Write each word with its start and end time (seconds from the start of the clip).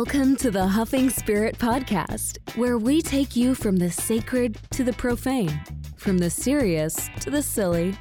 Welcome 0.00 0.36
to 0.36 0.52
the 0.52 0.64
Huffing 0.64 1.10
Spirit 1.10 1.58
Podcast, 1.58 2.38
where 2.56 2.78
we 2.78 3.02
take 3.02 3.34
you 3.34 3.52
from 3.52 3.74
the 3.78 3.90
sacred 3.90 4.56
to 4.70 4.84
the 4.84 4.92
profane, 4.92 5.60
from 5.96 6.18
the 6.18 6.30
serious 6.30 7.10
to 7.18 7.30
the 7.30 7.42
silly, 7.42 7.96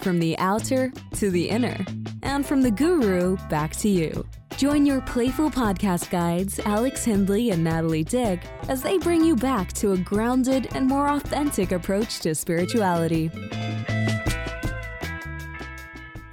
from 0.00 0.18
the 0.18 0.34
outer 0.38 0.90
to 1.16 1.30
the 1.30 1.50
inner, 1.50 1.84
and 2.22 2.46
from 2.46 2.62
the 2.62 2.70
guru 2.70 3.36
back 3.50 3.76
to 3.76 3.90
you. 3.90 4.26
Join 4.56 4.86
your 4.86 5.02
playful 5.02 5.50
podcast 5.50 6.08
guides, 6.08 6.58
Alex 6.60 7.04
Hindley 7.04 7.50
and 7.50 7.62
Natalie 7.62 8.02
Dick, 8.02 8.40
as 8.70 8.80
they 8.80 8.96
bring 8.96 9.22
you 9.22 9.36
back 9.36 9.74
to 9.74 9.92
a 9.92 9.98
grounded 9.98 10.68
and 10.74 10.86
more 10.86 11.10
authentic 11.10 11.70
approach 11.70 12.20
to 12.20 12.34
spirituality. 12.34 13.28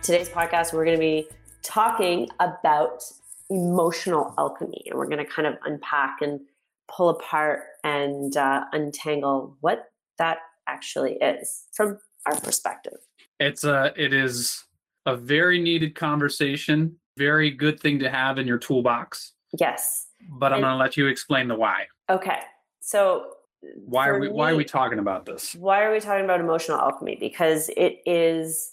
Today's 0.02 0.30
podcast, 0.30 0.72
we're 0.72 0.86
going 0.86 0.96
to 0.96 1.02
be 1.02 1.28
talking 1.62 2.30
about 2.40 3.04
emotional 3.50 4.34
alchemy. 4.38 4.84
And 4.88 4.98
we're 4.98 5.08
going 5.08 5.18
to 5.18 5.26
kind 5.26 5.48
of 5.48 5.56
unpack 5.66 6.18
and 6.22 6.40
pull 6.88 7.10
apart 7.10 7.62
and 7.84 8.36
uh, 8.36 8.66
untangle 8.72 9.58
what 9.62 9.86
that 10.18 10.40
actually 10.68 11.14
is 11.14 11.66
from 11.74 11.98
our 12.26 12.40
perspective. 12.40 12.98
It's 13.40 13.64
a, 13.64 13.94
it 13.96 14.14
is 14.14 14.66
a 15.06 15.16
very 15.16 15.60
needed 15.60 15.96
conversation, 15.96 16.96
very 17.18 17.52
good 17.52 17.80
thing 17.80 18.00
to 18.00 18.10
have 18.10 18.38
in 18.38 18.48
your 18.48 18.58
toolbox. 18.58 19.34
Yes. 19.60 20.08
But 20.30 20.54
I'm 20.54 20.62
going 20.62 20.74
to 20.74 20.78
let 20.78 20.98
you 20.98 21.08
explain 21.08 21.48
the 21.48 21.56
why. 21.56 21.86
Okay. 22.10 22.40
So 22.82 23.32
why 23.62 24.08
are 24.08 24.20
we 24.20 24.28
me, 24.28 24.34
why 24.34 24.52
are 24.52 24.56
we 24.56 24.66
talking 24.66 25.00
about 25.00 25.26
this? 25.26 25.56
Why 25.56 25.84
are 25.84 25.92
we 25.92 26.00
talking 26.00 26.26
about 26.26 26.40
emotional 26.40 26.78
alchemy? 26.78 27.18
Because 27.20 27.70
it 27.76 28.00
is 28.06 28.72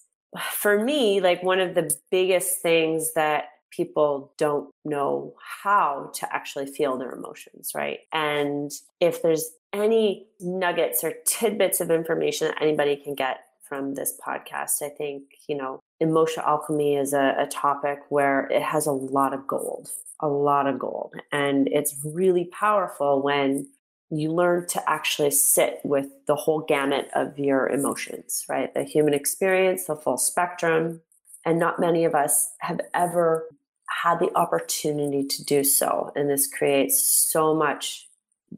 for 0.52 0.82
me 0.82 1.20
like 1.20 1.42
one 1.42 1.60
of 1.60 1.74
the 1.74 1.94
biggest 2.10 2.60
things 2.60 3.14
that 3.14 3.44
people 3.70 4.32
don't 4.38 4.70
know 4.84 5.34
how 5.62 6.10
to 6.14 6.34
actually 6.34 6.66
feel 6.66 6.96
their 6.96 7.12
emotions, 7.12 7.72
right? 7.74 8.00
And 8.12 8.70
if 9.00 9.22
there's 9.22 9.50
any 9.72 10.26
nuggets 10.40 11.04
or 11.04 11.14
tidbits 11.26 11.80
of 11.80 11.90
information 11.90 12.48
that 12.48 12.62
anybody 12.62 12.96
can 12.96 13.14
get 13.14 13.40
from 13.62 13.94
this 13.94 14.18
podcast, 14.24 14.82
I 14.82 14.88
think, 14.88 15.24
you 15.48 15.56
know, 15.56 15.80
emotional 16.00 16.46
alchemy 16.46 16.96
is 16.96 17.12
a, 17.12 17.34
a 17.38 17.46
topic 17.46 18.00
where 18.08 18.46
it 18.46 18.62
has 18.62 18.86
a 18.86 18.92
lot 18.92 19.34
of 19.34 19.46
gold, 19.46 19.90
a 20.20 20.28
lot 20.28 20.66
of 20.66 20.78
gold. 20.78 21.14
And 21.32 21.68
it's 21.68 21.96
really 22.04 22.44
powerful 22.44 23.22
when 23.22 23.68
you 24.10 24.32
learn 24.32 24.66
to 24.68 24.88
actually 24.88 25.32
sit 25.32 25.80
with 25.84 26.06
the 26.26 26.36
whole 26.36 26.60
gamut 26.60 27.08
of 27.14 27.38
your 27.38 27.68
emotions, 27.68 28.44
right? 28.48 28.72
The 28.72 28.84
human 28.84 29.14
experience, 29.14 29.84
the 29.84 29.96
full 29.96 30.16
spectrum. 30.16 31.02
And 31.44 31.58
not 31.58 31.78
many 31.78 32.04
of 32.04 32.14
us 32.14 32.52
have 32.58 32.80
ever 32.92 33.46
had 33.88 34.18
the 34.18 34.34
opportunity 34.36 35.24
to 35.24 35.44
do 35.44 35.64
so. 35.64 36.12
And 36.14 36.28
this 36.28 36.46
creates 36.46 37.02
so 37.02 37.54
much, 37.54 38.08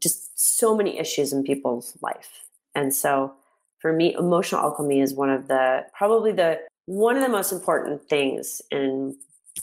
just 0.01 0.31
so 0.35 0.75
many 0.75 0.97
issues 0.97 1.33
in 1.33 1.43
people's 1.43 1.97
life. 2.01 2.43
And 2.75 2.93
so 2.93 3.33
for 3.79 3.93
me, 3.93 4.13
emotional 4.13 4.61
alchemy 4.61 5.01
is 5.01 5.13
one 5.13 5.29
of 5.29 5.47
the 5.47 5.85
probably 5.97 6.31
the 6.31 6.59
one 6.85 7.15
of 7.15 7.23
the 7.23 7.29
most 7.29 7.51
important 7.51 8.01
things 8.09 8.61
in 8.71 9.15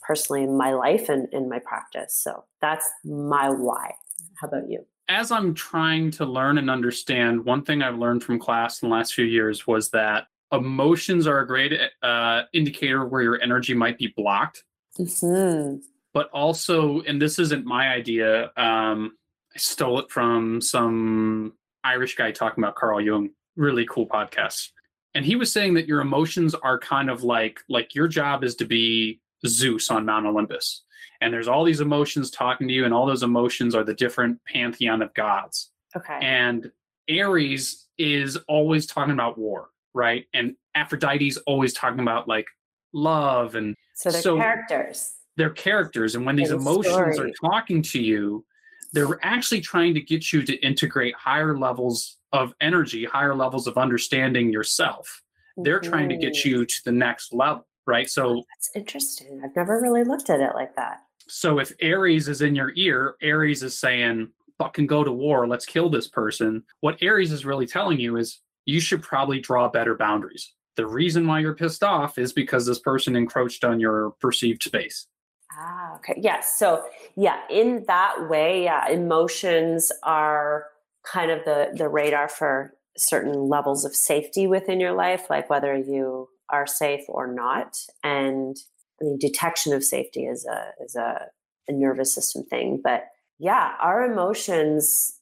personally 0.03 0.42
in 0.42 0.56
my 0.56 0.73
life 0.73 1.08
and 1.08 1.28
in 1.33 1.48
my 1.48 1.58
practice. 1.58 2.14
So 2.14 2.45
that's 2.61 2.89
my 3.05 3.51
why. 3.51 3.92
How 4.41 4.48
about 4.48 4.69
you? 4.69 4.84
As 5.08 5.30
I'm 5.30 5.55
trying 5.55 6.11
to 6.12 6.27
learn 6.27 6.58
and 6.58 6.69
understand, 6.69 7.45
one 7.45 7.62
thing 7.62 7.83
I've 7.83 7.98
learned 7.98 8.25
from 8.25 8.39
class 8.39 8.83
in 8.83 8.89
the 8.89 8.95
last 8.95 9.14
few 9.14 9.25
years 9.25 9.67
was 9.67 9.91
that 9.91 10.27
emotions 10.53 11.27
are 11.27 11.41
a 11.41 11.47
great 11.47 11.73
uh, 12.03 12.42
indicator 12.53 13.05
where 13.06 13.23
your 13.23 13.41
energy 13.41 13.75
might 13.75 13.98
be 13.98 14.12
blocked 14.17 14.64
Mm-hmm. 14.98 15.77
But 16.12 16.30
also, 16.30 17.02
and 17.02 17.20
this 17.20 17.39
isn't 17.39 17.66
my 17.66 17.89
idea, 17.89 18.50
um, 18.56 19.16
I 19.55 19.58
stole 19.58 19.98
it 20.01 20.11
from 20.11 20.61
some 20.61 21.52
Irish 21.84 22.17
guy 22.17 22.33
talking 22.33 22.62
about 22.62 22.74
Carl 22.74 23.01
Jung. 23.01 23.30
Really 23.57 23.86
cool 23.86 24.07
podcast. 24.07 24.70
And 25.14 25.24
he 25.24 25.36
was 25.36 25.52
saying 25.52 25.74
that 25.74 25.86
your 25.86 26.01
emotions 26.01 26.55
are 26.55 26.79
kind 26.79 27.08
of 27.08 27.23
like 27.23 27.61
like 27.68 27.95
your 27.95 28.08
job 28.08 28.45
is 28.45 28.55
to 28.57 28.67
be 28.67 29.20
Zeus 29.46 29.90
on 29.90 30.05
Mount 30.05 30.27
Olympus. 30.27 30.84
And 31.23 31.33
there's 31.33 31.48
all 31.48 31.64
these 31.64 31.80
emotions 31.80 32.30
talking 32.30 32.68
to 32.68 32.74
you, 32.74 32.84
and 32.84 32.92
all 32.92 33.07
those 33.07 33.23
emotions 33.23 33.74
are 33.74 33.84
the 33.84 33.95
different 33.95 34.39
pantheon 34.46 35.01
of 35.01 35.14
gods. 35.14 35.70
Okay. 35.96 36.18
And 36.20 36.70
Ares 37.11 37.86
is 37.96 38.36
always 38.48 38.86
talking 38.86 39.14
about 39.14 39.39
war, 39.39 39.70
right? 39.95 40.27
And 40.34 40.57
Aphrodite's 40.74 41.39
always 41.39 41.73
talking 41.73 42.01
about 42.01 42.28
like 42.28 42.46
love 42.92 43.55
and 43.55 43.74
so 43.96 44.11
they're 44.11 44.20
so 44.20 44.36
characters. 44.36 45.14
They're 45.36 45.51
characters. 45.51 46.14
And 46.14 46.24
when 46.24 46.36
these 46.36 46.51
emotions 46.51 46.95
story. 46.95 47.30
are 47.30 47.51
talking 47.51 47.83
to 47.83 48.01
you, 48.01 48.45
they're 48.92 49.18
actually 49.23 49.62
trying 49.62 49.95
to 49.95 50.01
get 50.01 50.33
you 50.33 50.42
to 50.42 50.55
integrate 50.57 51.14
higher 51.14 51.58
levels 51.58 52.18
of 52.33 52.55
energy, 52.61 53.05
higher 53.05 53.34
levels 53.34 53.67
of 53.67 53.79
understanding 53.79 54.52
yourself. 54.52 55.23
They're 55.57 55.80
mm-hmm. 55.80 55.90
trying 55.90 56.08
to 56.11 56.17
get 56.17 56.34
mm-hmm. 56.34 56.48
you 56.48 56.67
to 56.67 56.74
the 56.84 56.92
next 56.92 57.33
level, 57.33 57.67
right? 57.86 58.08
So 58.08 58.45
that's 58.55 58.70
interesting. 58.74 59.40
I've 59.42 59.57
never 59.57 59.80
really 59.80 60.05
looked 60.05 60.28
at 60.28 60.40
it 60.40 60.55
like 60.55 60.77
that. 60.77 61.01
So 61.28 61.58
if 61.58 61.73
Ares 61.83 62.28
is 62.28 62.42
in 62.42 62.55
your 62.55 62.73
ear, 62.77 63.17
Ares 63.23 63.63
is 63.63 63.78
saying, 63.78 64.28
fucking 64.58 64.86
go 64.86 65.05
to 65.05 65.13
war, 65.13 65.48
let's 65.48 65.67
kill 65.67 65.89
this 65.89 66.07
person. 66.07 66.63
What 66.80 67.02
Ares 67.02 67.33
is 67.33 67.46
really 67.46 67.67
telling 67.67 67.98
you 67.98 68.17
is 68.18 68.40
you 68.67 68.80
should 68.80 69.02
probably 69.02 69.40
draw 69.40 69.68
better 69.68 69.96
boundaries 69.96 70.52
the 70.77 70.87
reason 70.87 71.27
why 71.27 71.41
you're 71.41 71.55
pissed 71.55 71.83
off 71.83 72.19
is 72.19 72.33
because 72.33 72.67
this 72.67 72.79
person 72.79 73.17
encroached 73.17 73.64
on 73.64 73.81
your 73.81 74.13
perceived 74.20 74.63
space. 74.63 75.07
Ah, 75.53 75.97
okay. 75.97 76.14
Yes. 76.17 76.59
So, 76.59 76.85
yeah, 77.17 77.41
in 77.51 77.85
that 77.87 78.29
way, 78.29 78.64
yeah, 78.64 78.89
emotions 78.89 79.91
are 80.03 80.67
kind 81.05 81.31
of 81.31 81.45
the 81.45 81.70
the 81.75 81.89
radar 81.89 82.29
for 82.29 82.75
certain 82.97 83.48
levels 83.48 83.85
of 83.85 83.95
safety 83.95 84.47
within 84.47 84.81
your 84.81 84.92
life, 84.92 85.27
like 85.31 85.48
whether 85.48 85.77
you 85.77 86.29
are 86.51 86.67
safe 86.67 87.05
or 87.08 87.33
not. 87.33 87.79
And 88.03 88.57
I 89.01 89.05
mean, 89.05 89.19
detection 89.19 89.73
of 89.73 89.85
safety 89.85 90.25
is 90.25 90.47
a 90.47 90.70
is 90.85 90.95
a, 90.97 91.27
a 91.69 91.73
nervous 91.73 92.14
system 92.14 92.45
thing, 92.45 92.81
but 92.83 93.07
yeah, 93.39 93.73
our 93.81 94.05
emotions. 94.05 95.13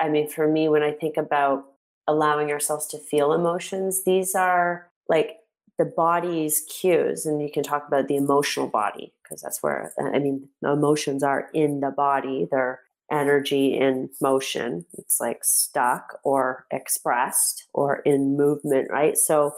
I 0.00 0.08
mean, 0.08 0.28
for 0.28 0.46
me, 0.46 0.68
when 0.68 0.82
I 0.82 0.92
think 0.92 1.16
about 1.16 1.64
allowing 2.06 2.50
ourselves 2.50 2.86
to 2.88 2.98
feel 2.98 3.32
emotions, 3.32 4.04
these 4.04 4.34
are 4.34 4.90
like 5.08 5.36
the 5.78 5.84
body's 5.84 6.62
cues 6.68 7.24
and 7.24 7.40
you 7.40 7.50
can 7.50 7.62
talk 7.62 7.86
about 7.86 8.08
the 8.08 8.16
emotional 8.16 8.66
body 8.66 9.12
because 9.22 9.40
that's 9.40 9.62
where 9.62 9.92
uh, 10.00 10.10
i 10.14 10.18
mean 10.18 10.48
emotions 10.62 11.22
are 11.22 11.48
in 11.54 11.80
the 11.80 11.90
body 11.90 12.46
they're 12.50 12.80
energy 13.10 13.74
in 13.74 14.10
motion 14.20 14.84
it's 14.94 15.20
like 15.20 15.42
stuck 15.42 16.18
or 16.24 16.66
expressed 16.70 17.66
or 17.72 17.96
in 18.00 18.36
movement 18.36 18.88
right? 18.90 19.16
So 19.16 19.54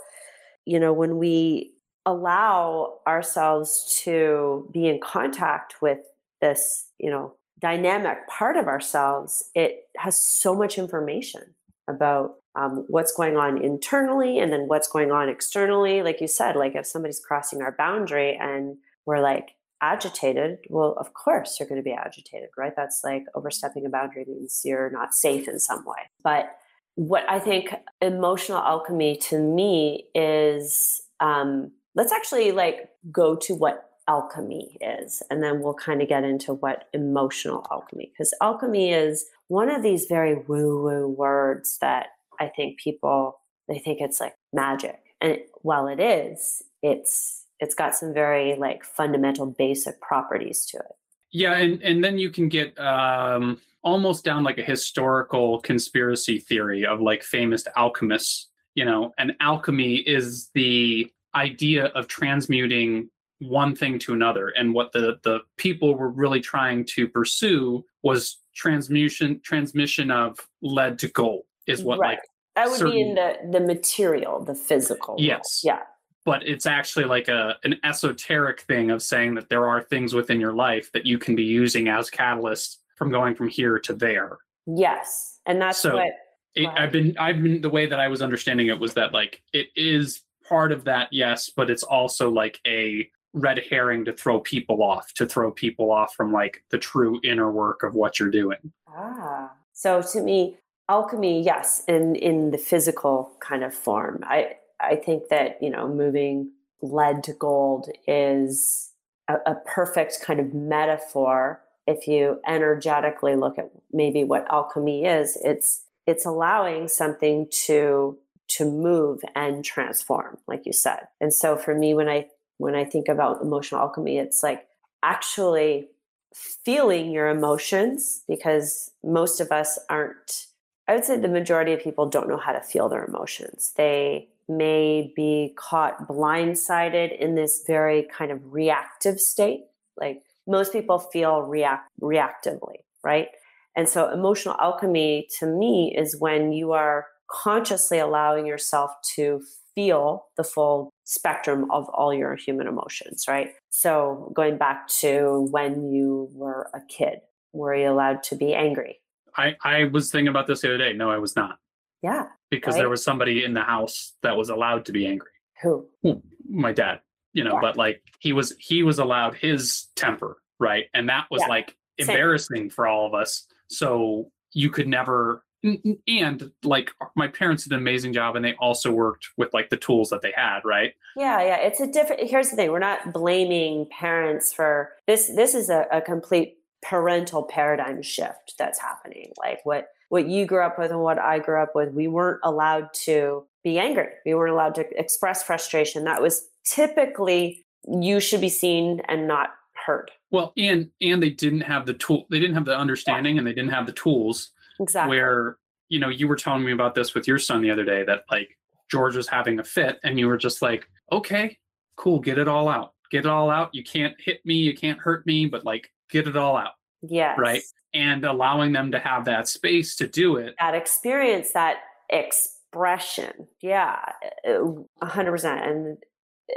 you 0.65 0.79
know 0.79 0.93
when 0.93 1.19
we 1.19 1.73
allow 2.07 2.99
ourselves 3.07 4.01
to 4.03 4.69
be 4.73 4.87
in 4.87 5.01
contact 5.01 5.83
with 5.83 5.99
this 6.41 6.87
you 6.99 7.11
know 7.11 7.35
dynamic 7.61 8.27
part 8.29 8.57
of 8.57 8.69
ourselves 8.69 9.45
it 9.55 9.89
has 9.97 10.17
so 10.17 10.55
much 10.55 10.79
information 10.79 11.43
about 11.91 12.37
um, 12.57 12.85
what's 12.89 13.13
going 13.13 13.37
on 13.37 13.63
internally 13.63 14.39
and 14.39 14.53
then 14.53 14.67
what's 14.67 14.89
going 14.89 15.13
on 15.13 15.29
externally. 15.29 16.03
Like 16.03 16.21
you 16.21 16.29
said, 16.29 16.57
like 16.57 16.75
if 16.75 16.87
somebody's 16.87 17.21
crossing 17.21 17.63
our 17.63 17.75
boundary 17.77 18.37
and 18.37 18.77
we're 19.07 19.21
like 19.21 19.53
agitated, 19.83 20.59
well, 20.69 20.95
of 20.99 21.15
course 21.15 21.59
you're 21.59 21.69
going 21.69 21.81
to 21.81 21.85
be 21.85 21.93
agitated, 21.93 22.49
right? 22.57 22.73
That's 22.77 23.01
like 23.05 23.25
overstepping 23.35 23.87
a 23.87 23.89
boundary 23.89 24.25
means 24.27 24.63
you're 24.65 24.91
not 24.91 25.15
safe 25.15 25.49
in 25.49 25.59
some 25.59 25.85
way. 25.85 26.09
But 26.23 26.57
what 26.97 27.25
I 27.29 27.39
think 27.39 27.75
emotional 28.03 28.59
alchemy 28.59 29.17
to 29.17 29.39
me 29.39 30.07
is 30.15 31.03
um, 31.21 31.71
let's 31.95 32.13
actually 32.13 32.53
like 32.53 32.91
go 33.11 33.37
to 33.37 33.55
what 33.55 33.91
alchemy 34.09 34.77
is 34.81 35.23
and 35.31 35.43
then 35.43 35.63
we'll 35.63 35.75
kind 35.75 36.03
of 36.03 36.09
get 36.09 36.25
into 36.25 36.53
what 36.55 36.89
emotional 36.93 37.65
alchemy 37.71 38.11
because 38.13 38.35
alchemy 38.43 38.93
is 38.93 39.27
one 39.51 39.69
of 39.69 39.83
these 39.83 40.07
very 40.07 40.37
woo 40.37 40.81
woo 40.81 41.09
words 41.09 41.77
that 41.81 42.11
I 42.39 42.47
think 42.47 42.79
people 42.79 43.41
they 43.69 43.81
think 43.81 44.01
it's 44.01 44.21
like 44.21 44.37
magic, 44.53 45.01
and 45.21 45.39
while 45.63 45.89
it 45.89 45.99
is, 45.99 46.63
it's 46.83 47.47
it's 47.59 47.75
got 47.75 47.97
some 47.97 48.15
very 48.15 48.55
like 48.55 48.85
fundamental 48.85 49.47
basic 49.47 50.01
properties 50.01 50.65
to 50.67 50.77
it. 50.79 50.93
Yeah, 51.33 51.55
and 51.55 51.83
and 51.83 52.03
then 52.03 52.17
you 52.17 52.31
can 52.31 52.49
get 52.49 52.79
um, 52.79 53.61
almost 53.83 54.25
down 54.25 54.45
like 54.45 54.59
a 54.59 54.63
historical 54.63 55.59
conspiracy 55.61 56.39
theory 56.39 56.87
of 56.87 57.01
like 57.01 57.25
famous 57.25 57.65
alchemists. 57.77 58.47
You 58.77 58.85
know, 58.85 59.13
and 59.19 59.35
alchemy 59.41 59.97
is 59.97 60.51
the 60.55 61.11
idea 61.35 61.87
of 61.87 62.07
transmuting 62.07 63.11
one 63.41 63.75
thing 63.75 63.99
to 63.99 64.13
another 64.13 64.51
and 64.51 64.73
what 64.73 64.93
the 64.93 65.19
the 65.25 65.41
people 65.57 65.97
were 65.97 66.11
really 66.11 66.41
trying 66.41 66.85
to 66.85 67.09
pursue 67.09 67.85
was 68.03 68.37
transmutation 68.61 69.41
transmission 69.43 70.11
of 70.11 70.39
lead 70.61 70.99
to 70.99 71.09
gold 71.09 71.45
is 71.67 71.83
what 71.83 71.99
right. 71.99 72.11
like 72.11 72.21
that 72.57 72.69
would 72.69 72.79
certain, 72.79 72.93
be 72.93 73.01
in 73.01 73.15
the 73.15 73.37
the 73.53 73.61
material, 73.61 74.45
the 74.45 74.55
physical. 74.55 75.17
Yes. 75.19 75.63
Yeah. 75.65 75.81
But 76.27 76.47
it's 76.47 76.67
actually 76.67 77.07
like 77.07 77.29
a 77.29 77.57
an 77.65 77.77
esoteric 77.85 78.61
thing 78.63 78.91
of 78.91 79.03
saying 79.03 79.35
that 79.37 79.49
there 79.49 79.67
are 79.67 79.83
things 79.83 80.13
within 80.13 80.39
your 80.39 80.53
life 80.53 80.93
that 80.93 81.07
you 81.07 81.19
can 81.19 81.35
be 81.35 81.43
using 81.43 81.89
as 81.89 82.11
catalysts 82.11 82.77
from 82.97 83.11
going 83.11 83.35
from 83.35 83.49
here 83.49 83.79
to 83.79 83.95
there. 83.95 84.37
Yes. 84.67 85.39
And 85.47 85.63
that's 85.63 85.79
so 85.79 85.95
what 85.95 86.13
it, 86.55 86.67
uh, 86.67 86.73
I've 86.77 86.93
been 86.93 87.17
I've 87.19 87.43
been 87.43 87.63
the 87.63 87.71
way 87.71 87.87
that 87.87 87.99
I 87.99 88.09
was 88.09 88.21
understanding 88.21 88.67
it 88.67 88.79
was 88.79 88.93
that 88.93 89.15
like 89.15 89.43
it 89.55 89.69
is 89.75 90.21
part 90.47 90.71
of 90.71 90.85
that, 90.85 91.09
yes, 91.13 91.49
but 91.49 91.71
it's 91.71 91.85
also 91.85 92.31
like 92.31 92.61
a 92.67 93.09
red 93.33 93.61
herring 93.71 94.05
to 94.05 94.13
throw 94.13 94.41
people 94.41 94.83
off, 94.83 95.13
to 95.15 95.27
throw 95.27 95.51
people 95.51 95.91
off 95.91 96.15
from 96.15 96.33
like 96.33 96.65
the 96.71 96.79
true 96.79 97.21
inner 97.23 97.51
work 97.51 97.83
of 97.83 97.95
what 97.95 98.19
you're 98.19 98.31
doing. 98.31 98.73
Ah. 98.89 99.53
So 99.73 100.03
to 100.13 100.21
me, 100.21 100.59
alchemy, 100.89 101.43
yes, 101.43 101.83
in 101.87 102.17
in 102.17 102.51
the 102.51 102.59
physical 102.59 103.33
kind 103.41 103.65
of 103.65 103.75
form. 103.75 104.23
I 104.25 104.57
I 104.81 104.97
think 104.97 105.29
that, 105.29 105.63
you 105.63 105.71
know, 105.71 105.89
moving 105.89 106.51
lead 106.83 107.23
to 107.25 107.33
gold 107.33 107.89
is 108.07 108.91
a, 109.29 109.35
a 109.47 109.55
perfect 109.67 110.21
kind 110.23 110.41
of 110.41 110.55
metaphor 110.55 111.61
if 111.87 112.07
you 112.07 112.41
energetically 112.47 113.37
look 113.37 113.59
at 113.59 113.71
maybe 113.93 114.25
what 114.25 114.51
alchemy 114.51 115.05
is 115.05 115.37
it's 115.45 115.85
it's 116.07 116.25
allowing 116.25 116.89
something 116.89 117.47
to 117.51 118.19
to 118.49 118.65
move 118.65 119.21
and 119.35 119.65
transform 119.65 120.39
like 120.47 120.65
you 120.65 120.73
said 120.73 121.01
and 121.21 121.35
so 121.35 121.57
for 121.57 121.75
me 121.75 121.95
when 121.95 122.09
i 122.09 122.27
when 122.61 122.75
i 122.75 122.85
think 122.85 123.09
about 123.09 123.43
emotional 123.43 123.81
alchemy 123.81 124.19
it's 124.19 124.43
like 124.43 124.67
actually 125.03 125.89
feeling 126.35 127.11
your 127.11 127.29
emotions 127.29 128.23
because 128.29 128.91
most 129.03 129.41
of 129.41 129.51
us 129.51 129.79
aren't 129.89 130.47
i 130.89 130.95
would 130.95 131.05
say 131.05 131.17
the 131.17 131.29
majority 131.29 131.73
of 131.73 131.81
people 131.81 132.09
don't 132.09 132.29
know 132.29 132.37
how 132.37 132.53
to 132.53 132.61
feel 132.61 132.89
their 132.89 133.05
emotions. 133.05 133.73
They 133.77 134.29
may 134.49 135.13
be 135.15 135.55
caught 135.57 136.09
blindsided 136.09 137.17
in 137.19 137.37
this 137.37 137.63
very 137.67 138.09
kind 138.13 138.33
of 138.33 138.53
reactive 138.53 139.21
state 139.21 139.63
like 139.97 140.23
most 140.49 140.73
people 140.73 140.99
feel 140.99 141.43
react 141.43 141.89
reactively 142.03 142.79
right? 143.03 143.29
And 143.77 143.89
so 143.89 144.11
emotional 144.11 144.57
alchemy 144.61 145.29
to 145.39 145.47
me 145.47 145.95
is 145.97 146.19
when 146.19 146.53
you 146.53 146.73
are 146.73 147.07
consciously 147.31 147.99
allowing 147.99 148.47
yourself 148.47 148.91
to 149.15 149.43
feel 149.75 150.27
the 150.37 150.45
full 150.45 150.91
spectrum 151.05 151.71
of 151.71 151.89
all 151.91 152.13
your 152.13 152.37
human 152.37 152.67
emotions, 152.67 153.25
right? 153.29 153.53
So 153.71 154.33
going 154.35 154.59
back 154.59 154.89
to 155.01 155.49
when 155.51 155.91
you 155.91 156.29
were 156.33 156.71
a 156.75 156.81
kid, 156.89 157.21
were 157.53 157.75
you 157.75 157.91
allowed 157.91 158.23
to 158.25 158.37
be 158.37 158.55
angry? 158.55 159.01
I, 159.37 159.57
I 159.63 159.85
was 159.85 160.11
thinking 160.11 160.29
about 160.29 160.47
this 160.47 160.61
the 160.61 160.69
other 160.69 160.79
day. 160.79 160.93
No, 160.93 161.11
I 161.11 161.19
was 161.19 161.37
not. 161.37 161.59
Yeah. 162.03 162.27
Because 162.51 162.75
right? 162.75 162.81
there 162.81 162.89
was 162.89 163.05
somebody 163.05 163.45
in 163.45 163.55
the 163.55 163.63
house 163.63 164.15
that 164.23 164.37
was 164.37 164.49
allowed 164.49 164.87
to 164.87 164.93
be 164.93 165.07
angry. 165.07 165.31
Who? 165.63 165.87
Hmm, 166.03 166.21
my 166.49 166.73
dad. 166.73 167.01
You 167.33 167.45
know, 167.45 167.55
yeah. 167.55 167.61
but 167.61 167.77
like 167.77 168.03
he 168.19 168.33
was 168.33 168.57
he 168.59 168.83
was 168.83 168.99
allowed 168.99 169.35
his 169.35 169.87
temper, 169.95 170.39
right? 170.59 170.87
And 170.95 171.09
that 171.09 171.27
was 171.31 171.43
yeah. 171.43 171.49
like 171.49 171.77
embarrassing 171.97 172.57
Same. 172.57 172.71
for 172.71 172.89
all 172.89 173.07
of 173.07 173.15
us 173.15 173.47
so 173.69 174.31
you 174.53 174.69
could 174.69 174.89
never 174.89 175.45
and 175.63 176.51
like 176.63 176.91
uh, 177.01 177.07
my 177.15 177.29
parents 177.29 177.65
did 177.65 177.73
an 177.73 177.79
amazing 177.79 178.13
job 178.13 178.37
and 178.37 178.45
they 178.45 178.55
also 178.55 178.93
worked 178.93 179.29
with 179.37 179.53
like 179.53 179.69
the 179.71 179.77
tools 179.77 180.11
that 180.11 180.23
they 180.23 180.33
had 180.35 180.61
right 180.65 180.95
yeah 181.17 181.43
yeah 181.43 181.57
it's 181.57 181.81
a 181.81 181.87
different 181.87 182.29
here's 182.29 182.51
the 182.51 182.57
thing 182.57 182.71
we're 182.71 182.79
not 182.79 183.13
blaming 183.13 183.87
parents 183.91 184.53
for 184.53 184.91
this 185.07 185.29
this 185.29 185.55
is 185.55 185.69
a, 185.69 185.87
a 185.93 186.01
complete 186.01 186.57
parental 186.83 187.43
paradigm 187.43 188.01
shift 188.01 188.55
that's 188.59 188.79
happening 188.79 189.33
like 189.39 189.61
what 189.65 189.89
what 190.09 190.27
you 190.27 190.47
grew 190.47 190.65
up 190.65 190.79
with 190.79 190.91
and 190.91 191.01
what 191.01 191.19
i 191.19 191.39
grew 191.39 191.63
up 191.63 191.75
with 191.75 191.93
we 191.93 192.09
weren't 192.09 192.41
allowed 192.43 192.89
to 192.95 193.45
be 193.63 193.79
angry 193.79 194.09
we 194.25 194.35
weren't 194.35 194.53
allowed 194.53 194.75
to 194.75 194.87
express 194.99 195.43
frustration 195.43 196.05
that 196.05 196.23
was 196.23 196.49
typically 196.65 197.65
you 197.87 198.19
should 198.19 198.41
be 198.41 198.49
seen 198.49 199.03
and 199.09 199.29
not 199.29 199.51
heard 199.87 200.11
well, 200.31 200.53
and 200.57 200.91
and 201.01 201.23
they 201.23 201.31
didn't 201.31 201.63
have 201.63 201.87
the 201.87 201.95
tool. 201.95 202.27
They 202.31 202.39
didn't 202.39 202.55
have 202.55 202.65
the 202.65 202.77
understanding, 202.77 203.37
and 203.39 203.47
they 203.47 203.53
didn't 203.53 203.73
have 203.73 203.87
the 203.87 203.93
tools. 203.93 204.51
Exactly. 204.81 205.17
Where 205.17 205.59
you 205.89 205.99
know 205.99 206.09
you 206.09 206.27
were 206.27 206.37
telling 206.37 206.65
me 206.65 206.73
about 206.73 206.95
this 206.95 207.15
with 207.15 207.29
your 207.29 207.39
son 207.39 207.63
the 207.63 207.71
other 207.71 207.85
day 207.85 208.05
that 208.05 208.25
like 208.31 208.57
George 208.91 209.17
was 209.17 209.29
having 209.29 209.59
a 209.59 209.65
fit, 209.65 209.99
and 210.03 210.19
you 210.19 210.27
were 210.27 210.39
just 210.39 210.63
like, 210.63 210.89
okay, 211.13 211.57
cool, 211.97 212.19
get 212.19 212.39
it 212.39 212.49
all 212.49 212.69
out, 212.69 212.95
get 213.11 213.21
it 213.21 213.27
all 213.27 213.51
out. 213.51 213.75
You 213.75 213.85
can't 213.85 214.15
hit 214.19 214.45
me, 214.45 214.55
you 214.55 214.75
can't 214.75 214.99
hurt 214.99 215.27
me, 215.27 215.47
but 215.47 215.65
like 215.65 215.91
get 216.11 216.27
it 216.27 216.37
all 216.37 216.57
out. 216.57 216.73
Yeah. 217.03 217.35
Right. 217.39 217.63
And 217.95 218.25
allowing 218.25 218.73
them 218.73 218.93
to 218.93 218.99
have 218.99 219.25
that 219.25 219.49
space 219.49 219.97
to 219.97 220.07
do 220.07 220.37
it. 220.37 220.55
That 220.59 220.75
experience, 220.75 221.53
that 221.53 221.79
expression. 222.09 223.49
Yeah, 223.61 223.99
a 224.45 225.07
hundred 225.07 225.33
percent. 225.33 225.65
And 225.65 225.99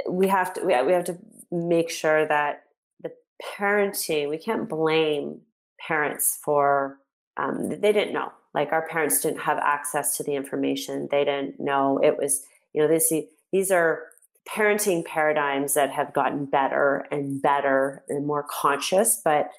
we 0.08 0.28
have 0.28 0.54
to 0.54 0.64
we 0.64 0.72
have 0.72 1.04
to 1.04 1.18
make 1.50 1.90
sure 1.90 2.26
that 2.26 2.62
the 3.00 3.12
parenting, 3.42 4.28
we 4.28 4.38
can't 4.38 4.68
blame 4.68 5.40
parents 5.86 6.38
for 6.44 6.98
um, 7.36 7.68
they 7.68 7.92
didn't 7.92 8.12
know. 8.12 8.32
Like 8.54 8.72
our 8.72 8.86
parents 8.86 9.20
didn't 9.20 9.40
have 9.40 9.58
access 9.58 10.16
to 10.16 10.22
the 10.22 10.34
information. 10.34 11.08
They 11.10 11.24
didn't 11.24 11.58
know 11.58 12.00
it 12.02 12.16
was. 12.18 12.46
You 12.72 12.82
know, 12.82 12.88
this 12.88 13.12
these 13.52 13.70
are 13.70 14.04
parenting 14.48 15.04
paradigms 15.04 15.74
that 15.74 15.90
have 15.90 16.12
gotten 16.12 16.44
better 16.44 17.06
and 17.10 17.40
better 17.40 18.02
and 18.08 18.26
more 18.26 18.44
conscious. 18.48 19.20
But 19.24 19.50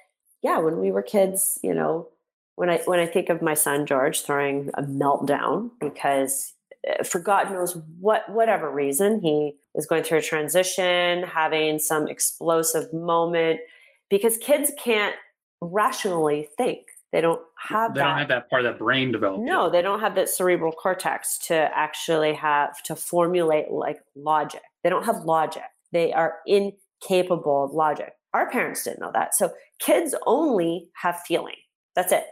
yeah, 0.42 0.60
when 0.60 0.80
we 0.80 0.92
were 0.92 1.02
kids, 1.02 1.60
you 1.64 1.74
know, 1.74 2.10
when 2.56 2.70
I 2.70 2.78
when 2.86 3.00
I 3.00 3.06
think 3.06 3.30
of 3.30 3.42
my 3.42 3.54
son 3.54 3.86
George 3.86 4.22
throwing 4.22 4.70
a 4.76 4.84
meltdown 4.84 5.72
because 5.80 6.54
eh, 6.88 7.04
for 7.04 7.20
God 7.20 7.52
knows 7.52 7.78
what 8.00 8.30
whatever 8.30 8.72
reason 8.72 9.22
he 9.22 9.56
is 9.76 9.86
going 9.86 10.04
through 10.04 10.20
a 10.20 10.22
transition, 10.22 11.24
having 11.24 11.80
some 11.80 12.08
explosive 12.08 12.94
moment, 12.94 13.60
because 14.10 14.38
kids 14.38 14.72
can't 14.82 15.16
rationally 15.62 16.48
think. 16.58 16.86
They 17.12 17.22
don't 17.22 17.42
have 17.66 17.94
they 17.94 18.00
that. 18.00 18.08
don't 18.08 18.18
have 18.18 18.28
that 18.30 18.50
part 18.50 18.66
of 18.66 18.74
the 18.74 18.78
brain 18.78 19.12
developed. 19.12 19.44
No, 19.44 19.70
they 19.70 19.82
don't 19.82 20.00
have 20.00 20.16
that 20.16 20.30
cerebral 20.30 20.72
cortex 20.72 21.38
to 21.48 21.56
actually 21.56 22.34
have 22.34 22.82
to 22.84 22.96
formulate 22.96 23.72
like 23.72 24.00
logic. 24.16 24.62
They 24.84 24.90
don't 24.90 25.06
have 25.06 25.24
logic. 25.26 25.64
They 25.92 26.14
are 26.14 26.36
incapable 26.46 27.66
of 27.66 27.72
logic. 27.72 28.14
Our 28.34 28.50
parents 28.50 28.84
didn't 28.84 29.00
know 29.00 29.12
that. 29.14 29.36
So 29.36 29.54
kids 29.80 30.14
only 30.26 30.90
have 31.02 31.22
feeling. 31.22 31.56
That's 31.96 32.12
it. 32.12 32.26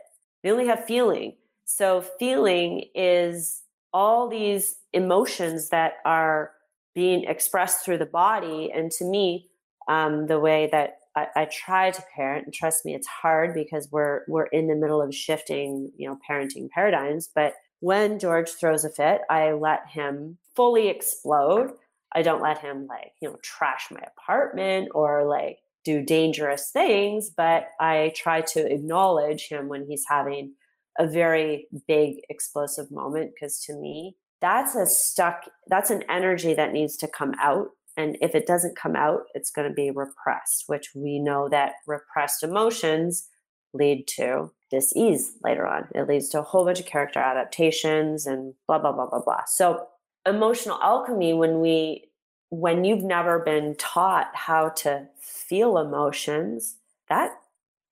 They 0.44 0.52
only 0.52 0.68
have 0.68 0.86
feeling. 0.86 1.36
So 1.66 2.04
feeling 2.20 2.86
is 2.94 3.62
all 3.94 4.28
these 4.28 4.76
emotions 4.92 5.70
that 5.70 5.94
are 6.06 6.52
being 6.94 7.24
expressed 7.24 7.84
through 7.84 8.00
the 8.00 8.06
body. 8.06 8.72
And 8.74 8.92
to 8.92 9.06
me, 9.06 9.50
um, 9.88 10.28
the 10.28 10.40
way 10.40 10.70
that 10.72 10.98
I, 11.16 11.28
I, 11.36 11.46
try 11.46 11.92
to 11.92 12.04
parent, 12.16 12.46
and 12.46 12.54
trust 12.54 12.86
me, 12.86 12.96
it's 12.96 13.08
hard 13.08 13.54
because 13.54 13.88
we're 13.92 14.22
we're 14.28 14.46
in 14.48 14.68
the 14.68 14.76
middle 14.76 15.02
of 15.02 15.14
shifting, 15.14 15.92
you 15.98 16.08
know, 16.08 16.18
parenting 16.28 16.70
paradigms. 16.70 17.30
But 17.34 17.54
when 17.80 18.20
George 18.20 18.50
throws 18.50 18.86
a 18.86 18.90
fit, 18.90 19.22
I 19.30 19.52
let 19.52 19.88
him 19.90 20.38
fully 20.56 20.88
explode. 20.88 21.74
I 22.16 22.22
don't 22.22 22.42
let 22.42 22.60
him 22.60 22.88
like, 22.88 23.12
you 23.22 23.30
know, 23.30 23.38
trash 23.44 23.88
my 23.92 24.02
apartment 24.18 24.90
or 24.94 25.26
like 25.26 25.60
do 25.84 26.02
dangerous 26.04 26.70
things, 26.70 27.30
but 27.30 27.70
I 27.80 28.14
try 28.16 28.42
to 28.42 28.72
acknowledge 28.72 29.50
him 29.50 29.68
when 29.68 29.86
he's 29.86 30.06
having 30.08 30.54
a 30.98 31.08
very 31.08 31.68
big 31.88 32.18
explosive 32.30 32.92
moment 32.92 33.32
because 33.34 33.60
to 33.66 33.74
me, 33.74 34.16
that's 34.42 34.76
a 34.76 34.86
stuck 34.86 35.46
that's 35.68 35.90
an 35.90 36.04
energy 36.10 36.54
that 36.54 36.74
needs 36.74 36.98
to 36.98 37.08
come 37.08 37.34
out 37.40 37.70
and 37.98 38.18
if 38.22 38.36
it 38.36 38.48
doesn't 38.48 38.76
come 38.76 38.96
out 38.96 39.24
it's 39.34 39.52
going 39.52 39.68
to 39.68 39.74
be 39.74 39.92
repressed 39.92 40.66
which 40.68 40.90
we 40.96 41.20
know 41.20 41.48
that 41.50 41.74
repressed 41.88 42.44
emotions 42.44 43.30
lead 43.74 44.08
to 44.08 44.52
disease 44.74 45.34
later 45.44 45.68
on. 45.68 45.88
It 45.94 46.08
leads 46.08 46.30
to 46.30 46.40
a 46.40 46.44
whole 46.44 46.66
bunch 46.66 46.80
of 46.80 46.86
character 46.86 47.20
adaptations 47.20 48.26
and 48.26 48.54
blah 48.68 48.80
blah 48.80 48.92
blah 48.92 49.08
blah 49.08 49.22
blah. 49.22 49.44
So 49.46 49.88
emotional 50.26 50.80
alchemy 50.82 51.34
when 51.34 51.60
we 51.60 52.10
when 52.50 52.84
you've 52.84 53.04
never 53.04 53.40
been 53.40 53.76
taught 53.76 54.30
how 54.34 54.70
to 54.70 55.08
feel 55.20 55.78
emotions 55.78 56.76
that 57.10 57.32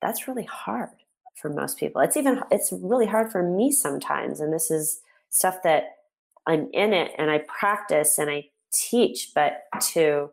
that's 0.02 0.28
really 0.28 0.46
hard 0.46 0.90
for 1.36 1.50
most 1.50 1.78
people. 1.78 2.02
It's 2.02 2.18
even 2.18 2.42
it's 2.52 2.72
really 2.72 3.08
hard 3.08 3.32
for 3.32 3.44
me 3.44 3.72
sometimes 3.72 4.40
and 4.40 4.54
this 4.54 4.72
is 4.72 5.02
stuff 5.30 5.64
that 5.64 5.84
i'm 6.46 6.68
in 6.74 6.92
it 6.92 7.12
and 7.18 7.32
i 7.32 7.38
practice 7.48 8.18
and 8.18 8.30
i 8.30 8.44
teach 8.74 9.32
but 9.36 9.64
to 9.94 10.30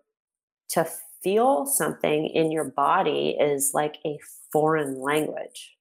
to 0.71 0.87
feel 1.23 1.67
something 1.67 2.27
in 2.27 2.53
your 2.53 2.65
body 2.65 3.37
is 3.41 3.73
like 3.75 3.97
a 4.05 4.19
foreign 4.53 5.01
language. 5.01 5.77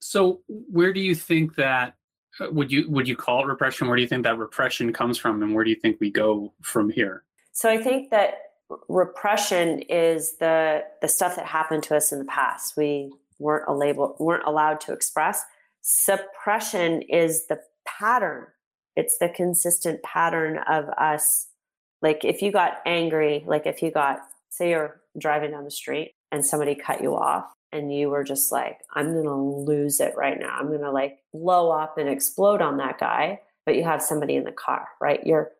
So 0.00 0.40
where 0.48 0.92
do 0.92 1.00
you 1.00 1.14
think 1.14 1.54
that 1.56 1.94
uh, 2.40 2.50
would 2.50 2.72
you 2.72 2.88
would 2.90 3.06
you 3.06 3.16
call 3.16 3.42
it 3.42 3.46
repression? 3.46 3.86
Where 3.86 3.96
do 3.96 4.02
you 4.02 4.08
think 4.08 4.24
that 4.24 4.38
repression 4.38 4.92
comes 4.92 5.18
from 5.18 5.42
and 5.42 5.54
where 5.54 5.64
do 5.64 5.70
you 5.70 5.76
think 5.76 5.98
we 6.00 6.10
go 6.10 6.52
from 6.62 6.90
here? 6.90 7.24
So 7.52 7.68
i 7.68 7.78
think 7.78 8.10
that 8.10 8.34
repression 8.88 9.80
is 9.82 10.36
the 10.38 10.84
the 11.02 11.08
stuff 11.08 11.36
that 11.36 11.46
happened 11.46 11.82
to 11.84 11.96
us 11.96 12.12
in 12.12 12.18
the 12.18 12.24
past. 12.24 12.76
We 12.76 13.12
weren't 13.38 13.68
a 13.68 13.74
label 13.74 14.16
weren't 14.18 14.46
allowed 14.46 14.80
to 14.82 14.92
express. 14.92 15.44
Suppression 15.82 17.02
is 17.02 17.46
the 17.46 17.60
pattern. 17.86 18.46
It's 18.96 19.18
the 19.18 19.28
consistent 19.28 20.02
pattern 20.02 20.58
of 20.68 20.88
us 20.90 21.46
like 22.02 22.24
if 22.24 22.42
you 22.42 22.52
got 22.52 22.78
angry, 22.86 23.44
like 23.46 23.66
if 23.66 23.82
you 23.82 23.90
got, 23.90 24.18
say 24.48 24.70
you're 24.70 25.00
driving 25.18 25.52
down 25.52 25.64
the 25.64 25.70
street 25.70 26.14
and 26.32 26.44
somebody 26.44 26.74
cut 26.74 27.02
you 27.02 27.14
off 27.14 27.52
and 27.72 27.94
you 27.94 28.08
were 28.10 28.24
just 28.24 28.50
like, 28.50 28.78
I'm 28.94 29.12
going 29.12 29.24
to 29.24 29.34
lose 29.34 30.00
it 30.00 30.14
right 30.16 30.38
now. 30.38 30.56
I'm 30.58 30.68
going 30.68 30.80
to 30.80 30.90
like 30.90 31.18
blow 31.32 31.70
up 31.70 31.98
and 31.98 32.08
explode 32.08 32.62
on 32.62 32.78
that 32.78 32.98
guy. 32.98 33.40
But 33.66 33.76
you 33.76 33.84
have 33.84 34.02
somebody 34.02 34.36
in 34.36 34.44
the 34.44 34.52
car, 34.52 34.88
right? 35.00 35.24
You're 35.24 35.50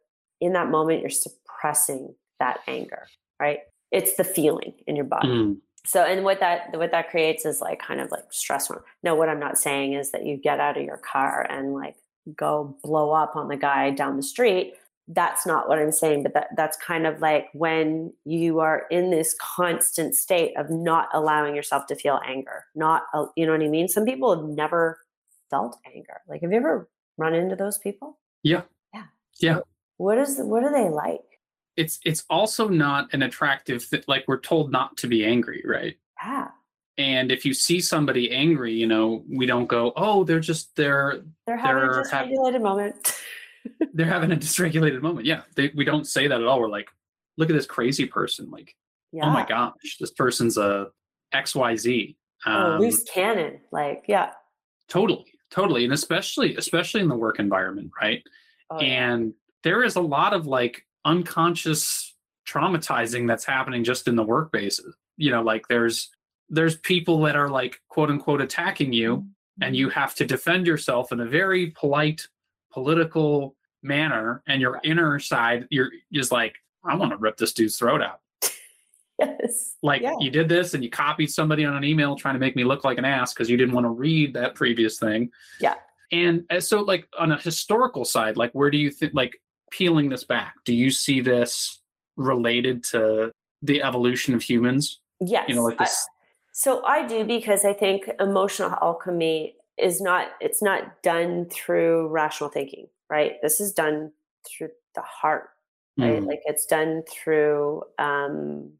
in 0.40 0.54
that 0.54 0.70
moment, 0.70 1.00
you're 1.00 1.10
suppressing 1.10 2.14
that 2.38 2.60
anger, 2.66 3.06
right? 3.38 3.60
It's 3.92 4.16
the 4.16 4.24
feeling 4.24 4.72
in 4.86 4.96
your 4.96 5.04
body. 5.04 5.28
Mm. 5.28 5.56
So, 5.86 6.04
and 6.04 6.24
what 6.24 6.40
that 6.40 6.76
what 6.76 6.90
that 6.90 7.10
creates 7.10 7.44
is 7.44 7.60
like 7.60 7.80
kind 7.80 8.00
of 8.00 8.10
like 8.10 8.24
stress. 8.30 8.70
No, 9.02 9.14
what 9.14 9.28
I'm 9.28 9.40
not 9.40 9.58
saying 9.58 9.94
is 9.94 10.10
that 10.12 10.26
you 10.26 10.36
get 10.36 10.60
out 10.60 10.76
of 10.76 10.84
your 10.84 10.98
car 10.98 11.46
and 11.48 11.74
like 11.74 11.96
go 12.36 12.76
blow 12.82 13.12
up 13.12 13.36
on 13.36 13.48
the 13.48 13.56
guy 13.56 13.90
down 13.90 14.16
the 14.16 14.22
street 14.22 14.74
that's 15.12 15.44
not 15.44 15.68
what 15.68 15.78
I'm 15.78 15.90
saying, 15.90 16.22
but 16.22 16.34
that, 16.34 16.48
that's 16.56 16.76
kind 16.76 17.04
of 17.04 17.20
like 17.20 17.48
when 17.52 18.12
you 18.24 18.60
are 18.60 18.84
in 18.92 19.10
this 19.10 19.34
constant 19.40 20.14
state 20.14 20.56
of 20.56 20.70
not 20.70 21.08
allowing 21.12 21.56
yourself 21.56 21.86
to 21.86 21.96
feel 21.96 22.20
anger, 22.24 22.64
not, 22.76 23.02
uh, 23.12 23.26
you 23.36 23.44
know 23.44 23.52
what 23.52 23.60
I 23.60 23.68
mean? 23.68 23.88
Some 23.88 24.04
people 24.04 24.34
have 24.34 24.48
never 24.48 25.00
felt 25.50 25.76
anger. 25.92 26.20
Like, 26.28 26.42
have 26.42 26.52
you 26.52 26.58
ever 26.58 26.88
run 27.18 27.34
into 27.34 27.56
those 27.56 27.76
people? 27.78 28.18
Yeah. 28.44 28.62
Yeah. 28.94 29.04
Yeah. 29.40 29.58
What 29.96 30.16
is, 30.18 30.38
what 30.38 30.62
are 30.62 30.72
they 30.72 30.88
like? 30.88 31.20
It's, 31.76 31.98
it's 32.04 32.24
also 32.30 32.68
not 32.68 33.12
an 33.12 33.22
attractive, 33.22 33.88
th- 33.90 34.06
like 34.06 34.24
we're 34.28 34.38
told 34.38 34.70
not 34.70 34.96
to 34.98 35.08
be 35.08 35.24
angry, 35.24 35.64
right? 35.66 35.96
Yeah. 36.22 36.48
And 36.98 37.32
if 37.32 37.44
you 37.44 37.54
see 37.54 37.80
somebody 37.80 38.30
angry, 38.30 38.74
you 38.74 38.86
know, 38.86 39.24
we 39.28 39.46
don't 39.46 39.66
go, 39.66 39.92
oh, 39.96 40.22
they're 40.22 40.38
just, 40.38 40.76
they're, 40.76 41.22
they're 41.46 41.56
having 41.56 41.90
they're 41.90 42.00
a 42.00 42.04
dysregulated 42.04 42.52
ha- 42.52 42.58
moment. 42.58 43.09
They're 43.94 44.06
having 44.06 44.32
a 44.32 44.36
dysregulated 44.36 45.02
moment. 45.02 45.26
Yeah, 45.26 45.42
they, 45.56 45.70
we 45.74 45.84
don't 45.84 46.06
say 46.06 46.26
that 46.26 46.40
at 46.40 46.46
all. 46.46 46.60
We're 46.60 46.68
like, 46.68 46.88
look 47.36 47.50
at 47.50 47.54
this 47.54 47.66
crazy 47.66 48.06
person. 48.06 48.50
Like, 48.50 48.74
yeah. 49.12 49.26
oh 49.26 49.30
my 49.30 49.44
gosh, 49.44 49.96
this 49.98 50.10
person's 50.12 50.56
a 50.56 50.88
X 51.32 51.54
Y 51.54 51.76
Z. 51.76 52.16
Oh, 52.46 52.52
um, 52.52 52.72
oh, 52.72 52.78
loose 52.78 53.02
cannon. 53.04 53.60
Like, 53.70 54.04
yeah, 54.08 54.32
totally, 54.88 55.26
totally, 55.50 55.84
and 55.84 55.92
especially 55.92 56.56
especially 56.56 57.00
in 57.00 57.08
the 57.08 57.16
work 57.16 57.38
environment, 57.38 57.90
right? 58.00 58.22
Oh, 58.70 58.78
and 58.78 59.26
yeah. 59.26 59.32
there 59.64 59.82
is 59.84 59.96
a 59.96 60.00
lot 60.00 60.32
of 60.32 60.46
like 60.46 60.86
unconscious 61.04 62.14
traumatizing 62.48 63.26
that's 63.26 63.44
happening 63.44 63.84
just 63.84 64.08
in 64.08 64.16
the 64.16 64.22
work 64.22 64.52
bases. 64.52 64.94
You 65.16 65.30
know, 65.30 65.42
like 65.42 65.68
there's 65.68 66.08
there's 66.48 66.76
people 66.76 67.20
that 67.22 67.36
are 67.36 67.48
like 67.48 67.80
quote 67.88 68.10
unquote 68.10 68.40
attacking 68.40 68.92
you, 68.92 69.18
mm-hmm. 69.18 69.62
and 69.62 69.76
you 69.76 69.88
have 69.90 70.14
to 70.16 70.24
defend 70.24 70.66
yourself 70.66 71.12
in 71.12 71.20
a 71.20 71.26
very 71.26 71.68
polite 71.68 72.26
political 72.72 73.56
manner 73.82 74.42
and 74.46 74.60
your 74.60 74.80
inner 74.84 75.18
side 75.18 75.66
you're 75.70 75.90
just 76.12 76.30
like 76.30 76.54
i 76.84 76.94
want 76.94 77.10
to 77.10 77.16
rip 77.16 77.36
this 77.36 77.52
dude's 77.52 77.76
throat 77.76 78.02
out. 78.02 78.20
Yes. 79.18 79.76
Like 79.82 80.00
yeah. 80.00 80.14
you 80.18 80.30
did 80.30 80.48
this 80.48 80.72
and 80.72 80.82
you 80.82 80.88
copied 80.88 81.30
somebody 81.30 81.66
on 81.66 81.76
an 81.76 81.84
email 81.84 82.16
trying 82.16 82.32
to 82.36 82.40
make 82.40 82.56
me 82.56 82.64
look 82.64 82.84
like 82.84 82.96
an 82.96 83.04
ass 83.04 83.34
because 83.34 83.50
you 83.50 83.58
didn't 83.58 83.74
want 83.74 83.84
to 83.84 83.90
read 83.90 84.32
that 84.32 84.54
previous 84.54 84.98
thing. 84.98 85.30
Yeah. 85.60 85.74
And 86.10 86.46
uh, 86.48 86.60
so 86.60 86.80
like 86.80 87.06
on 87.18 87.30
a 87.30 87.38
historical 87.38 88.06
side 88.06 88.38
like 88.38 88.50
where 88.52 88.70
do 88.70 88.78
you 88.78 88.90
think 88.90 89.12
like 89.12 89.38
peeling 89.70 90.08
this 90.08 90.24
back? 90.24 90.54
Do 90.64 90.72
you 90.72 90.90
see 90.90 91.20
this 91.20 91.82
related 92.16 92.82
to 92.84 93.30
the 93.60 93.82
evolution 93.82 94.32
of 94.32 94.40
humans? 94.42 95.00
Yes 95.20 95.44
you 95.48 95.54
know 95.54 95.64
like 95.64 95.78
this 95.78 96.06
I, 96.08 96.12
so 96.52 96.84
i 96.84 97.06
do 97.06 97.24
because 97.24 97.64
i 97.64 97.72
think 97.72 98.10
emotional 98.18 98.76
alchemy 98.80 99.54
is 99.82 100.00
not 100.00 100.28
it's 100.40 100.62
not 100.62 101.02
done 101.02 101.46
through 101.50 102.08
rational 102.08 102.50
thinking 102.50 102.86
right? 103.10 103.42
This 103.42 103.60
is 103.60 103.72
done 103.72 104.12
through 104.48 104.70
the 104.94 105.02
heart 105.02 105.50
right? 105.98 106.22
Mm. 106.22 106.26
like 106.26 106.40
it's 106.44 106.64
done 106.64 107.02
through 107.10 107.82
um 107.98 108.70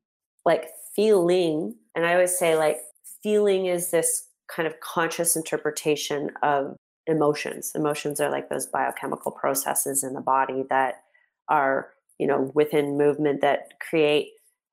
like 0.45 0.69
feeling. 0.95 1.75
And 1.95 2.07
i 2.07 2.13
always 2.15 2.39
say 2.39 2.57
like 2.57 2.79
feeling 3.23 3.67
is 3.67 3.91
this 3.91 4.29
kind 4.55 4.67
of 4.67 4.81
conscious 4.81 5.37
interpretation 5.37 6.31
of 6.43 6.77
emotions. 7.07 7.73
Emotions 7.75 8.21
are 8.21 8.31
like 8.31 8.49
those 8.49 8.67
biochemical 8.67 9.33
processes 9.33 10.03
in 10.03 10.15
the 10.15 10.21
body 10.21 10.65
that 10.71 11.03
are 11.49 11.91
you 12.19 12.27
know 12.27 12.51
within 12.55 12.97
movement 12.97 13.41
that 13.41 13.81
create 13.81 14.29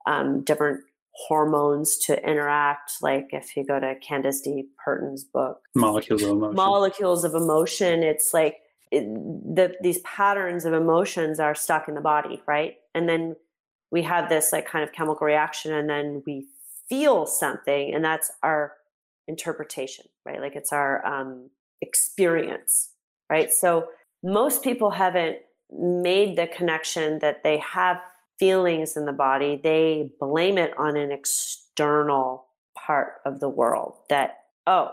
um, 0.06 0.42
different 0.42 0.82
hormones 1.18 1.98
to 1.98 2.24
interact. 2.24 2.92
Like 3.02 3.30
if 3.32 3.58
you 3.58 3.66
go 3.66 3.80
to 3.80 3.96
Candace 3.96 4.42
B. 4.42 4.66
Purton's 4.84 5.24
book, 5.24 5.62
Molecules 5.76 6.22
of 6.22 6.30
Emotion, 6.30 6.56
Molecules 6.56 7.24
of 7.24 7.34
Emotion, 7.34 8.04
it's 8.04 8.34
like 8.34 8.58
it, 8.92 9.04
the, 9.04 9.76
these 9.82 10.00
patterns 10.00 10.64
of 10.64 10.74
emotions 10.74 11.40
are 11.40 11.56
stuck 11.56 11.88
in 11.88 11.96
the 11.96 12.02
body, 12.02 12.42
right? 12.48 12.76
And 12.94 13.10
then 13.10 13.36
we 13.92 14.04
have 14.04 14.30
this 14.30 14.54
like 14.54 14.68
kind 14.68 14.84
of 14.84 14.94
chemical 14.94 15.26
reaction, 15.26 15.74
and 15.74 15.90
then 15.90 16.22
we 16.26 16.48
feel 16.88 17.26
something, 17.26 17.94
and 17.94 18.04
that's 18.04 18.32
our 18.44 18.74
interpretation, 19.28 20.06
right? 20.26 20.40
Like 20.40 20.56
it's 20.56 20.72
our 20.72 21.06
um, 21.06 21.50
experience, 21.82 22.92
right? 23.30 23.52
So 23.52 23.88
most 24.24 24.64
people 24.64 24.92
haven't 24.92 25.38
made 25.72 26.38
the 26.38 26.48
connection 26.48 27.20
that 27.20 27.44
they 27.44 27.58
have 27.58 27.98
feelings 28.39 28.96
in 28.96 29.06
the 29.06 29.13
body, 29.13 29.60
they 29.62 30.12
blame 30.20 30.58
it 30.58 30.77
on 30.77 30.96
an 30.96 31.12
external 31.12 32.46
part 32.75 33.15
of 33.25 33.39
the 33.39 33.50
world 33.50 33.96
that, 34.10 34.38
oh, 34.65 34.91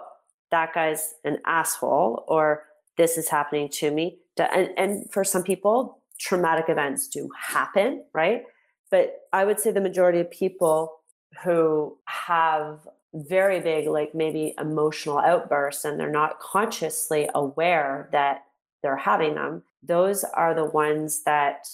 that 0.50 0.74
guy's 0.74 1.14
an 1.24 1.38
asshole 1.46 2.24
or 2.28 2.64
this 2.96 3.18
is 3.18 3.28
happening 3.28 3.68
to 3.68 3.90
me. 3.90 4.18
And, 4.38 4.70
and 4.76 5.12
for 5.12 5.24
some 5.24 5.42
people, 5.42 5.98
traumatic 6.18 6.66
events 6.68 7.08
do 7.08 7.28
happen, 7.38 8.04
right? 8.12 8.44
But 8.90 9.22
I 9.32 9.44
would 9.44 9.58
say 9.58 9.72
the 9.72 9.80
majority 9.80 10.20
of 10.20 10.30
people 10.30 11.00
who 11.42 11.98
have 12.06 12.86
very 13.12 13.60
big, 13.60 13.88
like 13.88 14.14
maybe 14.14 14.54
emotional 14.58 15.18
outbursts, 15.18 15.84
and 15.84 15.98
they're 15.98 16.10
not 16.10 16.40
consciously 16.40 17.28
aware 17.34 18.08
that 18.12 18.44
they're 18.82 18.96
having 18.96 19.34
them, 19.34 19.62
those 19.82 20.24
are 20.24 20.54
the 20.54 20.64
ones 20.64 21.22
that 21.24 21.68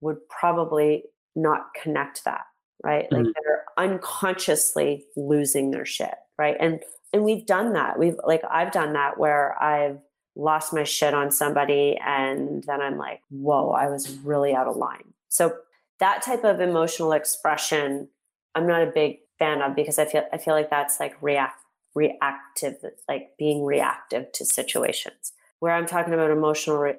would 0.00 0.28
probably 0.28 1.04
not 1.36 1.72
connect 1.80 2.24
that 2.24 2.46
right? 2.82 3.04
Mm-hmm. 3.10 3.24
like 3.24 3.34
they're 3.44 3.64
unconsciously 3.78 5.04
losing 5.16 5.70
their 5.70 5.86
shit 5.86 6.14
right? 6.38 6.56
And 6.58 6.80
and 7.12 7.22
we've 7.22 7.46
done 7.46 7.72
that. 7.74 7.98
We've 7.98 8.16
like 8.26 8.42
i've 8.50 8.72
done 8.72 8.92
that 8.94 9.18
where 9.18 9.60
i've 9.62 9.98
lost 10.36 10.72
my 10.72 10.82
shit 10.82 11.14
on 11.14 11.30
somebody 11.30 11.96
and 12.04 12.64
then 12.64 12.82
i'm 12.82 12.98
like 12.98 13.20
whoa 13.30 13.70
i 13.70 13.88
was 13.88 14.18
really 14.24 14.54
out 14.54 14.66
of 14.66 14.76
line. 14.76 15.14
So 15.28 15.56
that 16.00 16.22
type 16.22 16.44
of 16.44 16.60
emotional 16.60 17.12
expression 17.12 18.08
i'm 18.54 18.66
not 18.66 18.82
a 18.82 18.90
big 18.90 19.18
fan 19.38 19.62
of 19.62 19.76
because 19.76 19.98
i 19.98 20.04
feel 20.04 20.24
i 20.32 20.38
feel 20.38 20.54
like 20.54 20.70
that's 20.70 20.98
like 20.98 21.16
react 21.20 21.60
reactive 21.94 22.74
like 23.08 23.30
being 23.38 23.64
reactive 23.64 24.30
to 24.32 24.44
situations. 24.44 25.32
Where 25.60 25.72
i'm 25.72 25.86
talking 25.86 26.12
about 26.12 26.30
emotional 26.30 26.78
re- 26.78 26.98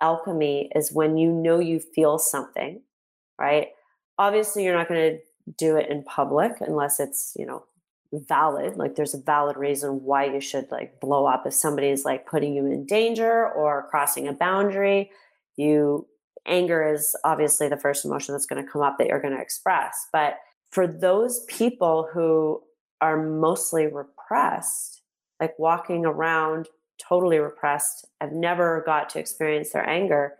alchemy 0.00 0.70
is 0.74 0.92
when 0.92 1.16
you 1.16 1.30
know 1.30 1.58
you 1.58 1.80
feel 1.80 2.18
something 2.18 2.80
right? 3.38 3.68
Obviously 4.18 4.64
you're 4.64 4.76
not 4.76 4.88
going 4.88 5.12
to 5.12 5.18
do 5.58 5.76
it 5.76 5.90
in 5.90 6.02
public 6.02 6.52
unless 6.60 6.98
it's 6.98 7.32
you 7.38 7.46
know 7.46 7.64
valid 8.12 8.76
like 8.76 8.94
there's 8.94 9.14
a 9.14 9.20
valid 9.20 9.56
reason 9.56 10.02
why 10.02 10.24
you 10.24 10.40
should 10.40 10.70
like 10.70 11.00
blow 11.00 11.26
up. 11.26 11.46
If 11.46 11.54
somebody's 11.54 12.04
like 12.04 12.26
putting 12.26 12.54
you 12.54 12.66
in 12.66 12.86
danger 12.86 13.48
or 13.50 13.88
crossing 13.90 14.28
a 14.28 14.32
boundary 14.32 15.10
you 15.56 16.06
anger 16.46 16.92
is 16.92 17.16
obviously 17.24 17.68
the 17.68 17.76
first 17.76 18.04
emotion 18.04 18.32
that's 18.32 18.46
going 18.46 18.64
to 18.64 18.70
come 18.70 18.82
up 18.82 18.98
that 18.98 19.08
you're 19.08 19.20
going 19.20 19.34
to 19.34 19.40
express. 19.40 20.06
But 20.12 20.36
for 20.70 20.86
those 20.86 21.44
people 21.46 22.08
who 22.12 22.62
are 23.00 23.20
mostly 23.22 23.86
repressed 23.86 25.02
like 25.40 25.58
walking 25.58 26.06
around 26.06 26.68
totally 26.98 27.38
repressed 27.38 28.06
I've 28.20 28.32
never 28.32 28.82
got 28.86 29.10
to 29.10 29.18
experience 29.18 29.70
their 29.70 29.86
anger 29.86 30.34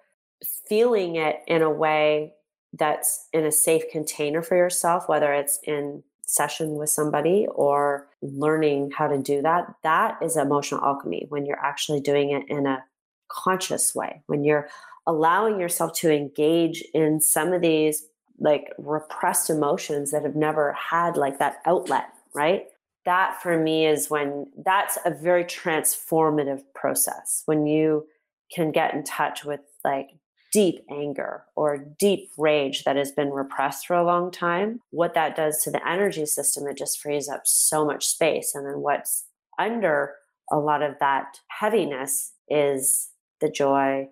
feeling 0.68 1.16
it 1.16 1.40
in 1.46 1.62
a 1.62 1.70
way 1.70 2.32
that's 2.78 3.28
in 3.32 3.44
a 3.44 3.52
safe 3.52 3.84
container 3.90 4.42
for 4.42 4.56
yourself, 4.56 5.08
whether 5.08 5.32
it's 5.32 5.58
in 5.64 6.02
session 6.26 6.74
with 6.74 6.90
somebody 6.90 7.46
or 7.54 8.08
learning 8.20 8.90
how 8.90 9.06
to 9.06 9.18
do 9.18 9.40
that, 9.42 9.66
that 9.82 10.18
is 10.22 10.36
emotional 10.36 10.84
alchemy 10.84 11.26
when 11.28 11.46
you're 11.46 11.64
actually 11.64 12.00
doing 12.00 12.30
it 12.30 12.42
in 12.48 12.66
a 12.66 12.84
conscious 13.28 13.94
way, 13.94 14.22
when 14.26 14.44
you're 14.44 14.68
allowing 15.06 15.60
yourself 15.60 15.92
to 15.92 16.12
engage 16.12 16.82
in 16.92 17.20
some 17.20 17.52
of 17.52 17.62
these 17.62 18.06
like 18.38 18.72
repressed 18.78 19.48
emotions 19.48 20.10
that 20.10 20.22
have 20.22 20.36
never 20.36 20.72
had 20.72 21.16
like 21.16 21.38
that 21.38 21.58
outlet, 21.64 22.08
right? 22.34 22.66
That 23.04 23.40
for 23.40 23.56
me 23.56 23.86
is 23.86 24.10
when 24.10 24.46
that's 24.64 24.98
a 25.04 25.10
very 25.10 25.44
transformative 25.44 26.62
process 26.74 27.42
when 27.46 27.66
you 27.66 28.06
can 28.52 28.72
get 28.72 28.94
in 28.94 29.04
touch 29.04 29.44
with 29.44 29.60
like 29.84 30.08
deep 30.52 30.84
anger 30.90 31.44
or 31.54 31.78
deep 31.98 32.30
rage 32.38 32.84
that 32.84 32.96
has 32.96 33.12
been 33.12 33.30
repressed 33.30 33.86
for 33.86 33.94
a 33.94 34.04
long 34.04 34.30
time, 34.30 34.80
what 34.90 35.14
that 35.14 35.36
does 35.36 35.62
to 35.62 35.70
the 35.70 35.86
energy 35.88 36.26
system, 36.26 36.66
it 36.66 36.76
just 36.76 37.00
frees 37.00 37.28
up 37.28 37.42
so 37.44 37.84
much 37.84 38.06
space. 38.06 38.54
And 38.54 38.66
then 38.66 38.80
what's 38.80 39.24
under 39.58 40.14
a 40.50 40.58
lot 40.58 40.82
of 40.82 40.98
that 41.00 41.38
heaviness 41.48 42.32
is 42.48 43.10
the 43.40 43.50
joy 43.50 44.08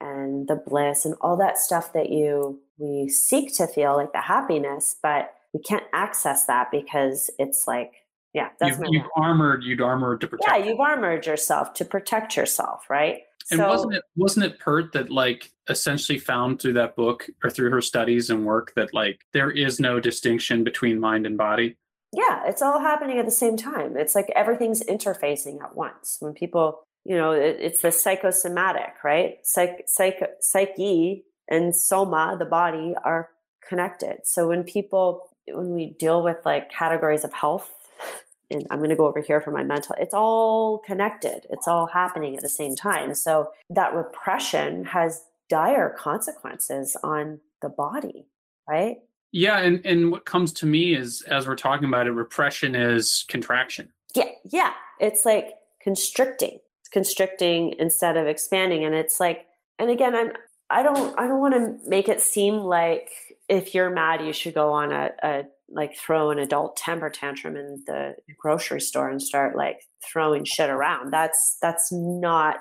and 0.00 0.48
the 0.48 0.56
bliss 0.56 1.04
and 1.04 1.14
all 1.20 1.36
that 1.36 1.58
stuff 1.58 1.92
that 1.92 2.10
you 2.10 2.60
we 2.78 3.08
seek 3.08 3.54
to 3.54 3.66
feel 3.66 3.96
like 3.96 4.12
the 4.12 4.20
happiness 4.20 4.96
but 5.02 5.32
we 5.54 5.60
can't 5.60 5.84
access 5.94 6.44
that 6.44 6.70
because 6.70 7.30
it's 7.38 7.66
like 7.66 7.92
Yeah, 8.34 8.50
that's 8.60 8.78
you've, 8.78 8.88
you've 8.90 9.10
armored. 9.16 9.64
You'd 9.64 9.80
armored 9.80 10.20
to 10.20 10.26
protect. 10.26 10.50
Yeah, 10.50 10.62
you've 10.62 10.80
armored 10.80 11.24
yourself 11.24 11.72
to 11.74 11.86
protect 11.86 12.36
yourself, 12.36 12.90
right? 12.90 13.22
And 13.50 13.58
so, 13.58 13.68
wasn't 13.68 13.94
it 13.94 14.02
wasn't 14.16 14.46
it 14.46 14.58
Pert 14.58 14.92
that 14.92 15.10
like 15.10 15.50
essentially 15.68 16.18
found 16.18 16.60
through 16.60 16.74
that 16.74 16.96
book 16.96 17.28
or 17.44 17.50
through 17.50 17.70
her 17.70 17.80
studies 17.80 18.30
and 18.30 18.44
work 18.44 18.72
that 18.76 18.92
like 18.92 19.20
there 19.32 19.50
is 19.50 19.78
no 19.78 20.00
distinction 20.00 20.64
between 20.64 20.98
mind 20.98 21.26
and 21.26 21.36
body? 21.36 21.76
Yeah, 22.12 22.42
it's 22.46 22.62
all 22.62 22.80
happening 22.80 23.18
at 23.18 23.24
the 23.24 23.30
same 23.30 23.56
time. 23.56 23.96
It's 23.96 24.14
like 24.14 24.30
everything's 24.34 24.82
interfacing 24.82 25.62
at 25.62 25.76
once. 25.76 26.16
When 26.20 26.32
people, 26.32 26.82
you 27.04 27.16
know, 27.16 27.32
it, 27.32 27.58
it's 27.60 27.82
the 27.82 27.92
psychosomatic, 27.92 29.04
right? 29.04 29.38
Psych, 29.44 29.84
psych, 29.86 30.22
psyche 30.40 31.24
and 31.48 31.74
soma, 31.74 32.36
the 32.38 32.44
body, 32.44 32.94
are 33.04 33.30
connected. 33.68 34.18
So 34.24 34.48
when 34.48 34.64
people, 34.64 35.28
when 35.46 35.74
we 35.74 35.94
deal 35.98 36.22
with 36.22 36.38
like 36.44 36.70
categories 36.70 37.24
of 37.24 37.32
health, 37.32 37.72
and 38.50 38.66
I'm 38.70 38.78
going 38.78 38.90
to 38.90 38.96
go 38.96 39.06
over 39.06 39.20
here 39.20 39.40
for 39.40 39.50
my 39.50 39.64
mental, 39.64 39.94
it's 39.98 40.14
all 40.14 40.78
connected. 40.78 41.46
It's 41.50 41.66
all 41.66 41.86
happening 41.86 42.36
at 42.36 42.42
the 42.42 42.48
same 42.48 42.76
time. 42.76 43.14
So 43.14 43.50
that 43.70 43.94
repression 43.94 44.84
has 44.84 45.24
dire 45.48 45.94
consequences 45.98 46.96
on 47.02 47.40
the 47.62 47.68
body, 47.68 48.26
right? 48.68 48.98
Yeah, 49.32 49.58
and 49.58 49.84
and 49.84 50.10
what 50.10 50.24
comes 50.24 50.52
to 50.54 50.66
me 50.66 50.94
is 50.94 51.22
as 51.22 51.46
we're 51.46 51.56
talking 51.56 51.88
about 51.88 52.06
it, 52.06 52.12
repression 52.12 52.74
is 52.74 53.24
contraction. 53.28 53.92
Yeah, 54.14 54.30
yeah. 54.44 54.72
It's 55.00 55.26
like 55.26 55.54
constricting. 55.82 56.58
It's 56.80 56.88
constricting 56.90 57.74
instead 57.78 58.16
of 58.16 58.26
expanding. 58.26 58.84
And 58.84 58.94
it's 58.94 59.20
like, 59.20 59.46
and 59.78 59.90
again, 59.90 60.14
I'm 60.14 60.32
I 60.70 60.82
don't 60.82 61.18
I 61.18 61.26
don't 61.26 61.40
want 61.40 61.54
to 61.54 61.88
make 61.88 62.08
it 62.08 62.20
seem 62.22 62.58
like 62.58 63.10
if 63.48 63.74
you're 63.74 63.90
mad, 63.90 64.24
you 64.24 64.32
should 64.32 64.54
go 64.54 64.72
on 64.72 64.92
a, 64.92 65.10
a 65.22 65.42
like 65.68 65.96
throw 65.96 66.30
an 66.30 66.38
adult 66.38 66.76
temper 66.76 67.10
tantrum 67.10 67.56
in 67.56 67.82
the 67.86 68.14
grocery 68.38 68.80
store 68.80 69.08
and 69.08 69.20
start 69.20 69.56
like 69.56 69.82
throwing 70.04 70.44
shit 70.44 70.70
around. 70.70 71.12
That's 71.12 71.58
that's 71.60 71.90
not 71.92 72.60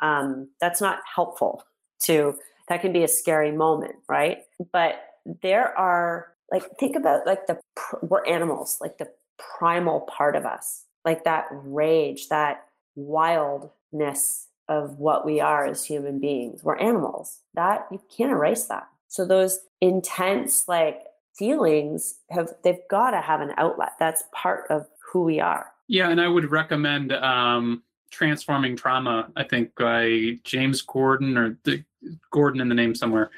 um, 0.00 0.48
that's 0.60 0.80
not 0.80 1.00
helpful 1.14 1.64
to 2.00 2.36
that 2.68 2.80
can 2.80 2.92
be 2.92 3.04
a 3.04 3.08
scary 3.08 3.52
moment, 3.52 3.94
right? 4.08 4.38
But 4.72 4.96
there 5.42 5.76
are 5.78 6.32
like 6.50 6.64
think 6.78 6.96
about 6.96 7.26
like 7.26 7.46
the 7.46 7.60
we're 8.02 8.26
animals, 8.26 8.78
like 8.80 8.98
the 8.98 9.08
primal 9.38 10.00
part 10.02 10.36
of 10.36 10.44
us, 10.44 10.84
like 11.04 11.24
that 11.24 11.46
rage, 11.50 12.28
that 12.28 12.64
wildness 12.94 14.48
of 14.68 14.98
what 14.98 15.26
we 15.26 15.40
are 15.40 15.66
as 15.66 15.84
human 15.84 16.18
beings. 16.18 16.62
We're 16.62 16.78
animals. 16.78 17.40
That 17.54 17.86
you 17.90 18.00
can't 18.16 18.32
erase 18.32 18.64
that. 18.64 18.88
So 19.08 19.26
those 19.26 19.60
intense 19.80 20.66
like 20.68 21.02
feelings 21.36 22.14
have 22.30 22.50
they've 22.64 22.86
got 22.90 23.12
to 23.12 23.20
have 23.20 23.40
an 23.40 23.52
outlet. 23.56 23.92
That's 23.98 24.24
part 24.32 24.64
of 24.70 24.86
who 25.12 25.22
we 25.22 25.40
are. 25.40 25.72
Yeah, 25.88 26.10
and 26.10 26.20
I 26.20 26.28
would 26.28 26.50
recommend 26.50 27.12
um 27.12 27.82
Transforming 28.12 28.76
Trauma, 28.76 29.30
I 29.34 29.42
think 29.42 29.74
by 29.74 30.38
James 30.44 30.82
Gordon 30.82 31.36
or 31.36 31.58
the 31.64 31.82
Gordon 32.30 32.60
in 32.60 32.68
the 32.68 32.74
name 32.74 32.94
somewhere. 32.94 33.30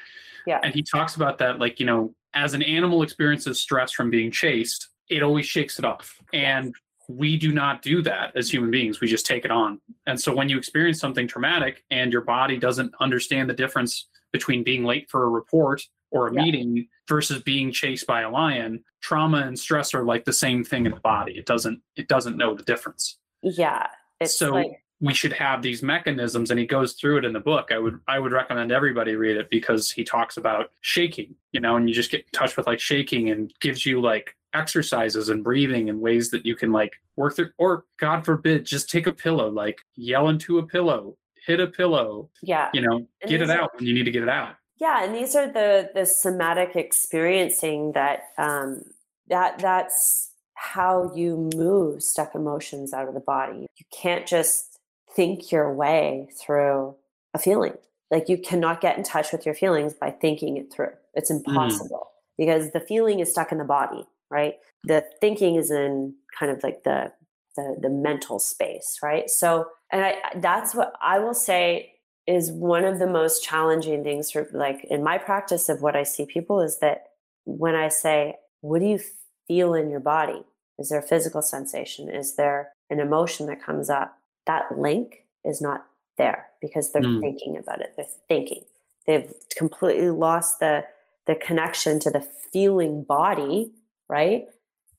Yeah. 0.45 0.59
And 0.61 0.73
he 0.73 0.83
talks 0.83 1.15
about 1.15 1.39
that 1.39 1.59
like, 1.59 1.79
you 1.79 1.85
know, 1.85 2.13
as 2.33 2.53
an 2.53 2.61
animal 2.61 3.01
experiences 3.01 3.61
stress 3.61 3.91
from 3.91 4.09
being 4.09 4.29
chased, 4.29 4.89
it 5.09 5.23
always 5.23 5.45
shakes 5.45 5.79
it 5.79 5.85
off. 5.85 6.19
And 6.33 6.75
we 7.07 7.37
do 7.37 7.51
not 7.51 7.81
do 7.81 8.01
that 8.01 8.35
as 8.35 8.51
human 8.51 8.69
beings. 8.69 8.99
We 8.99 9.07
just 9.07 9.25
take 9.25 9.45
it 9.45 9.51
on. 9.51 9.79
And 10.07 10.19
so 10.19 10.35
when 10.35 10.49
you 10.49 10.57
experience 10.57 10.99
something 10.99 11.27
traumatic 11.27 11.83
and 11.89 12.11
your 12.11 12.21
body 12.21 12.57
doesn't 12.57 12.93
understand 12.99 13.49
the 13.49 13.53
difference 13.53 14.07
between 14.33 14.63
being 14.63 14.83
late 14.83 15.09
for 15.09 15.23
a 15.23 15.29
report 15.29 15.81
or 16.11 16.27
a 16.27 16.33
yeah. 16.33 16.41
meeting 16.41 16.87
versus 17.07 17.41
being 17.43 17.71
chased 17.71 18.07
by 18.07 18.21
a 18.21 18.29
lion, 18.29 18.83
trauma 19.01 19.39
and 19.39 19.57
stress 19.57 19.93
are 19.93 20.03
like 20.03 20.25
the 20.25 20.33
same 20.33 20.63
thing 20.63 20.85
in 20.85 20.93
the 20.93 20.99
body. 21.01 21.37
It 21.37 21.45
doesn't 21.45 21.81
it 21.95 22.07
doesn't 22.07 22.37
know 22.37 22.55
the 22.55 22.63
difference. 22.63 23.17
Yeah. 23.41 23.87
so 24.25 24.51
like 24.51 24.81
we 25.01 25.13
should 25.13 25.33
have 25.33 25.61
these 25.61 25.83
mechanisms 25.83 26.51
and 26.51 26.59
he 26.59 26.65
goes 26.65 26.93
through 26.93 27.17
it 27.17 27.25
in 27.25 27.33
the 27.33 27.39
book 27.39 27.69
i 27.71 27.77
would 27.77 27.99
i 28.07 28.17
would 28.17 28.31
recommend 28.31 28.71
everybody 28.71 29.15
read 29.15 29.37
it 29.37 29.49
because 29.49 29.91
he 29.91 30.03
talks 30.03 30.37
about 30.37 30.71
shaking 30.81 31.35
you 31.51 31.59
know 31.59 31.75
and 31.75 31.87
you 31.89 31.93
just 31.93 32.11
get 32.11 32.21
in 32.21 32.31
touch 32.31 32.55
with 32.55 32.67
like 32.67 32.79
shaking 32.79 33.29
and 33.29 33.53
gives 33.59 33.85
you 33.85 34.01
like 34.01 34.35
exercises 34.53 35.29
and 35.29 35.43
breathing 35.43 35.89
and 35.89 35.99
ways 35.99 36.31
that 36.31 36.45
you 36.45 36.55
can 36.55 36.71
like 36.71 36.93
work 37.17 37.35
through 37.35 37.49
or 37.57 37.85
god 37.99 38.23
forbid 38.23 38.65
just 38.65 38.89
take 38.89 39.05
a 39.05 39.11
pillow 39.11 39.49
like 39.49 39.79
yell 39.95 40.29
into 40.29 40.59
a 40.59 40.65
pillow 40.65 41.17
hit 41.45 41.59
a 41.59 41.67
pillow 41.67 42.29
yeah 42.41 42.69
you 42.73 42.81
know 42.81 43.05
get 43.27 43.41
it 43.41 43.49
out 43.49 43.71
when 43.75 43.85
you 43.85 43.93
need 43.93 44.05
to 44.05 44.11
get 44.11 44.23
it 44.23 44.29
out 44.29 44.55
yeah 44.79 45.03
and 45.03 45.15
these 45.15 45.35
are 45.35 45.47
the 45.47 45.89
the 45.93 46.05
somatic 46.05 46.75
experiencing 46.75 47.91
that 47.93 48.29
um 48.37 48.83
that 49.27 49.59
that's 49.59 50.31
how 50.53 51.11
you 51.13 51.49
move 51.55 52.01
stuck 52.01 52.33
emotions 52.35 52.93
out 52.93 53.07
of 53.07 53.13
the 53.13 53.19
body 53.19 53.67
you 53.77 53.85
can't 53.91 54.25
just 54.25 54.75
think 55.15 55.51
your 55.51 55.73
way 55.73 56.27
through 56.39 56.95
a 57.33 57.39
feeling. 57.39 57.73
Like 58.11 58.29
you 58.29 58.37
cannot 58.37 58.81
get 58.81 58.97
in 58.97 59.03
touch 59.03 59.31
with 59.31 59.45
your 59.45 59.55
feelings 59.55 59.93
by 59.93 60.11
thinking 60.11 60.57
it 60.57 60.71
through. 60.71 60.91
It's 61.13 61.31
mm-hmm. 61.31 61.49
impossible 61.49 62.07
mm. 62.07 62.37
because 62.37 62.71
the 62.71 62.79
feeling 62.79 63.19
is 63.19 63.31
stuck 63.31 63.51
in 63.51 63.57
the 63.57 63.63
body, 63.63 64.05
right? 64.29 64.55
The 64.83 65.03
thinking 65.21 65.55
is 65.55 65.71
in 65.71 66.13
kind 66.37 66.51
of 66.51 66.61
like 66.63 66.83
the 66.83 67.11
the, 67.55 67.77
the 67.81 67.89
mental 67.89 68.37
space, 68.37 68.99
right? 69.01 69.29
So, 69.29 69.67
and 69.89 70.03
I 70.03 70.15
that's 70.35 70.75
what 70.75 70.93
I 71.01 71.19
will 71.19 71.33
say 71.33 71.93
is 72.27 72.51
one 72.51 72.85
of 72.85 72.99
the 72.99 73.07
most 73.07 73.43
challenging 73.43 74.03
things 74.03 74.31
for 74.31 74.47
like 74.51 74.83
in 74.85 75.03
my 75.03 75.17
practice 75.17 75.69
of 75.69 75.81
what 75.81 75.95
I 75.95 76.03
see 76.03 76.25
people 76.25 76.61
is 76.61 76.79
that 76.79 77.05
when 77.45 77.75
I 77.75 77.89
say, 77.89 78.35
what 78.61 78.79
do 78.79 78.85
you 78.85 78.99
feel 79.47 79.73
in 79.73 79.89
your 79.89 79.99
body? 79.99 80.43
Is 80.79 80.89
there 80.89 80.99
a 80.99 81.03
physical 81.03 81.41
sensation? 81.41 82.09
Is 82.09 82.35
there 82.35 82.71
an 82.89 82.99
emotion 82.99 83.45
that 83.47 83.63
comes 83.63 83.89
up? 83.89 84.17
that 84.45 84.77
link 84.77 85.25
is 85.43 85.61
not 85.61 85.85
there 86.17 86.47
because 86.61 86.91
they're 86.91 87.01
mm. 87.01 87.19
thinking 87.19 87.57
about 87.57 87.81
it. 87.81 87.93
They're 87.95 88.05
thinking. 88.27 88.63
They've 89.05 89.31
completely 89.55 90.09
lost 90.09 90.59
the 90.59 90.85
the 91.27 91.35
connection 91.35 91.99
to 91.99 92.11
the 92.11 92.25
feeling 92.53 93.03
body, 93.03 93.71
right? 94.07 94.45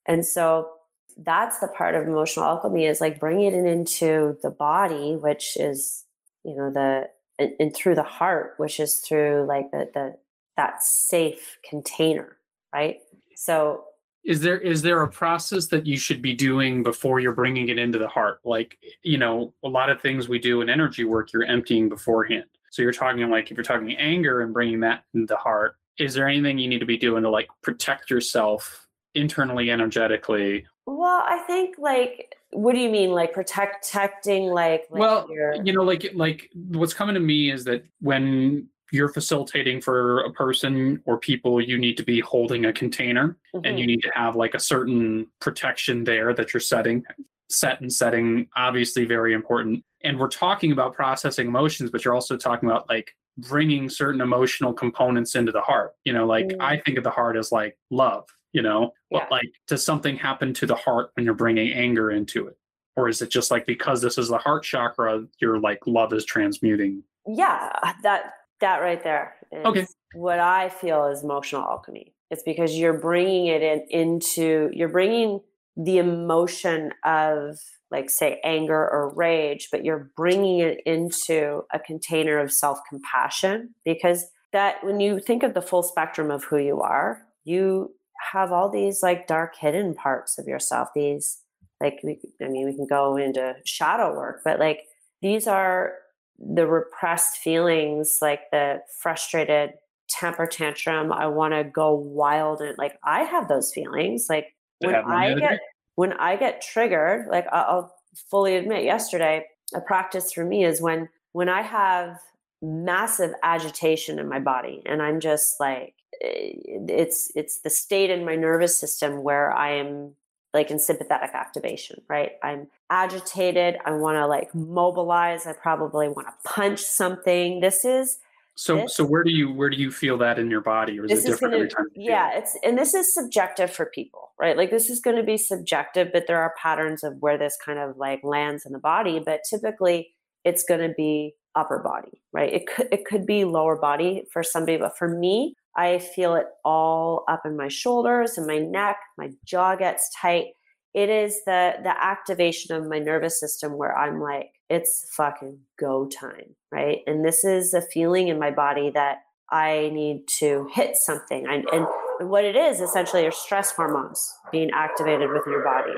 And 0.06 0.26
so 0.26 0.70
that's 1.16 1.60
the 1.60 1.68
part 1.68 1.94
of 1.94 2.06
emotional 2.06 2.44
alchemy 2.44 2.86
is 2.86 3.00
like 3.00 3.20
bringing 3.20 3.54
it 3.54 3.66
into 3.66 4.36
the 4.42 4.50
body, 4.50 5.16
which 5.16 5.56
is 5.56 6.04
you 6.44 6.56
know 6.56 6.70
the 6.70 7.08
and, 7.38 7.52
and 7.58 7.74
through 7.74 7.94
the 7.94 8.02
heart, 8.02 8.54
which 8.56 8.80
is 8.80 8.98
through 8.98 9.46
like 9.46 9.70
the 9.70 9.90
the 9.92 10.16
that 10.56 10.82
safe 10.82 11.58
container, 11.68 12.36
right? 12.72 12.98
So 13.34 13.84
is 14.26 14.40
there 14.40 14.58
is 14.58 14.82
there 14.82 15.02
a 15.02 15.08
process 15.08 15.66
that 15.66 15.86
you 15.86 15.96
should 15.96 16.20
be 16.20 16.34
doing 16.34 16.82
before 16.82 17.20
you're 17.20 17.32
bringing 17.32 17.68
it 17.68 17.78
into 17.78 17.98
the 17.98 18.08
heart 18.08 18.40
like 18.44 18.76
you 19.02 19.16
know 19.16 19.54
a 19.64 19.68
lot 19.68 19.88
of 19.88 20.00
things 20.02 20.28
we 20.28 20.38
do 20.38 20.60
in 20.60 20.68
energy 20.68 21.04
work 21.04 21.32
you're 21.32 21.44
emptying 21.44 21.88
beforehand 21.88 22.44
so 22.70 22.82
you're 22.82 22.92
talking 22.92 23.30
like 23.30 23.50
if 23.50 23.56
you're 23.56 23.64
talking 23.64 23.96
anger 23.96 24.40
and 24.40 24.52
bringing 24.52 24.80
that 24.80 25.04
into 25.14 25.26
the 25.26 25.36
heart 25.36 25.76
is 25.98 26.12
there 26.12 26.28
anything 26.28 26.58
you 26.58 26.68
need 26.68 26.80
to 26.80 26.86
be 26.86 26.98
doing 26.98 27.22
to 27.22 27.30
like 27.30 27.48
protect 27.62 28.10
yourself 28.10 28.86
internally 29.14 29.70
energetically 29.70 30.66
well 30.86 31.22
i 31.26 31.38
think 31.46 31.76
like 31.78 32.34
what 32.52 32.74
do 32.74 32.80
you 32.80 32.88
mean 32.88 33.10
like 33.10 33.32
protecting 33.32 34.46
like, 34.46 34.86
like 34.90 35.00
well 35.00 35.26
your... 35.30 35.54
you 35.64 35.72
know 35.72 35.82
like 35.82 36.10
like 36.14 36.48
what's 36.54 36.94
coming 36.94 37.14
to 37.14 37.20
me 37.20 37.50
is 37.50 37.64
that 37.64 37.84
when 38.00 38.68
you're 38.92 39.08
facilitating 39.08 39.80
for 39.80 40.20
a 40.20 40.32
person 40.32 41.02
or 41.06 41.18
people, 41.18 41.60
you 41.60 41.78
need 41.78 41.96
to 41.96 42.04
be 42.04 42.20
holding 42.20 42.66
a 42.66 42.72
container 42.72 43.36
mm-hmm. 43.54 43.64
and 43.64 43.78
you 43.78 43.86
need 43.86 44.02
to 44.02 44.10
have 44.14 44.36
like 44.36 44.54
a 44.54 44.60
certain 44.60 45.26
protection 45.40 46.04
there 46.04 46.32
that 46.34 46.54
you're 46.54 46.60
setting. 46.60 47.02
Set 47.48 47.80
and 47.80 47.92
setting, 47.92 48.48
obviously, 48.56 49.04
very 49.04 49.32
important. 49.32 49.84
And 50.02 50.18
we're 50.18 50.28
talking 50.28 50.72
about 50.72 50.94
processing 50.94 51.46
emotions, 51.46 51.90
but 51.90 52.04
you're 52.04 52.14
also 52.14 52.36
talking 52.36 52.68
about 52.68 52.88
like 52.88 53.14
bringing 53.38 53.88
certain 53.88 54.20
emotional 54.20 54.72
components 54.72 55.34
into 55.34 55.52
the 55.52 55.60
heart. 55.60 55.92
You 56.04 56.12
know, 56.12 56.26
like 56.26 56.46
mm-hmm. 56.46 56.62
I 56.62 56.78
think 56.78 56.98
of 56.98 57.04
the 57.04 57.10
heart 57.10 57.36
as 57.36 57.52
like 57.52 57.76
love, 57.90 58.24
you 58.56 58.62
know, 58.62 58.94
yeah. 59.10 59.18
but 59.20 59.30
like 59.30 59.52
does 59.68 59.84
something 59.84 60.16
happen 60.16 60.54
to 60.54 60.64
the 60.64 60.74
heart 60.74 61.10
when 61.12 61.26
you're 61.26 61.34
bringing 61.34 61.72
anger 61.72 62.10
into 62.10 62.46
it? 62.46 62.56
Or 62.96 63.06
is 63.06 63.20
it 63.20 63.28
just 63.28 63.50
like 63.50 63.66
because 63.66 64.00
this 64.00 64.16
is 64.16 64.28
the 64.28 64.38
heart 64.38 64.64
chakra, 64.64 65.24
your 65.38 65.60
like 65.60 65.80
love 65.86 66.14
is 66.14 66.24
transmuting? 66.24 67.02
Yeah, 67.28 67.70
that 68.02 68.32
that 68.60 68.78
right 68.78 69.04
there 69.04 69.34
is 69.52 69.66
okay. 69.66 69.86
what 70.14 70.40
I 70.40 70.70
feel 70.70 71.04
is 71.08 71.22
emotional 71.22 71.60
alchemy. 71.60 72.14
It's 72.30 72.42
because 72.42 72.78
you're 72.78 72.98
bringing 72.98 73.48
it 73.48 73.62
in 73.62 73.86
into 73.90 74.70
you're 74.72 74.88
bringing 74.88 75.40
the 75.76 75.98
emotion 75.98 76.92
of 77.04 77.58
like 77.90 78.08
say 78.08 78.40
anger 78.42 78.88
or 78.90 79.12
rage, 79.14 79.68
but 79.70 79.84
you're 79.84 80.10
bringing 80.16 80.60
it 80.60 80.80
into 80.86 81.60
a 81.74 81.78
container 81.78 82.38
of 82.38 82.50
self-compassion 82.50 83.74
because 83.84 84.24
that 84.54 84.82
when 84.82 84.98
you 84.98 85.20
think 85.20 85.42
of 85.42 85.52
the 85.52 85.60
full 85.60 85.82
spectrum 85.82 86.30
of 86.30 86.44
who 86.44 86.56
you 86.56 86.80
are, 86.80 87.20
you 87.44 87.92
have 88.32 88.52
all 88.52 88.68
these 88.68 89.02
like 89.02 89.26
dark 89.26 89.56
hidden 89.56 89.94
parts 89.94 90.38
of 90.38 90.46
yourself. 90.46 90.88
These 90.94 91.38
like 91.80 92.00
we, 92.02 92.18
I 92.42 92.48
mean 92.48 92.66
we 92.66 92.74
can 92.74 92.86
go 92.86 93.16
into 93.16 93.54
shadow 93.64 94.14
work, 94.14 94.42
but 94.44 94.58
like 94.58 94.84
these 95.22 95.46
are 95.46 95.94
the 96.38 96.66
repressed 96.66 97.38
feelings, 97.38 98.18
like 98.20 98.50
the 98.50 98.82
frustrated 99.00 99.74
temper 100.08 100.46
tantrum, 100.46 101.12
I 101.12 101.26
want 101.26 101.54
to 101.54 101.64
go 101.64 101.94
wild 101.94 102.60
and 102.60 102.76
like 102.78 102.98
I 103.04 103.22
have 103.22 103.48
those 103.48 103.72
feelings. 103.72 104.26
Like 104.28 104.54
when 104.78 104.94
I 104.94 105.34
get 105.34 105.60
when 105.96 106.12
I 106.14 106.36
get 106.36 106.62
triggered, 106.62 107.26
like 107.28 107.46
I'll 107.52 107.94
fully 108.30 108.56
admit 108.56 108.84
yesterday, 108.84 109.46
a 109.74 109.80
practice 109.80 110.32
for 110.32 110.44
me 110.44 110.64
is 110.64 110.80
when 110.80 111.08
when 111.32 111.48
I 111.48 111.62
have 111.62 112.18
massive 112.62 113.32
agitation 113.42 114.18
in 114.18 114.28
my 114.28 114.38
body 114.38 114.82
and 114.86 115.02
I'm 115.02 115.20
just 115.20 115.60
like 115.60 115.94
eh, 116.22 116.52
it's 116.88 117.30
it's 117.34 117.60
the 117.60 117.70
state 117.70 118.10
in 118.10 118.24
my 118.24 118.34
nervous 118.34 118.76
system 118.76 119.22
where 119.22 119.52
I 119.52 119.74
am 119.74 120.14
like 120.56 120.70
in 120.70 120.78
sympathetic 120.78 121.30
activation, 121.34 122.00
right? 122.08 122.32
I'm 122.42 122.66
agitated, 122.88 123.76
I 123.84 123.92
want 123.92 124.16
to 124.16 124.26
like 124.26 124.54
mobilize, 124.54 125.46
I 125.46 125.52
probably 125.52 126.08
want 126.08 126.28
to 126.28 126.34
punch 126.48 126.80
something. 126.80 127.60
This 127.60 127.84
is 127.84 128.18
so 128.54 128.76
this, 128.76 128.96
so 128.96 129.04
where 129.04 129.22
do 129.22 129.30
you 129.30 129.52
where 129.52 129.68
do 129.68 129.76
you 129.76 129.90
feel 129.90 130.16
that 130.18 130.38
in 130.38 130.50
your 130.50 130.62
body 130.62 130.98
or 130.98 131.04
is 131.04 131.24
it 131.24 131.28
different 131.28 131.52
gonna, 131.52 131.56
every 131.56 131.68
time? 131.68 131.86
Yeah, 131.94 132.34
it? 132.34 132.38
it's 132.38 132.58
and 132.64 132.78
this 132.78 132.94
is 132.94 133.12
subjective 133.12 133.70
for 133.70 133.86
people, 133.86 134.32
right? 134.40 134.56
Like 134.56 134.70
this 134.70 134.88
is 134.88 135.00
going 135.00 135.16
to 135.16 135.22
be 135.22 135.36
subjective, 135.36 136.08
but 136.10 136.26
there 136.26 136.40
are 136.40 136.54
patterns 136.60 137.04
of 137.04 137.18
where 137.20 137.36
this 137.36 137.58
kind 137.62 137.78
of 137.78 137.98
like 137.98 138.24
lands 138.24 138.64
in 138.64 138.72
the 138.72 138.78
body, 138.78 139.20
but 139.24 139.40
typically 139.48 140.14
it's 140.42 140.64
going 140.64 140.80
to 140.80 140.94
be 140.96 141.34
upper 141.56 141.78
body, 141.78 142.22
right? 142.32 142.52
It 142.52 142.66
could 142.66 142.88
it 142.92 143.04
could 143.04 143.26
be 143.26 143.44
lower 143.44 143.76
body 143.76 144.24
for 144.32 144.42
somebody, 144.42 144.76
but 144.76 144.96
for 144.96 145.08
me, 145.08 145.54
I 145.76 145.98
feel 145.98 146.34
it 146.34 146.46
all 146.64 147.24
up 147.28 147.42
in 147.44 147.56
my 147.56 147.68
shoulders 147.68 148.38
and 148.38 148.46
my 148.46 148.58
neck, 148.58 148.96
my 149.18 149.30
jaw 149.44 149.74
gets 149.76 150.10
tight. 150.20 150.46
It 150.94 151.08
is 151.08 151.40
the 151.44 151.74
the 151.82 151.94
activation 152.02 152.76
of 152.76 152.86
my 152.86 152.98
nervous 152.98 153.40
system 153.40 153.76
where 153.76 153.96
I'm 153.96 154.20
like 154.20 154.50
it's 154.68 155.08
fucking 155.16 155.58
go 155.78 156.08
time, 156.08 156.56
right? 156.72 156.98
And 157.06 157.24
this 157.24 157.44
is 157.44 157.74
a 157.74 157.82
feeling 157.82 158.28
in 158.28 158.38
my 158.38 158.50
body 158.50 158.90
that 158.90 159.18
I 159.50 159.90
need 159.92 160.26
to 160.38 160.68
hit 160.72 160.96
something. 160.96 161.46
I, 161.46 161.62
and, 161.72 161.86
what 162.18 162.46
it 162.46 162.56
is 162.56 162.80
essentially 162.80 163.26
are 163.26 163.30
stress 163.30 163.72
hormones 163.72 164.32
being 164.50 164.70
activated 164.72 165.28
within 165.28 165.52
your 165.52 165.62
body. 165.62 165.92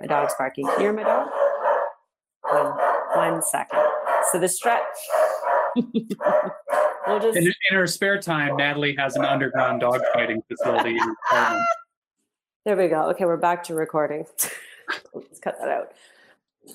My 0.00 0.06
dog's 0.06 0.32
barking. 0.38 0.64
Can 0.64 0.74
you 0.76 0.80
hear 0.80 0.92
my 0.94 1.02
dog? 1.02 1.28
One, 2.40 2.72
one 3.18 3.42
second. 3.42 3.80
So 4.30 4.38
the 4.38 4.48
stretch. 4.48 4.82
we'll 5.76 7.20
just... 7.20 7.36
in, 7.36 7.46
in, 7.46 7.52
her 7.72 7.86
spare 7.86 8.20
time, 8.20 8.56
Natalie 8.56 8.94
has 8.96 9.16
an 9.16 9.24
underground 9.24 9.80
dog 9.80 10.00
fighting 10.14 10.42
facility. 10.48 10.96
there 12.64 12.76
we 12.76 12.88
go. 12.88 13.10
Okay, 13.10 13.24
we're 13.24 13.36
back 13.36 13.62
to 13.64 13.74
recording. 13.74 14.24
Let's 15.14 15.40
cut 15.40 15.56
that 15.60 15.68
out. 15.68 15.92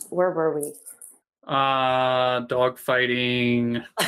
Where 0.10 0.32
were 0.32 0.54
we? 0.54 0.74
Uh, 1.48 2.42
dog 2.42 2.78
fighting. 2.78 3.84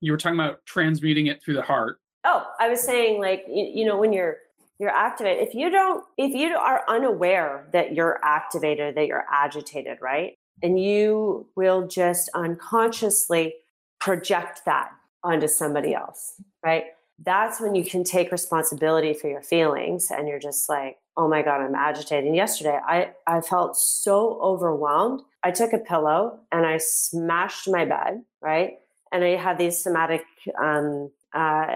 you 0.00 0.12
were 0.12 0.18
talking 0.18 0.38
about 0.38 0.64
transmuting 0.66 1.26
it 1.26 1.42
through 1.42 1.54
the 1.54 1.62
heart. 1.62 1.98
Oh, 2.24 2.46
I 2.60 2.68
was 2.68 2.84
saying 2.84 3.20
like 3.20 3.44
you, 3.48 3.70
you 3.74 3.84
know 3.84 3.98
when 3.98 4.12
you're 4.12 4.36
you're 4.82 4.90
activated. 4.90 5.46
If 5.46 5.54
you 5.54 5.70
don't 5.70 6.02
if 6.18 6.34
you 6.34 6.56
are 6.56 6.82
unaware 6.88 7.68
that 7.72 7.94
you're 7.94 8.18
activated 8.24 8.96
that 8.96 9.06
you're 9.06 9.24
agitated 9.32 9.98
right? 10.02 10.34
And 10.60 10.78
you 10.78 11.46
will 11.54 11.86
just 11.86 12.28
unconsciously 12.34 13.54
project 14.00 14.62
that 14.66 14.90
onto 15.22 15.46
somebody 15.46 15.94
else 15.94 16.34
right? 16.64 16.86
That's 17.24 17.60
when 17.60 17.76
you 17.76 17.84
can 17.84 18.02
take 18.02 18.32
responsibility 18.32 19.14
for 19.14 19.28
your 19.28 19.42
feelings 19.42 20.10
and 20.10 20.26
you're 20.26 20.40
just 20.40 20.68
like 20.68 20.96
oh 21.16 21.28
my 21.28 21.42
god 21.42 21.60
i'm 21.60 21.76
agitated. 21.76 22.24
And 22.24 22.34
yesterday 22.34 22.80
i 22.84 23.12
i 23.28 23.40
felt 23.40 23.76
so 23.76 24.40
overwhelmed. 24.42 25.20
I 25.44 25.52
took 25.52 25.72
a 25.72 25.78
pillow 25.78 26.40
and 26.50 26.66
i 26.66 26.78
smashed 26.78 27.68
my 27.68 27.84
bed 27.84 28.22
right? 28.40 28.78
And 29.12 29.22
i 29.22 29.36
had 29.36 29.58
these 29.58 29.80
somatic 29.80 30.24
um, 30.60 31.12
uh, 31.32 31.66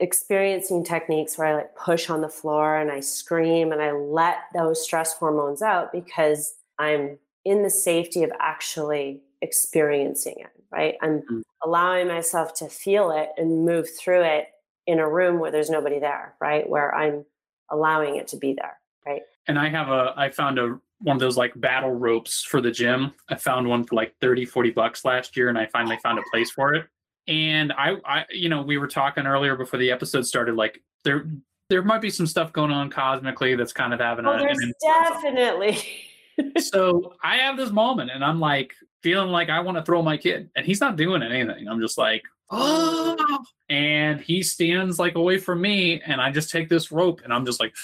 experiencing 0.00 0.84
techniques 0.84 1.36
where 1.36 1.48
i 1.48 1.54
like 1.54 1.74
push 1.74 2.08
on 2.08 2.20
the 2.20 2.28
floor 2.28 2.76
and 2.76 2.90
i 2.90 3.00
scream 3.00 3.72
and 3.72 3.82
i 3.82 3.90
let 3.90 4.38
those 4.54 4.82
stress 4.82 5.12
hormones 5.14 5.60
out 5.60 5.92
because 5.92 6.54
i'm 6.78 7.18
in 7.44 7.62
the 7.62 7.70
safety 7.70 8.22
of 8.22 8.30
actually 8.38 9.20
experiencing 9.40 10.34
it 10.38 10.50
right? 10.70 10.96
I'm 11.00 11.20
mm-hmm. 11.20 11.40
allowing 11.62 12.08
myself 12.08 12.54
to 12.54 12.68
feel 12.68 13.10
it 13.10 13.30
and 13.36 13.64
move 13.64 13.88
through 13.98 14.22
it 14.22 14.48
in 14.86 14.98
a 14.98 15.08
room 15.08 15.38
where 15.38 15.50
there's 15.50 15.70
nobody 15.70 15.98
there 15.98 16.34
right? 16.40 16.68
Where 16.68 16.94
i'm 16.94 17.24
allowing 17.70 18.16
it 18.16 18.28
to 18.28 18.36
be 18.36 18.54
there 18.54 18.78
right? 19.06 19.22
And 19.46 19.58
i 19.58 19.68
have 19.68 19.88
a 19.88 20.14
i 20.16 20.30
found 20.30 20.58
a 20.58 20.78
one 21.00 21.16
of 21.16 21.20
those 21.20 21.36
like 21.36 21.52
battle 21.60 21.92
ropes 21.92 22.42
for 22.42 22.60
the 22.60 22.72
gym. 22.72 23.12
I 23.28 23.36
found 23.36 23.68
one 23.68 23.84
for 23.84 23.94
like 23.94 24.14
30 24.20 24.44
40 24.44 24.70
bucks 24.70 25.04
last 25.04 25.36
year 25.36 25.48
and 25.48 25.58
i 25.58 25.66
finally 25.66 25.98
found 26.02 26.18
a 26.18 26.22
place 26.30 26.50
for 26.50 26.74
it 26.74 26.86
and 27.28 27.72
i 27.74 27.94
i 28.04 28.24
you 28.30 28.48
know 28.48 28.62
we 28.62 28.78
were 28.78 28.88
talking 28.88 29.26
earlier 29.26 29.54
before 29.54 29.78
the 29.78 29.90
episode 29.90 30.26
started 30.26 30.56
like 30.56 30.82
there 31.04 31.26
there 31.68 31.82
might 31.82 32.00
be 32.00 32.10
some 32.10 32.26
stuff 32.26 32.52
going 32.52 32.70
on 32.70 32.90
cosmically 32.90 33.54
that's 33.54 33.74
kind 33.74 33.92
of 33.92 34.00
having 34.00 34.26
oh, 34.26 34.32
a, 34.32 34.38
there's 34.38 34.58
definitely. 34.82 35.78
So 36.58 37.14
i 37.20 37.38
have 37.38 37.56
this 37.56 37.72
moment 37.72 38.12
and 38.12 38.24
i'm 38.24 38.38
like 38.38 38.72
feeling 39.02 39.30
like 39.30 39.50
i 39.50 39.58
want 39.58 39.76
to 39.76 39.82
throw 39.82 40.02
my 40.02 40.16
kid 40.16 40.48
and 40.54 40.64
he's 40.64 40.80
not 40.80 40.96
doing 40.96 41.20
anything. 41.20 41.66
I'm 41.68 41.80
just 41.80 41.98
like 41.98 42.22
oh. 42.50 43.16
oh. 43.18 43.44
And 43.68 44.20
he 44.20 44.44
stands 44.44 45.00
like 45.00 45.16
away 45.16 45.38
from 45.38 45.60
me 45.60 46.00
and 46.00 46.20
i 46.20 46.30
just 46.30 46.50
take 46.50 46.68
this 46.68 46.92
rope 46.92 47.22
and 47.24 47.32
i'm 47.32 47.44
just 47.44 47.60
like 47.60 47.74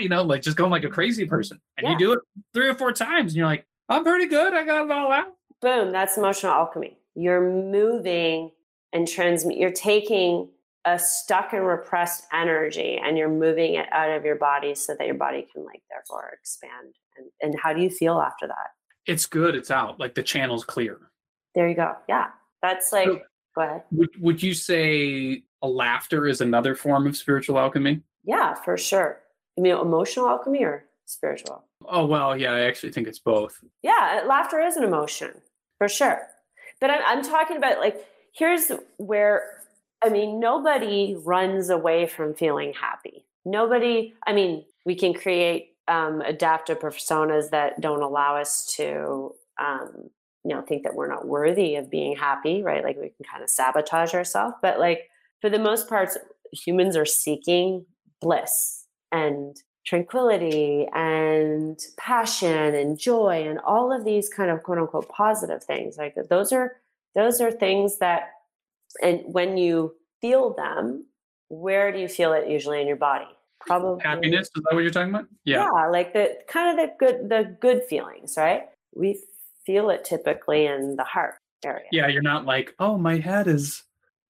you 0.00 0.08
know 0.08 0.22
like 0.22 0.42
just 0.42 0.56
going 0.56 0.72
like 0.72 0.84
a 0.84 0.88
crazy 0.88 1.24
person. 1.24 1.60
And 1.78 1.84
yeah. 1.84 1.92
you 1.92 1.98
do 1.98 2.12
it 2.14 2.18
three 2.52 2.68
or 2.68 2.74
four 2.74 2.92
times 2.92 3.30
and 3.30 3.36
you're 3.36 3.46
like 3.46 3.64
i'm 3.88 4.02
pretty 4.02 4.26
good. 4.26 4.52
I 4.52 4.64
got 4.64 4.86
it 4.86 4.90
all 4.90 5.12
out. 5.12 5.34
Boom 5.60 5.92
that's 5.92 6.18
emotional 6.18 6.50
alchemy 6.50 6.98
you're 7.14 7.48
moving 7.50 8.50
and 8.92 9.08
transmit 9.08 9.56
you're 9.56 9.70
taking 9.70 10.48
a 10.84 10.98
stuck 10.98 11.52
and 11.52 11.66
repressed 11.66 12.24
energy 12.32 12.98
and 13.02 13.16
you're 13.16 13.28
moving 13.28 13.74
it 13.74 13.86
out 13.92 14.10
of 14.10 14.24
your 14.24 14.36
body 14.36 14.74
so 14.74 14.94
that 14.98 15.06
your 15.06 15.16
body 15.16 15.46
can 15.52 15.64
like 15.64 15.82
therefore 15.90 16.30
expand 16.38 16.94
and, 17.16 17.26
and 17.40 17.60
how 17.62 17.72
do 17.72 17.80
you 17.80 17.90
feel 17.90 18.20
after 18.20 18.46
that 18.46 18.70
it's 19.06 19.26
good 19.26 19.54
it's 19.54 19.70
out 19.70 20.00
like 20.00 20.14
the 20.14 20.22
channel's 20.22 20.64
clear 20.64 20.98
there 21.54 21.68
you 21.68 21.74
go 21.74 21.94
yeah 22.08 22.28
that's 22.62 22.92
like, 22.92 23.06
so, 23.06 23.20
go 23.54 23.62
ahead. 23.62 23.82
Would, 23.90 24.10
would 24.20 24.42
you 24.42 24.54
say 24.54 25.42
a 25.60 25.68
laughter 25.68 26.26
is 26.26 26.40
another 26.40 26.74
form 26.74 27.06
of 27.06 27.16
spiritual 27.16 27.58
alchemy? 27.58 28.00
Yeah, 28.24 28.54
for 28.54 28.78
sure. 28.78 29.20
You 29.56 29.64
mean 29.64 29.76
emotional 29.76 30.28
alchemy 30.28 30.62
or 30.64 30.84
spiritual? 31.06 31.64
Oh, 31.86 32.06
well, 32.06 32.36
yeah, 32.36 32.52
I 32.52 32.60
actually 32.60 32.92
think 32.92 33.08
it's 33.08 33.18
both. 33.18 33.58
Yeah, 33.82 34.22
laughter 34.26 34.60
is 34.60 34.76
an 34.76 34.84
emotion 34.84 35.32
for 35.78 35.88
sure. 35.88 36.22
But 36.82 36.90
I'm, 36.90 37.00
I'm 37.06 37.22
talking 37.22 37.56
about 37.56 37.78
like, 37.78 38.04
here's 38.32 38.72
where, 38.98 39.44
I 40.04 40.08
mean, 40.08 40.40
nobody 40.40 41.16
runs 41.24 41.70
away 41.70 42.06
from 42.06 42.34
feeling 42.34 42.74
happy. 42.74 43.24
Nobody, 43.44 44.14
I 44.26 44.32
mean, 44.32 44.64
we 44.84 44.96
can 44.96 45.14
create 45.14 45.76
um, 45.86 46.22
adaptive 46.22 46.80
personas 46.80 47.50
that 47.50 47.80
don't 47.80 48.02
allow 48.02 48.36
us 48.36 48.66
to 48.76 49.32
um, 49.60 50.10
you 50.44 50.54
know 50.54 50.62
think 50.62 50.82
that 50.82 50.94
we're 50.94 51.08
not 51.08 51.26
worthy 51.26 51.76
of 51.76 51.90
being 51.90 52.16
happy 52.16 52.62
right 52.62 52.82
like 52.82 52.96
we 52.96 53.10
can 53.10 53.24
kind 53.30 53.44
of 53.44 53.50
sabotage 53.50 54.12
ourselves 54.12 54.54
but 54.60 54.78
like 54.78 55.08
for 55.40 55.48
the 55.48 55.58
most 55.58 55.88
part 55.88 56.10
humans 56.52 56.96
are 56.96 57.06
seeking 57.06 57.84
bliss 58.20 58.86
and 59.12 59.56
tranquility 59.84 60.86
and 60.94 61.80
passion 61.96 62.74
and 62.74 62.98
joy 62.98 63.44
and 63.48 63.58
all 63.60 63.92
of 63.92 64.04
these 64.04 64.28
kind 64.28 64.50
of 64.50 64.62
quote 64.62 64.78
unquote 64.78 65.08
positive 65.08 65.62
things 65.64 65.96
like 65.96 66.16
those 66.28 66.52
are 66.52 66.76
those 67.14 67.40
are 67.40 67.50
things 67.50 67.98
that 67.98 68.30
and 69.02 69.20
when 69.26 69.56
you 69.56 69.92
feel 70.20 70.54
them 70.54 71.04
where 71.48 71.90
do 71.90 71.98
you 71.98 72.08
feel 72.08 72.32
it 72.32 72.48
usually 72.48 72.80
in 72.80 72.86
your 72.86 72.96
body 72.96 73.26
probably 73.60 74.02
happiness 74.04 74.48
is 74.54 74.62
that 74.62 74.72
what 74.72 74.80
you're 74.80 74.90
talking 74.90 75.10
about 75.12 75.26
yeah 75.44 75.64
yeah 75.64 75.86
like 75.88 76.12
the 76.12 76.38
kind 76.46 76.78
of 76.78 76.86
the 76.86 76.94
good 76.98 77.28
the 77.28 77.56
good 77.60 77.82
feelings 77.84 78.34
right 78.36 78.66
we 78.94 79.18
feel 79.64 79.90
it 79.90 80.04
typically 80.04 80.66
in 80.66 80.96
the 80.96 81.04
heart 81.04 81.34
area. 81.64 81.86
Yeah, 81.92 82.08
you're 82.08 82.22
not 82.22 82.44
like, 82.44 82.74
oh, 82.78 82.98
my 82.98 83.18
head 83.18 83.48
is. 83.48 83.82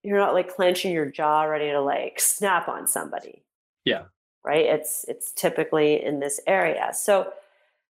You're 0.03 0.19
not 0.19 0.35
like 0.35 0.55
clenching 0.55 0.93
your 0.93 1.07
jaw, 1.07 1.43
ready 1.43 1.71
to 1.71 1.81
like 1.81 2.19
snap 2.21 2.69
on 2.69 2.87
somebody. 2.87 3.45
Yeah. 3.85 4.05
Right. 4.45 4.67
It's 4.67 5.05
it's 5.09 5.33
typically 5.33 6.05
in 6.05 6.21
this 6.21 6.41
area. 6.47 6.91
So. 6.93 7.33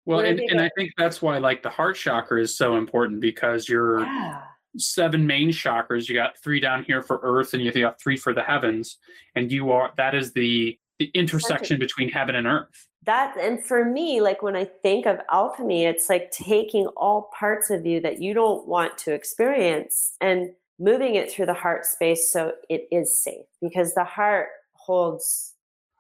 Well, 0.05 0.19
and, 0.19 0.41
and 0.41 0.61
I 0.61 0.69
think 0.77 0.91
that's 0.99 1.23
why 1.23 1.39
like 1.39 1.63
the 1.63 1.71
heart 1.71 1.95
chakra 1.95 2.43
is 2.43 2.57
so 2.57 2.77
important 2.77 3.21
because 3.21 3.69
you're 3.69 4.01
yeah. 4.01 4.43
seven 4.77 5.25
main 5.25 5.51
chakras. 5.51 6.09
You 6.09 6.17
got 6.17 6.37
three 6.43 6.59
down 6.59 6.83
here 6.83 7.03
for 7.03 7.21
Earth, 7.23 7.55
and 7.55 7.63
you 7.63 7.71
got 7.71 8.01
three 8.01 8.17
for 8.17 8.35
the 8.35 8.43
heavens, 8.43 8.99
and 9.37 9.53
you 9.53 9.71
are 9.71 9.93
that 9.97 10.17
is 10.17 10.33
the 10.33 10.77
the 10.99 11.11
intersection 11.15 11.79
between 11.79 12.09
heaven 12.09 12.37
and 12.37 12.47
earth 12.47 12.87
that 13.05 13.37
and 13.37 13.65
for 13.65 13.85
me 13.85 14.21
like 14.21 14.43
when 14.43 14.55
i 14.55 14.65
think 14.65 15.07
of 15.07 15.19
alchemy 15.31 15.85
it's 15.85 16.09
like 16.09 16.31
taking 16.31 16.87
all 16.97 17.31
parts 17.37 17.71
of 17.71 17.85
you 17.85 18.01
that 18.01 18.21
you 18.23 18.33
don't 18.33 18.69
want 18.69 18.97
to 18.97 19.13
experience 19.13 20.15
and 20.21 20.51
moving 20.79 21.17
it 21.17 21.31
through 21.31 21.47
the 21.47 21.55
heart 21.55 21.85
space 21.85 22.31
so 22.33 22.53
it 22.69 22.87
is 22.93 23.21
safe 23.21 23.47
because 23.61 23.95
the 23.95 24.05
heart 24.05 24.49
holds 24.75 25.55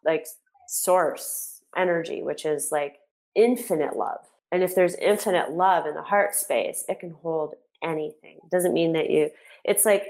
like 0.04 0.26
source 0.72 1.60
energy 1.76 2.22
which 2.22 2.44
is 2.44 2.70
like 2.70 3.00
infinite 3.34 3.96
love 3.96 4.20
and 4.50 4.62
if 4.62 4.74
there's 4.74 4.94
infinite 4.96 5.50
love 5.50 5.86
in 5.86 5.94
the 5.94 6.02
heart 6.02 6.34
space 6.34 6.84
it 6.88 7.00
can 7.00 7.10
hold 7.22 7.54
anything 7.82 8.38
it 8.42 8.50
doesn't 8.50 8.74
mean 8.74 8.92
that 8.92 9.10
you 9.10 9.30
it's 9.64 9.84
like 9.84 10.04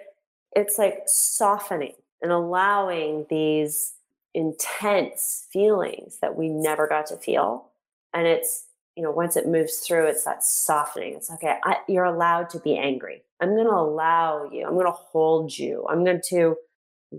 it's 0.54 0.78
like 0.78 1.02
softening 1.06 1.94
and 2.20 2.30
allowing 2.30 3.26
these 3.28 3.94
intense 4.34 5.46
feelings 5.52 6.18
that 6.22 6.36
we 6.36 6.48
never 6.48 6.86
got 6.86 7.06
to 7.06 7.16
feel. 7.16 7.68
And 8.14 8.26
it's, 8.26 8.66
you 8.96 9.02
know, 9.02 9.10
once 9.10 9.36
it 9.36 9.46
moves 9.46 9.78
through, 9.78 10.06
it's 10.06 10.24
that 10.24 10.44
softening. 10.44 11.14
It's 11.14 11.30
okay, 11.30 11.58
I, 11.64 11.76
you're 11.88 12.04
allowed 12.04 12.50
to 12.50 12.58
be 12.60 12.76
angry. 12.76 13.22
I'm 13.40 13.54
going 13.54 13.66
to 13.66 13.74
allow 13.74 14.48
you, 14.50 14.66
I'm 14.66 14.74
going 14.74 14.86
to 14.86 14.92
hold 14.92 15.56
you, 15.56 15.86
I'm 15.90 16.04
going 16.04 16.20
to 16.28 16.56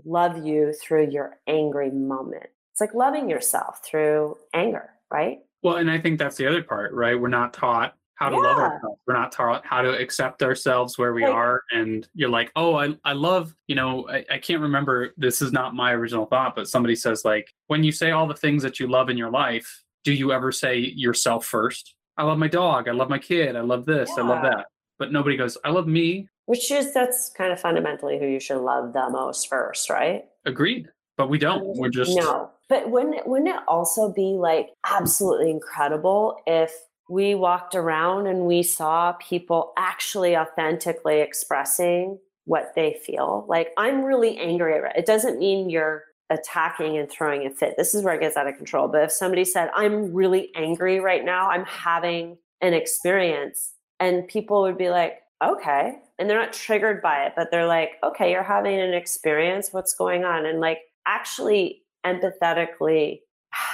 love 0.04 0.44
you 0.44 0.72
through 0.72 1.10
your 1.10 1.36
angry 1.46 1.90
moment. 1.90 2.46
It's 2.74 2.80
like 2.80 2.92
loving 2.92 3.30
yourself 3.30 3.82
through 3.84 4.36
anger, 4.52 4.90
right? 5.08 5.38
Well, 5.62 5.76
and 5.76 5.88
I 5.88 6.00
think 6.00 6.18
that's 6.18 6.36
the 6.36 6.48
other 6.48 6.60
part, 6.60 6.92
right? 6.92 7.18
We're 7.18 7.28
not 7.28 7.54
taught 7.54 7.94
how 8.16 8.30
to 8.30 8.34
yeah. 8.34 8.42
love 8.42 8.58
ourselves. 8.58 9.00
We're 9.06 9.14
not 9.14 9.30
taught 9.30 9.64
how 9.64 9.82
to 9.82 9.96
accept 9.96 10.42
ourselves 10.42 10.98
where 10.98 11.14
we 11.14 11.22
like, 11.22 11.32
are. 11.32 11.62
And 11.70 12.08
you're 12.14 12.30
like, 12.30 12.50
oh, 12.56 12.74
I, 12.74 12.96
I 13.04 13.12
love, 13.12 13.54
you 13.68 13.76
know, 13.76 14.08
I, 14.08 14.24
I 14.28 14.38
can't 14.38 14.60
remember, 14.60 15.14
this 15.16 15.40
is 15.40 15.52
not 15.52 15.76
my 15.76 15.92
original 15.92 16.26
thought, 16.26 16.56
but 16.56 16.66
somebody 16.66 16.96
says, 16.96 17.24
like, 17.24 17.48
when 17.68 17.84
you 17.84 17.92
say 17.92 18.10
all 18.10 18.26
the 18.26 18.34
things 18.34 18.60
that 18.64 18.80
you 18.80 18.88
love 18.88 19.08
in 19.08 19.16
your 19.16 19.30
life, 19.30 19.84
do 20.02 20.12
you 20.12 20.32
ever 20.32 20.50
say 20.50 20.78
yourself 20.78 21.46
first? 21.46 21.94
I 22.16 22.24
love 22.24 22.38
my 22.38 22.48
dog. 22.48 22.88
I 22.88 22.92
love 22.92 23.08
my 23.08 23.20
kid. 23.20 23.54
I 23.54 23.60
love 23.60 23.86
this. 23.86 24.10
Yeah. 24.16 24.24
I 24.24 24.26
love 24.26 24.42
that. 24.42 24.66
But 24.98 25.12
nobody 25.12 25.36
goes, 25.36 25.56
I 25.64 25.70
love 25.70 25.86
me. 25.86 26.26
Which 26.46 26.72
is, 26.72 26.92
that's 26.92 27.30
kind 27.38 27.52
of 27.52 27.60
fundamentally 27.60 28.18
who 28.18 28.26
you 28.26 28.40
should 28.40 28.60
love 28.60 28.92
the 28.92 29.08
most 29.10 29.48
first, 29.48 29.88
right? 29.90 30.24
Agreed. 30.44 30.88
But 31.16 31.28
we 31.28 31.38
don't. 31.38 31.76
We're 31.76 31.88
mm, 31.88 31.94
just. 31.94 32.16
No. 32.16 32.50
But 32.68 32.90
wouldn't, 32.90 33.26
wouldn't 33.26 33.50
it 33.50 33.60
also 33.68 34.12
be 34.12 34.34
like 34.38 34.70
absolutely 34.84 35.50
incredible 35.50 36.36
if 36.46 36.72
we 37.08 37.34
walked 37.34 37.74
around 37.74 38.26
and 38.26 38.46
we 38.46 38.62
saw 38.62 39.12
people 39.12 39.72
actually 39.76 40.36
authentically 40.36 41.20
expressing 41.20 42.18
what 42.46 42.72
they 42.74 42.98
feel. 43.04 43.44
Like, 43.48 43.72
I'm 43.76 44.02
really 44.02 44.38
angry. 44.38 44.74
It 44.96 45.06
doesn't 45.06 45.38
mean 45.38 45.70
you're 45.70 46.04
attacking 46.30 46.96
and 46.98 47.10
throwing 47.10 47.46
a 47.46 47.50
fit. 47.50 47.74
This 47.76 47.94
is 47.94 48.02
where 48.02 48.14
it 48.14 48.20
gets 48.20 48.36
out 48.36 48.46
of 48.46 48.56
control. 48.56 48.88
But 48.88 49.02
if 49.04 49.12
somebody 49.12 49.44
said, 49.44 49.70
I'm 49.74 50.12
really 50.12 50.50
angry 50.54 51.00
right 51.00 51.24
now, 51.24 51.48
I'm 51.48 51.64
having 51.64 52.38
an 52.60 52.72
experience, 52.72 53.72
and 54.00 54.26
people 54.26 54.62
would 54.62 54.78
be 54.78 54.90
like, 54.90 55.18
okay. 55.42 55.98
And 56.18 56.30
they're 56.30 56.40
not 56.40 56.52
triggered 56.52 57.02
by 57.02 57.24
it, 57.24 57.32
but 57.36 57.50
they're 57.50 57.66
like, 57.66 57.92
okay, 58.02 58.30
you're 58.30 58.42
having 58.42 58.80
an 58.80 58.94
experience. 58.94 59.70
What's 59.72 59.94
going 59.94 60.24
on? 60.24 60.46
And 60.46 60.60
like, 60.60 60.78
actually 61.06 61.82
empathetically 62.04 63.20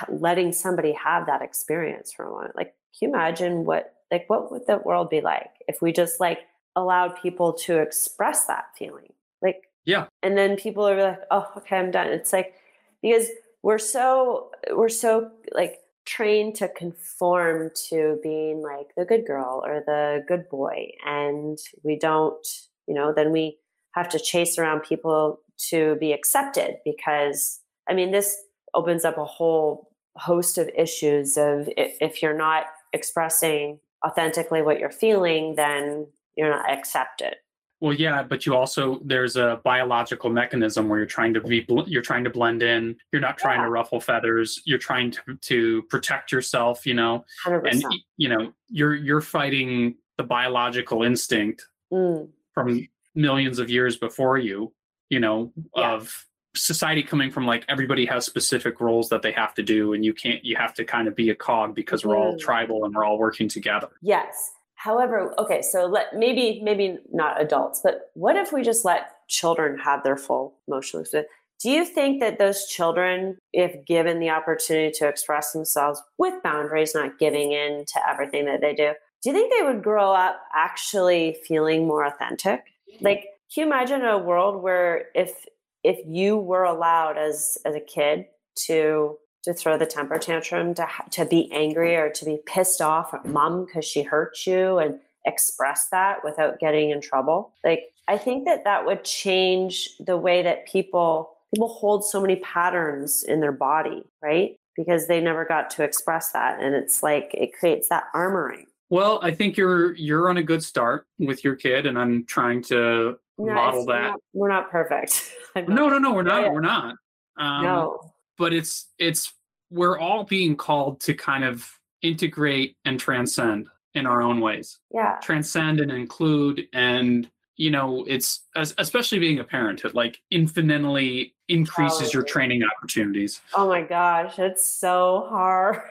letting 0.08 0.52
somebody 0.52 0.92
have 0.92 1.26
that 1.26 1.42
experience 1.42 2.12
for 2.12 2.26
a 2.26 2.30
moment. 2.30 2.56
Like, 2.56 2.74
can 2.98 3.08
you 3.08 3.14
imagine 3.14 3.64
what 3.64 3.94
like 4.10 4.28
what 4.28 4.50
would 4.50 4.66
the 4.66 4.78
world 4.78 5.10
be 5.10 5.20
like 5.20 5.50
if 5.68 5.80
we 5.80 5.92
just 5.92 6.20
like 6.20 6.40
allowed 6.76 7.20
people 7.20 7.52
to 7.52 7.78
express 7.78 8.46
that 8.46 8.66
feeling? 8.76 9.12
Like 9.42 9.64
yeah. 9.84 10.06
And 10.22 10.36
then 10.36 10.56
people 10.56 10.86
are 10.86 11.02
like, 11.02 11.20
oh, 11.30 11.50
okay, 11.58 11.78
I'm 11.78 11.90
done. 11.90 12.08
It's 12.08 12.32
like 12.32 12.54
because 13.02 13.28
we're 13.62 13.78
so 13.78 14.50
we're 14.72 14.88
so 14.88 15.30
like 15.52 15.78
trained 16.06 16.54
to 16.56 16.68
conform 16.68 17.70
to 17.88 18.18
being 18.22 18.62
like 18.62 18.88
the 18.96 19.04
good 19.04 19.26
girl 19.26 19.62
or 19.64 19.82
the 19.86 20.24
good 20.26 20.48
boy 20.48 20.90
and 21.06 21.58
we 21.82 21.96
don't 21.96 22.46
you 22.88 22.94
know 22.94 23.12
then 23.14 23.30
we 23.30 23.58
have 23.92 24.08
to 24.08 24.18
chase 24.18 24.58
around 24.58 24.80
people 24.80 25.40
to 25.68 25.96
be 25.96 26.12
accepted 26.12 26.76
because 26.84 27.60
i 27.88 27.94
mean 27.94 28.10
this 28.10 28.36
opens 28.74 29.04
up 29.04 29.18
a 29.18 29.24
whole 29.24 29.90
host 30.16 30.58
of 30.58 30.68
issues 30.76 31.36
of 31.36 31.68
if 31.76 32.22
you're 32.22 32.36
not 32.36 32.64
expressing 32.92 33.78
authentically 34.04 34.62
what 34.62 34.78
you're 34.78 34.90
feeling, 34.90 35.54
then 35.56 36.06
you're 36.36 36.50
not 36.50 36.70
accepted. 36.70 37.36
Well, 37.80 37.94
yeah, 37.94 38.22
but 38.22 38.44
you 38.44 38.54
also 38.54 39.00
there's 39.02 39.36
a 39.36 39.58
biological 39.64 40.28
mechanism 40.28 40.88
where 40.88 40.98
you're 40.98 41.06
trying 41.06 41.32
to 41.32 41.40
be 41.40 41.64
you're 41.86 42.02
trying 42.02 42.24
to 42.24 42.30
blend 42.30 42.62
in. 42.62 42.96
You're 43.10 43.22
not 43.22 43.38
trying 43.38 43.60
yeah. 43.60 43.64
to 43.64 43.70
ruffle 43.70 44.00
feathers. 44.00 44.60
You're 44.66 44.78
trying 44.78 45.12
to 45.12 45.36
to 45.40 45.82
protect 45.84 46.30
yourself. 46.30 46.84
You 46.84 46.94
know, 46.94 47.24
100%. 47.46 47.70
and 47.70 47.82
you 48.18 48.28
know 48.28 48.52
you're 48.68 48.94
you're 48.94 49.22
fighting 49.22 49.94
the 50.18 50.24
biological 50.24 51.04
instinct 51.04 51.66
mm. 51.90 52.28
from 52.52 52.86
millions 53.14 53.58
of 53.58 53.70
years 53.70 53.96
before 53.96 54.36
you. 54.36 54.74
You 55.10 55.20
know, 55.20 55.52
yeah. 55.76 55.92
of 55.92 56.26
society 56.56 57.02
coming 57.02 57.30
from 57.30 57.46
like 57.46 57.64
everybody 57.68 58.04
has 58.06 58.26
specific 58.26 58.80
roles 58.80 59.08
that 59.08 59.22
they 59.22 59.32
have 59.32 59.54
to 59.54 59.62
do 59.62 59.92
and 59.92 60.04
you 60.04 60.12
can't 60.12 60.44
you 60.44 60.56
have 60.56 60.74
to 60.74 60.84
kind 60.84 61.06
of 61.06 61.14
be 61.14 61.30
a 61.30 61.34
cog 61.34 61.74
because 61.74 62.04
we're 62.04 62.16
all 62.16 62.34
mm. 62.34 62.40
tribal 62.40 62.84
and 62.84 62.94
we're 62.94 63.04
all 63.04 63.18
working 63.18 63.48
together 63.48 63.88
yes 64.02 64.50
however 64.74 65.32
okay 65.38 65.62
so 65.62 65.86
let 65.86 66.16
maybe 66.16 66.60
maybe 66.64 66.98
not 67.12 67.40
adults 67.40 67.80
but 67.84 68.10
what 68.14 68.36
if 68.36 68.52
we 68.52 68.62
just 68.62 68.84
let 68.84 69.26
children 69.28 69.78
have 69.78 70.02
their 70.02 70.16
full 70.16 70.54
emotional 70.66 71.02
experience 71.02 71.30
do 71.62 71.70
you 71.70 71.84
think 71.84 72.20
that 72.20 72.38
those 72.38 72.66
children 72.66 73.36
if 73.52 73.84
given 73.86 74.18
the 74.18 74.30
opportunity 74.30 74.90
to 74.90 75.06
express 75.06 75.52
themselves 75.52 76.02
with 76.18 76.42
boundaries 76.42 76.96
not 76.96 77.16
giving 77.20 77.52
in 77.52 77.84
to 77.86 78.00
everything 78.08 78.44
that 78.44 78.60
they 78.60 78.74
do 78.74 78.92
do 79.22 79.30
you 79.30 79.32
think 79.32 79.52
they 79.52 79.64
would 79.64 79.84
grow 79.84 80.12
up 80.12 80.42
actually 80.52 81.36
feeling 81.46 81.86
more 81.86 82.04
authentic 82.04 82.64
like 83.00 83.26
can 83.52 83.62
you 83.62 83.66
imagine 83.66 84.04
a 84.04 84.18
world 84.18 84.62
where 84.62 85.06
if 85.14 85.46
if 85.82 85.98
you 86.06 86.36
were 86.36 86.64
allowed 86.64 87.16
as 87.16 87.58
as 87.64 87.74
a 87.74 87.80
kid 87.80 88.26
to 88.54 89.16
to 89.42 89.54
throw 89.54 89.78
the 89.78 89.86
temper 89.86 90.18
tantrum 90.18 90.74
to 90.74 90.86
to 91.10 91.24
be 91.24 91.50
angry 91.52 91.96
or 91.96 92.10
to 92.10 92.24
be 92.24 92.38
pissed 92.46 92.80
off 92.80 93.12
at 93.14 93.26
mom 93.26 93.64
because 93.64 93.84
she 93.84 94.02
hurt 94.02 94.46
you 94.46 94.78
and 94.78 94.98
express 95.26 95.88
that 95.88 96.24
without 96.24 96.58
getting 96.60 96.90
in 96.90 97.00
trouble? 97.00 97.52
Like 97.64 97.92
i 98.08 98.16
think 98.16 98.44
that 98.46 98.64
that 98.64 98.86
would 98.86 99.04
change 99.04 99.90
the 99.98 100.16
way 100.16 100.42
that 100.42 100.66
people 100.66 101.32
people 101.54 101.68
hold 101.68 102.04
so 102.04 102.20
many 102.20 102.36
patterns 102.36 103.22
in 103.24 103.40
their 103.40 103.52
body 103.52 104.02
right? 104.22 104.56
Because 104.76 105.08
they 105.08 105.20
never 105.20 105.44
got 105.44 105.68
to 105.70 105.82
express 105.82 106.30
that 106.32 106.60
and 106.62 106.74
it's 106.74 107.02
like 107.02 107.30
it 107.34 107.52
creates 107.52 107.88
that 107.88 108.04
armoring. 108.14 108.66
Well 108.90 109.20
i 109.22 109.30
think 109.30 109.56
you're 109.56 109.94
you're 109.94 110.28
on 110.28 110.36
a 110.36 110.42
good 110.42 110.62
start 110.62 111.06
with 111.18 111.44
your 111.44 111.56
kid 111.56 111.86
and 111.86 111.98
i'm 111.98 112.24
trying 112.24 112.62
to 112.64 113.18
no, 113.46 113.54
model 113.54 113.86
that. 113.86 114.02
Not, 114.02 114.20
we're 114.32 114.48
not 114.48 114.70
perfect. 114.70 115.32
no, 115.56 115.88
no, 115.88 115.98
no, 115.98 116.12
we're 116.12 116.22
not. 116.22 116.42
Yeah. 116.42 116.50
We're 116.50 116.60
not. 116.60 116.94
Um, 117.36 117.62
no. 117.62 118.12
But 118.38 118.52
it's 118.52 118.88
it's 118.98 119.32
we're 119.70 119.98
all 119.98 120.24
being 120.24 120.56
called 120.56 121.00
to 121.00 121.14
kind 121.14 121.44
of 121.44 121.70
integrate 122.02 122.76
and 122.84 122.98
transcend 122.98 123.68
in 123.94 124.06
our 124.06 124.22
own 124.22 124.40
ways. 124.40 124.78
Yeah. 124.92 125.18
Transcend 125.22 125.80
and 125.80 125.90
include 125.90 126.66
and 126.72 127.30
you 127.60 127.70
know 127.70 128.04
it's 128.08 128.46
especially 128.56 129.18
being 129.18 129.38
a 129.38 129.44
parent 129.44 129.84
it 129.84 129.94
like 129.94 130.18
infinitely 130.30 131.34
increases 131.48 132.14
your 132.14 132.22
training 132.22 132.62
opportunities 132.64 133.42
oh 133.52 133.68
my 133.68 133.82
gosh 133.82 134.38
it's 134.38 134.64
so 134.64 135.26
hard 135.28 135.82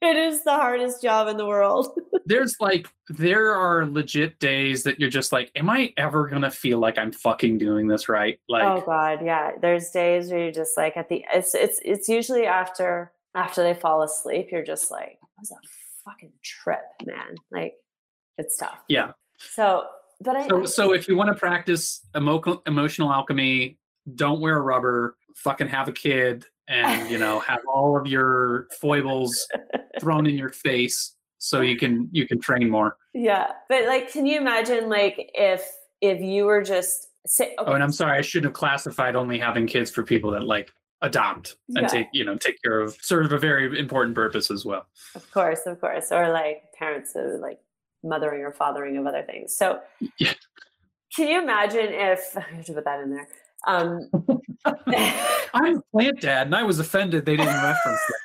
it 0.00 0.16
is 0.16 0.44
the 0.44 0.54
hardest 0.54 1.02
job 1.02 1.28
in 1.28 1.36
the 1.36 1.46
world. 1.46 1.98
There's 2.26 2.56
like 2.60 2.88
there 3.08 3.54
are 3.54 3.86
legit 3.86 4.38
days 4.38 4.82
that 4.84 5.00
you're 5.00 5.10
just 5.10 5.32
like, 5.32 5.50
am 5.56 5.70
I 5.70 5.92
ever 5.96 6.28
gonna 6.28 6.50
feel 6.50 6.78
like 6.78 6.98
I'm 6.98 7.12
fucking 7.12 7.58
doing 7.58 7.88
this 7.88 8.08
right? 8.08 8.38
Like 8.48 8.64
Oh 8.64 8.84
god, 8.84 9.24
yeah. 9.24 9.52
There's 9.60 9.90
days 9.90 10.30
where 10.30 10.40
you're 10.44 10.52
just 10.52 10.76
like 10.76 10.96
at 10.96 11.08
the 11.08 11.24
it's 11.32 11.54
it's 11.54 11.80
it's 11.84 12.08
usually 12.08 12.46
after 12.46 13.12
after 13.34 13.62
they 13.62 13.74
fall 13.74 14.02
asleep, 14.02 14.48
you're 14.50 14.64
just 14.64 14.90
like, 14.90 15.18
that 15.20 15.40
was 15.40 15.50
a 15.50 15.56
fucking 16.04 16.32
trip, 16.42 16.82
man. 17.04 17.36
Like 17.50 17.74
it's 18.36 18.56
tough. 18.56 18.78
Yeah. 18.88 19.12
So 19.38 19.84
but 20.20 20.36
I 20.36 20.48
So 20.48 20.64
so 20.64 20.92
if 20.92 21.08
you 21.08 21.16
want 21.16 21.30
to 21.30 21.34
practice 21.34 22.06
emo- 22.16 22.62
emotional 22.66 23.12
alchemy, 23.12 23.78
don't 24.14 24.40
wear 24.40 24.60
rubber, 24.60 25.16
fucking 25.36 25.68
have 25.68 25.88
a 25.88 25.92
kid, 25.92 26.44
and 26.68 27.10
you 27.10 27.18
know 27.18 27.40
have 27.40 27.60
all 27.72 27.96
of 27.98 28.06
your 28.06 28.66
foibles 28.80 29.46
thrown 30.00 30.26
in 30.26 30.36
your 30.36 30.50
face 30.50 31.14
so 31.38 31.60
you 31.60 31.76
can 31.76 32.08
you 32.12 32.26
can 32.26 32.40
train 32.40 32.68
more. 32.68 32.96
Yeah 33.14 33.52
but 33.68 33.84
like 33.86 34.10
can 34.10 34.26
you 34.26 34.38
imagine 34.38 34.88
like 34.88 35.30
if 35.34 35.66
if 36.00 36.20
you 36.20 36.44
were 36.44 36.62
just 36.62 37.08
say, 37.26 37.46
okay. 37.46 37.54
oh 37.58 37.72
and 37.72 37.82
i'm 37.82 37.92
sorry 37.92 38.16
i 38.16 38.20
shouldn't 38.22 38.46
have 38.46 38.54
classified 38.54 39.16
only 39.16 39.38
having 39.38 39.66
kids 39.66 39.90
for 39.90 40.02
people 40.02 40.30
that 40.30 40.44
like 40.44 40.70
adopt 41.02 41.56
and 41.68 41.82
yeah. 41.82 41.86
take 41.86 42.06
you 42.12 42.24
know 42.24 42.36
take 42.36 42.60
care 42.62 42.80
of 42.80 42.96
sort 43.00 43.24
of 43.24 43.32
a 43.32 43.38
very 43.38 43.78
important 43.78 44.14
purpose 44.14 44.50
as 44.50 44.64
well. 44.64 44.86
Of 45.14 45.30
course 45.30 45.60
of 45.66 45.80
course 45.80 46.10
or 46.10 46.30
like 46.32 46.64
parents 46.76 47.12
who 47.14 47.38
like 47.38 47.60
mothering 48.02 48.42
or 48.42 48.52
fathering 48.52 48.96
of 48.96 49.06
other 49.06 49.22
things. 49.22 49.56
So 49.56 49.80
yeah. 50.18 50.34
can 51.14 51.28
you 51.28 51.40
imagine 51.40 51.92
if 51.92 52.20
i 52.36 52.40
have 52.40 52.64
to 52.66 52.72
put 52.72 52.84
that 52.84 53.00
in 53.00 53.10
there 53.10 53.28
um, 53.66 54.08
I'm 55.54 55.76
a 55.76 55.82
plant 55.92 56.20
dad, 56.20 56.46
and 56.46 56.54
I 56.54 56.62
was 56.62 56.78
offended 56.78 57.26
they 57.26 57.36
didn't 57.36 57.54
reference 57.54 58.00
that. 58.08 58.18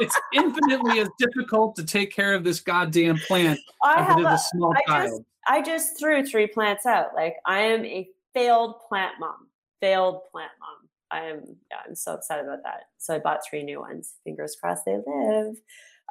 It's 0.00 0.16
infinitely 0.32 1.00
as 1.00 1.08
difficult 1.18 1.74
to 1.74 1.84
take 1.84 2.14
care 2.14 2.32
of 2.32 2.44
this 2.44 2.60
goddamn 2.60 3.18
plant 3.26 3.58
I 3.82 4.00
as 4.00 4.16
it 4.16 4.20
is 4.20 4.26
a, 4.26 4.28
a 4.28 4.38
small 4.38 4.72
I 4.72 4.80
child. 4.86 5.10
Just, 5.10 5.22
I 5.48 5.62
just 5.62 5.98
threw 5.98 6.24
three 6.24 6.46
plants 6.46 6.86
out. 6.86 7.16
Like 7.16 7.34
I 7.44 7.62
am 7.62 7.84
a 7.84 8.08
failed 8.32 8.76
plant 8.88 9.14
mom. 9.18 9.48
Failed 9.80 10.20
plant 10.30 10.52
mom. 10.60 10.88
I 11.10 11.26
am. 11.30 11.56
Yeah, 11.70 11.78
I'm 11.84 11.96
so 11.96 12.14
upset 12.14 12.38
about 12.38 12.62
that. 12.62 12.82
So 12.98 13.14
I 13.14 13.18
bought 13.18 13.40
three 13.48 13.64
new 13.64 13.80
ones. 13.80 14.14
Fingers 14.22 14.56
crossed 14.60 14.84
they 14.84 14.98
live. 15.04 15.56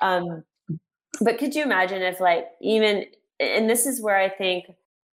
Um, 0.02 0.44
but 1.22 1.38
could 1.38 1.56
you 1.56 1.64
imagine 1.64 2.02
if, 2.02 2.20
like, 2.20 2.48
even 2.62 3.06
and 3.40 3.70
this 3.70 3.86
is 3.86 4.02
where 4.02 4.18
I 4.18 4.30
think 4.30 4.66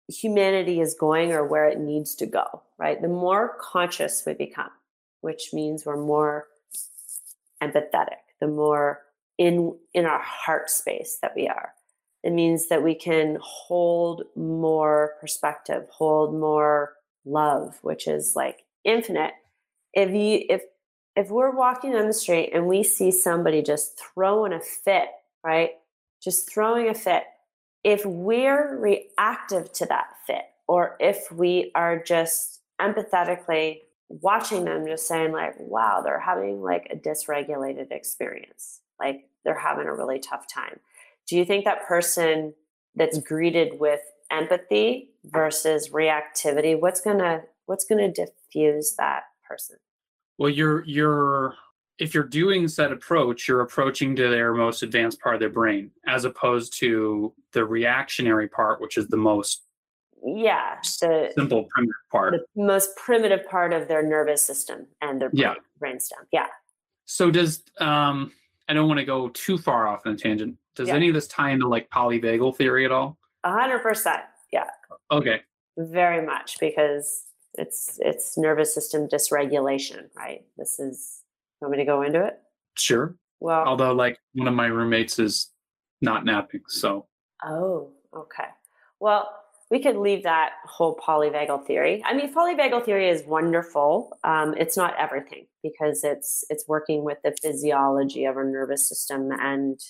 humanity 0.08 0.80
is 0.80 0.94
going 0.94 1.32
or 1.32 1.46
where 1.46 1.68
it 1.68 1.78
needs 1.78 2.14
to 2.16 2.26
go, 2.26 2.62
right? 2.78 3.00
The 3.00 3.08
more 3.08 3.56
conscious 3.60 4.22
we 4.26 4.34
become, 4.34 4.70
which 5.20 5.50
means 5.52 5.86
we're 5.86 5.96
more 5.96 6.46
empathetic, 7.62 8.18
the 8.40 8.48
more 8.48 9.02
in 9.38 9.76
in 9.94 10.04
our 10.06 10.20
heart 10.20 10.70
space 10.70 11.18
that 11.22 11.34
we 11.34 11.48
are. 11.48 11.72
It 12.22 12.32
means 12.32 12.68
that 12.68 12.82
we 12.82 12.94
can 12.94 13.38
hold 13.40 14.24
more 14.36 15.14
perspective, 15.20 15.88
hold 15.90 16.34
more 16.34 16.94
love, 17.24 17.78
which 17.82 18.06
is 18.06 18.34
like 18.36 18.64
infinite. 18.84 19.32
If 19.94 20.10
you 20.10 20.44
if 20.48 20.62
if 21.16 21.30
we're 21.30 21.54
walking 21.54 21.92
down 21.92 22.06
the 22.06 22.12
street 22.12 22.50
and 22.54 22.66
we 22.66 22.82
see 22.82 23.10
somebody 23.10 23.62
just 23.62 23.98
throwing 23.98 24.52
a 24.52 24.60
fit, 24.60 25.08
right? 25.44 25.70
Just 26.22 26.50
throwing 26.50 26.88
a 26.88 26.94
fit, 26.94 27.24
if 27.84 28.04
we're 28.04 28.78
reactive 28.78 29.72
to 29.72 29.86
that 29.86 30.08
fit, 30.26 30.44
or 30.68 30.96
if 31.00 31.30
we 31.32 31.70
are 31.74 32.02
just 32.02 32.60
empathetically 32.80 33.80
watching 34.08 34.64
them, 34.64 34.86
just 34.86 35.06
saying, 35.06 35.32
like, 35.32 35.54
wow, 35.58 36.00
they're 36.02 36.20
having 36.20 36.62
like 36.62 36.86
a 36.90 36.96
dysregulated 36.96 37.90
experience, 37.90 38.80
like 39.00 39.28
they're 39.44 39.58
having 39.58 39.86
a 39.86 39.94
really 39.94 40.18
tough 40.18 40.46
time. 40.52 40.78
Do 41.26 41.36
you 41.36 41.44
think 41.44 41.64
that 41.64 41.86
person 41.86 42.54
that's 42.94 43.18
greeted 43.18 43.80
with 43.80 44.00
empathy 44.30 45.10
versus 45.24 45.90
reactivity, 45.90 46.78
what's 46.78 47.00
gonna 47.00 47.42
what's 47.66 47.84
gonna 47.84 48.12
diffuse 48.12 48.94
that 48.98 49.24
person? 49.48 49.76
Well, 50.38 50.50
you're 50.50 50.84
you're 50.84 51.54
if 51.98 52.14
you're 52.14 52.24
doing 52.24 52.68
said 52.68 52.92
approach, 52.92 53.46
you're 53.46 53.60
approaching 53.60 54.16
to 54.16 54.28
their 54.28 54.54
most 54.54 54.82
advanced 54.82 55.20
part 55.20 55.34
of 55.34 55.40
their 55.40 55.50
brain, 55.50 55.90
as 56.06 56.24
opposed 56.24 56.78
to 56.78 57.32
the 57.52 57.64
reactionary 57.64 58.48
part, 58.48 58.80
which 58.80 58.96
is 58.96 59.08
the 59.08 59.16
most 59.16 59.62
yeah 60.24 60.76
the 61.00 61.32
simple 61.34 61.66
primitive 61.70 61.94
part, 62.10 62.34
the 62.54 62.62
most 62.62 62.96
primitive 62.96 63.46
part 63.48 63.72
of 63.72 63.88
their 63.88 64.02
nervous 64.06 64.42
system 64.42 64.86
and 65.00 65.20
their 65.20 65.30
brain, 65.30 65.42
yeah. 65.42 65.54
brainstem. 65.80 66.26
Yeah. 66.32 66.46
So 67.06 67.30
does 67.30 67.62
um 67.78 68.32
I 68.68 68.74
don't 68.74 68.88
want 68.88 68.98
to 68.98 69.04
go 69.04 69.28
too 69.30 69.58
far 69.58 69.88
off 69.88 70.02
on 70.06 70.12
a 70.12 70.16
tangent. 70.16 70.56
Does 70.74 70.88
yeah. 70.88 70.94
any 70.94 71.08
of 71.08 71.14
this 71.14 71.26
tie 71.26 71.50
into 71.50 71.68
like 71.68 71.90
polyvagal 71.90 72.56
theory 72.56 72.84
at 72.84 72.92
all? 72.92 73.18
A 73.44 73.52
hundred 73.52 73.80
percent. 73.80 74.22
Yeah. 74.52 74.64
Okay. 75.10 75.42
Very 75.76 76.24
much 76.24 76.58
because 76.60 77.24
it's 77.54 77.98
it's 78.00 78.38
nervous 78.38 78.74
system 78.74 79.08
dysregulation, 79.08 80.08
right? 80.16 80.44
This 80.56 80.78
is 80.78 81.21
want 81.62 81.72
me 81.72 81.78
to 81.78 81.84
go 81.84 82.02
into 82.02 82.24
it? 82.24 82.38
Sure. 82.76 83.16
Well 83.40 83.64
although 83.64 83.92
like 83.92 84.18
one 84.34 84.48
of 84.48 84.54
my 84.54 84.66
roommates 84.66 85.18
is 85.18 85.50
not 86.00 86.24
napping, 86.24 86.62
so 86.68 87.06
Oh, 87.44 87.90
okay. 88.16 88.48
Well, 89.00 89.28
we 89.70 89.80
could 89.80 89.96
leave 89.96 90.22
that 90.24 90.52
whole 90.64 90.96
polyvagal 90.96 91.66
theory. 91.66 92.02
I 92.04 92.14
mean, 92.14 92.32
polyvagal 92.32 92.84
theory 92.84 93.08
is 93.08 93.24
wonderful. 93.26 94.18
Um, 94.22 94.54
it's 94.58 94.76
not 94.76 94.94
everything 94.98 95.46
because 95.62 96.04
it's 96.04 96.44
it's 96.50 96.68
working 96.68 97.04
with 97.04 97.18
the 97.24 97.34
physiology 97.42 98.26
of 98.26 98.36
our 98.36 98.44
nervous 98.44 98.88
system 98.88 99.30
and 99.32 99.80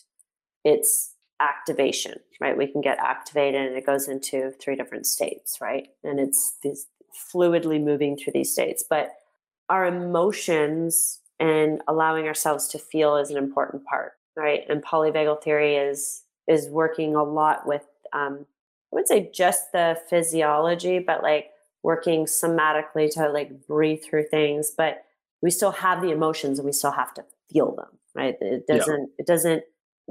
its 0.65 1.15
activation. 1.41 2.15
Right, 2.41 2.57
we 2.57 2.69
can 2.69 2.81
get 2.81 2.99
activated, 2.99 3.61
and 3.67 3.77
it 3.77 3.85
goes 3.85 4.07
into 4.09 4.53
three 4.63 4.77
different 4.77 5.07
states. 5.07 5.59
Right, 5.61 5.89
and 6.05 6.21
it's 6.21 6.55
these 6.63 6.87
fluidly 7.35 7.83
moving 7.83 8.17
through 8.17 8.35
these 8.35 8.53
states. 8.53 8.85
But 8.89 9.11
our 9.69 9.87
emotions 9.87 11.19
and 11.43 11.83
allowing 11.89 12.27
ourselves 12.27 12.69
to 12.69 12.79
feel 12.79 13.17
is 13.17 13.31
an 13.31 13.37
important 13.37 13.85
part. 13.85 14.13
Right, 14.35 14.63
and 14.69 14.83
polyvagal 14.83 15.43
theory 15.43 15.77
is 15.77 16.23
is 16.49 16.69
working 16.69 17.15
a 17.15 17.23
lot 17.23 17.67
with 17.67 17.85
um, 18.13 18.47
I 18.93 18.97
would 18.97 19.09
say 19.09 19.31
just 19.33 19.73
the 19.73 19.99
physiology, 20.09 20.99
but 20.99 21.23
like 21.23 21.51
working 21.83 22.27
somatically 22.27 23.13
to 23.15 23.29
like 23.29 23.67
breathe 23.67 24.03
through 24.03 24.29
things. 24.29 24.73
But 24.77 25.05
we 25.43 25.51
still 25.51 25.73
have 25.73 26.01
the 26.01 26.11
emotions 26.11 26.59
and 26.59 26.67
we 26.67 26.73
still 26.73 26.93
have 26.93 27.13
to 27.15 27.25
feel 27.53 27.75
them, 27.75 27.89
right? 28.15 28.37
It 28.41 28.67
doesn't, 28.67 29.01
yeah. 29.01 29.15
it 29.19 29.27
doesn't, 29.27 29.65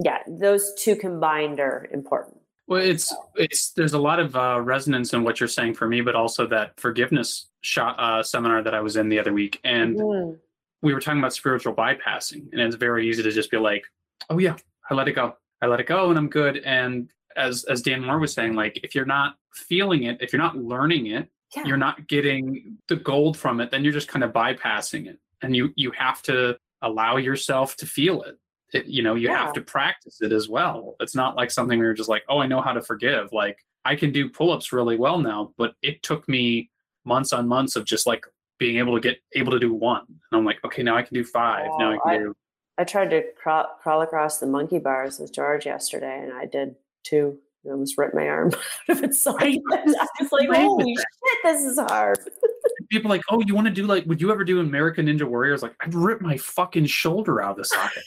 yeah, 0.03 0.17
those 0.27 0.73
two 0.77 0.95
combined 0.95 1.59
are 1.59 1.87
important. 1.93 2.37
Well, 2.67 2.81
it's 2.81 3.13
it's 3.35 3.71
there's 3.73 3.93
a 3.93 3.99
lot 3.99 4.19
of 4.19 4.35
uh, 4.35 4.61
resonance 4.61 5.13
in 5.13 5.23
what 5.23 5.39
you're 5.39 5.49
saying 5.49 5.73
for 5.73 5.87
me, 5.87 6.01
but 6.01 6.15
also 6.15 6.47
that 6.47 6.79
forgiveness 6.79 7.47
shot, 7.61 7.99
uh, 7.99 8.23
seminar 8.23 8.63
that 8.63 8.73
I 8.73 8.79
was 8.79 8.95
in 8.95 9.09
the 9.09 9.19
other 9.19 9.33
week, 9.33 9.59
and 9.65 9.97
mm-hmm. 9.97 10.35
We 10.81 10.93
were 10.93 10.99
talking 10.99 11.19
about 11.19 11.33
spiritual 11.33 11.73
bypassing, 11.73 12.51
and 12.51 12.61
it's 12.61 12.75
very 12.75 13.07
easy 13.07 13.23
to 13.23 13.31
just 13.31 13.51
be 13.51 13.57
like, 13.57 13.83
"Oh 14.29 14.37
yeah, 14.37 14.55
I 14.89 14.93
let 14.93 15.07
it 15.07 15.13
go, 15.13 15.35
I 15.61 15.67
let 15.67 15.79
it 15.79 15.87
go, 15.87 16.09
and 16.09 16.17
I'm 16.17 16.29
good." 16.29 16.57
And 16.57 17.09
as 17.35 17.63
as 17.65 17.81
Dan 17.81 18.03
Moore 18.03 18.19
was 18.19 18.33
saying, 18.33 18.55
like 18.55 18.79
if 18.83 18.95
you're 18.95 19.05
not 19.05 19.35
feeling 19.53 20.03
it, 20.03 20.17
if 20.21 20.33
you're 20.33 20.41
not 20.41 20.57
learning 20.57 21.07
it, 21.07 21.29
yeah. 21.55 21.63
you're 21.65 21.77
not 21.77 22.07
getting 22.07 22.77
the 22.87 22.95
gold 22.95 23.37
from 23.37 23.59
it, 23.61 23.71
then 23.71 23.83
you're 23.83 23.93
just 23.93 24.07
kind 24.07 24.23
of 24.23 24.31
bypassing 24.31 25.07
it. 25.07 25.19
And 25.41 25.55
you 25.55 25.73
you 25.75 25.91
have 25.91 26.21
to 26.23 26.57
allow 26.81 27.17
yourself 27.17 27.75
to 27.77 27.85
feel 27.85 28.23
it. 28.23 28.37
it 28.73 28.85
you 28.85 29.03
know, 29.03 29.15
you 29.15 29.29
yeah. 29.29 29.37
have 29.37 29.53
to 29.53 29.61
practice 29.61 30.21
it 30.21 30.31
as 30.31 30.49
well. 30.49 30.95
It's 30.99 31.15
not 31.15 31.35
like 31.35 31.51
something 31.51 31.77
where 31.77 31.87
you're 31.87 31.93
just 31.93 32.09
like, 32.09 32.23
oh, 32.29 32.39
I 32.39 32.47
know 32.47 32.61
how 32.61 32.73
to 32.73 32.81
forgive. 32.81 33.31
Like 33.31 33.57
I 33.85 33.95
can 33.95 34.11
do 34.11 34.29
pull-ups 34.29 34.71
really 34.71 34.97
well 34.97 35.19
now, 35.19 35.53
but 35.57 35.73
it 35.81 36.01
took 36.03 36.27
me 36.27 36.69
months 37.05 37.33
on 37.33 37.47
months 37.47 37.75
of 37.75 37.85
just 37.85 38.05
like 38.05 38.25
being 38.61 38.77
able 38.77 38.93
to 38.93 39.01
get 39.01 39.17
able 39.33 39.51
to 39.51 39.59
do 39.59 39.73
one. 39.73 40.03
And 40.07 40.37
I'm 40.37 40.45
like, 40.45 40.59
okay, 40.63 40.83
now 40.83 40.95
I 40.95 41.01
can 41.01 41.15
do 41.15 41.23
five. 41.23 41.65
Now 41.79 41.93
I 41.93 41.97
can 41.97 42.11
I, 42.13 42.17
do 42.19 42.35
I 42.77 42.83
tried 42.83 43.09
to 43.09 43.23
crawl, 43.35 43.65
crawl 43.81 44.03
across 44.03 44.37
the 44.37 44.45
monkey 44.45 44.77
bars 44.77 45.17
with 45.17 45.33
George 45.33 45.65
yesterday, 45.65 46.21
and 46.21 46.31
I 46.31 46.45
did 46.45 46.75
two. 47.03 47.39
I 47.65 47.71
almost 47.71 47.97
ripped 47.97 48.13
my 48.13 48.27
arm 48.27 48.51
out 48.89 48.97
of 48.97 49.03
its 49.03 49.23
socket. 49.23 49.59
I 49.71 50.05
was 50.19 50.31
like, 50.31 50.47
holy 50.47 50.95
shit, 50.95 51.37
this 51.43 51.63
is 51.63 51.79
hard. 51.79 52.19
People 52.91 53.09
like, 53.09 53.23
oh, 53.31 53.41
you 53.47 53.55
want 53.55 53.65
to 53.65 53.73
do 53.73 53.87
like, 53.87 54.05
would 54.05 54.21
you 54.21 54.31
ever 54.31 54.43
do 54.43 54.59
American 54.59 55.07
Ninja 55.07 55.23
Warriors? 55.23 55.63
Like, 55.63 55.73
I'd 55.81 55.95
rip 55.95 56.21
my 56.21 56.37
fucking 56.37 56.85
shoulder 56.85 57.41
out 57.41 57.51
of 57.51 57.57
the 57.57 57.65
socket. 57.65 58.03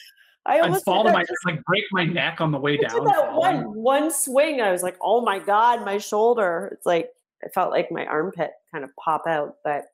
I 0.47 0.61
almost 0.61 0.83
I'd 0.83 0.85
fall 0.85 1.05
to 1.05 1.13
my 1.13 1.25
like 1.47 1.65
break 1.65 1.85
my 1.91 2.05
neck 2.05 2.41
on 2.41 2.53
the 2.53 2.59
way 2.59 2.77
down. 2.77 3.05
That 3.05 3.33
one 3.33 3.75
one 3.75 4.13
swing, 4.13 4.61
I 4.61 4.71
was 4.71 4.85
like, 4.85 4.97
oh 5.01 5.21
my 5.21 5.41
god, 5.41 5.85
my 5.85 5.99
shoulder. 5.99 6.71
It's 6.73 6.87
like 6.87 7.11
I 7.45 7.49
felt 7.49 7.71
like 7.71 7.91
my 7.91 8.07
armpit 8.07 8.53
kind 8.71 8.85
of 8.85 8.91
pop 8.97 9.27
out. 9.27 9.57
But 9.65 9.87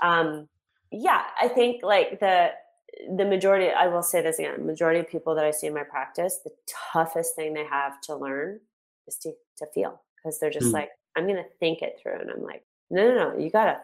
um, 0.00 0.48
yeah, 0.90 1.22
I 1.40 1.48
think 1.48 1.82
like 1.82 2.20
the 2.20 2.50
the 3.16 3.24
majority, 3.24 3.70
I 3.70 3.88
will 3.88 4.02
say 4.02 4.22
this 4.22 4.38
again, 4.38 4.66
majority 4.66 5.00
of 5.00 5.08
people 5.08 5.34
that 5.34 5.44
I 5.44 5.50
see 5.50 5.66
in 5.66 5.74
my 5.74 5.82
practice, 5.82 6.38
the 6.44 6.52
toughest 6.92 7.34
thing 7.34 7.52
they 7.52 7.64
have 7.64 8.00
to 8.02 8.14
learn 8.14 8.60
is 9.08 9.16
to, 9.18 9.32
to 9.58 9.66
feel 9.74 10.00
because 10.16 10.38
they're 10.38 10.50
just 10.50 10.68
mm. 10.68 10.74
like, 10.74 10.90
I'm 11.16 11.24
going 11.24 11.42
to 11.42 11.48
think 11.58 11.82
it 11.82 11.98
through. 12.00 12.20
And 12.20 12.30
I'm 12.30 12.42
like, 12.42 12.62
no, 12.90 13.08
no, 13.08 13.14
no, 13.14 13.38
you 13.38 13.50
got 13.50 13.64
to 13.64 13.80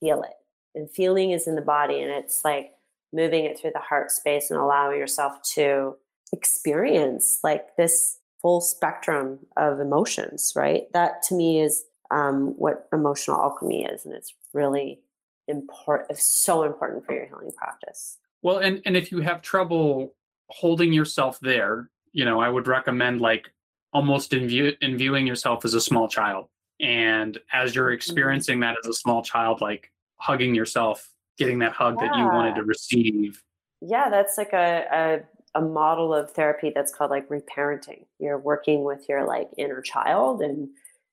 feel 0.00 0.22
it. 0.22 0.32
And 0.74 0.90
feeling 0.90 1.30
is 1.30 1.46
in 1.46 1.54
the 1.54 1.62
body 1.62 2.00
and 2.00 2.10
it's 2.10 2.40
like 2.44 2.72
moving 3.12 3.44
it 3.44 3.58
through 3.58 3.72
the 3.74 3.80
heart 3.80 4.10
space 4.10 4.50
and 4.50 4.58
allowing 4.58 4.98
yourself 4.98 5.34
to 5.54 5.96
experience 6.32 7.38
like 7.44 7.76
this 7.76 8.18
full 8.42 8.60
spectrum 8.60 9.38
of 9.56 9.78
emotions, 9.78 10.52
right? 10.56 10.84
That 10.92 11.22
to 11.28 11.34
me 11.34 11.60
is 11.60 11.84
um, 12.10 12.54
what 12.56 12.88
emotional 12.92 13.40
alchemy 13.40 13.84
is. 13.84 14.04
And 14.04 14.14
it's 14.14 14.34
really 14.52 15.00
important, 15.48 16.18
so 16.18 16.62
important 16.62 17.04
for 17.04 17.14
your 17.14 17.26
healing 17.26 17.50
practice. 17.56 18.18
Well, 18.42 18.58
and 18.58 18.82
and 18.84 18.96
if 18.96 19.10
you 19.10 19.20
have 19.20 19.42
trouble 19.42 20.14
holding 20.48 20.92
yourself 20.92 21.38
there, 21.40 21.90
you 22.12 22.24
know, 22.24 22.40
I 22.40 22.48
would 22.48 22.66
recommend 22.66 23.20
like 23.20 23.50
almost 23.94 24.32
in, 24.32 24.48
view, 24.48 24.72
in 24.80 24.98
viewing 24.98 25.26
yourself 25.26 25.64
as 25.64 25.74
a 25.74 25.80
small 25.80 26.08
child. 26.08 26.48
And 26.80 27.38
as 27.52 27.74
you're 27.74 27.86
mm-hmm. 27.86 27.94
experiencing 27.94 28.60
that 28.60 28.76
as 28.82 28.88
a 28.88 28.92
small 28.92 29.22
child, 29.22 29.60
like 29.60 29.90
hugging 30.16 30.54
yourself, 30.54 31.08
getting 31.38 31.60
that 31.60 31.72
hug 31.72 31.96
yeah. 32.00 32.08
that 32.08 32.18
you 32.18 32.24
wanted 32.24 32.56
to 32.56 32.64
receive. 32.64 33.42
Yeah, 33.80 34.10
that's 34.10 34.36
like 34.36 34.52
a, 34.52 35.22
a, 35.54 35.60
a 35.60 35.62
model 35.62 36.12
of 36.12 36.32
therapy 36.32 36.72
that's 36.74 36.92
called 36.92 37.10
like 37.10 37.28
reparenting. 37.28 38.06
You're 38.18 38.38
working 38.38 38.84
with 38.84 39.08
your 39.08 39.24
like 39.26 39.48
inner 39.56 39.80
child 39.80 40.42
and 40.42 40.68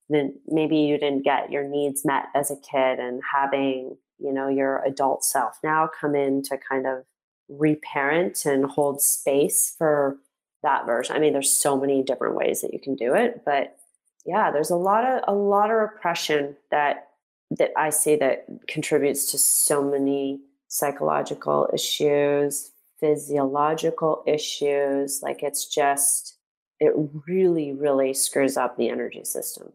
then 0.09 0.33
maybe 0.47 0.77
you 0.77 0.97
didn't 0.97 1.23
get 1.23 1.51
your 1.51 1.63
needs 1.63 2.03
met 2.03 2.25
as 2.35 2.51
a 2.51 2.55
kid 2.55 2.99
and 2.99 3.21
having, 3.31 3.97
you 4.21 4.31
know, 4.31 4.47
your 4.47 4.83
adult 4.85 5.23
self 5.23 5.57
now 5.63 5.89
come 5.99 6.15
in 6.15 6.43
to 6.43 6.57
kind 6.57 6.85
of 6.85 7.03
reparent 7.49 8.45
and 8.45 8.65
hold 8.65 9.01
space 9.01 9.75
for 9.77 10.17
that 10.63 10.85
version. 10.85 11.15
I 11.15 11.19
mean, 11.19 11.33
there's 11.33 11.51
so 11.51 11.77
many 11.77 12.03
different 12.03 12.35
ways 12.35 12.61
that 12.61 12.73
you 12.73 12.79
can 12.79 12.95
do 12.95 13.13
it, 13.13 13.43
but 13.45 13.77
yeah, 14.25 14.51
there's 14.51 14.69
a 14.69 14.75
lot 14.75 15.05
of 15.05 15.23
a 15.27 15.33
lot 15.33 15.71
of 15.71 15.77
repression 15.77 16.55
that 16.69 17.07
that 17.51 17.71
I 17.75 17.89
see 17.89 18.15
that 18.17 18.45
contributes 18.67 19.31
to 19.31 19.37
so 19.37 19.83
many 19.83 20.39
psychological 20.67 21.69
issues, 21.73 22.71
physiological 22.99 24.23
issues. 24.25 25.21
Like 25.21 25.43
it's 25.43 25.65
just 25.65 26.37
it 26.79 26.93
really, 27.27 27.73
really 27.73 28.13
screws 28.13 28.57
up 28.57 28.77
the 28.77 28.89
energy 28.89 29.23
system. 29.23 29.71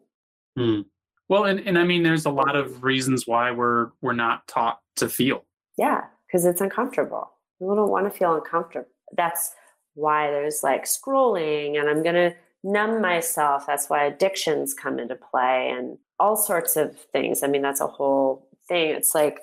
Hmm. 0.56 0.80
Well, 1.28 1.44
and, 1.44 1.60
and 1.60 1.78
I 1.78 1.84
mean, 1.84 2.02
there's 2.02 2.26
a 2.26 2.30
lot 2.30 2.54
of 2.56 2.84
reasons 2.84 3.26
why 3.26 3.50
we're 3.50 3.90
we're 4.00 4.12
not 4.12 4.46
taught 4.48 4.80
to 4.96 5.08
feel. 5.08 5.44
Yeah, 5.76 6.02
because 6.26 6.44
it's 6.44 6.60
uncomfortable. 6.60 7.32
People 7.58 7.76
don't 7.76 7.90
want 7.90 8.10
to 8.12 8.16
feel 8.16 8.34
uncomfortable. 8.34 8.88
That's 9.16 9.50
why 9.94 10.30
there's 10.30 10.62
like 10.62 10.84
scrolling 10.84 11.78
and 11.78 11.88
I'm 11.88 12.02
to 12.04 12.34
numb 12.62 13.00
myself. 13.00 13.64
That's 13.66 13.88
why 13.88 14.04
addictions 14.04 14.74
come 14.74 14.98
into 14.98 15.16
play 15.16 15.72
and 15.76 15.98
all 16.18 16.36
sorts 16.36 16.76
of 16.76 16.98
things. 17.12 17.42
I 17.42 17.46
mean, 17.46 17.62
that's 17.62 17.80
a 17.80 17.86
whole 17.86 18.48
thing. 18.68 18.90
It's 18.90 19.14
like 19.14 19.38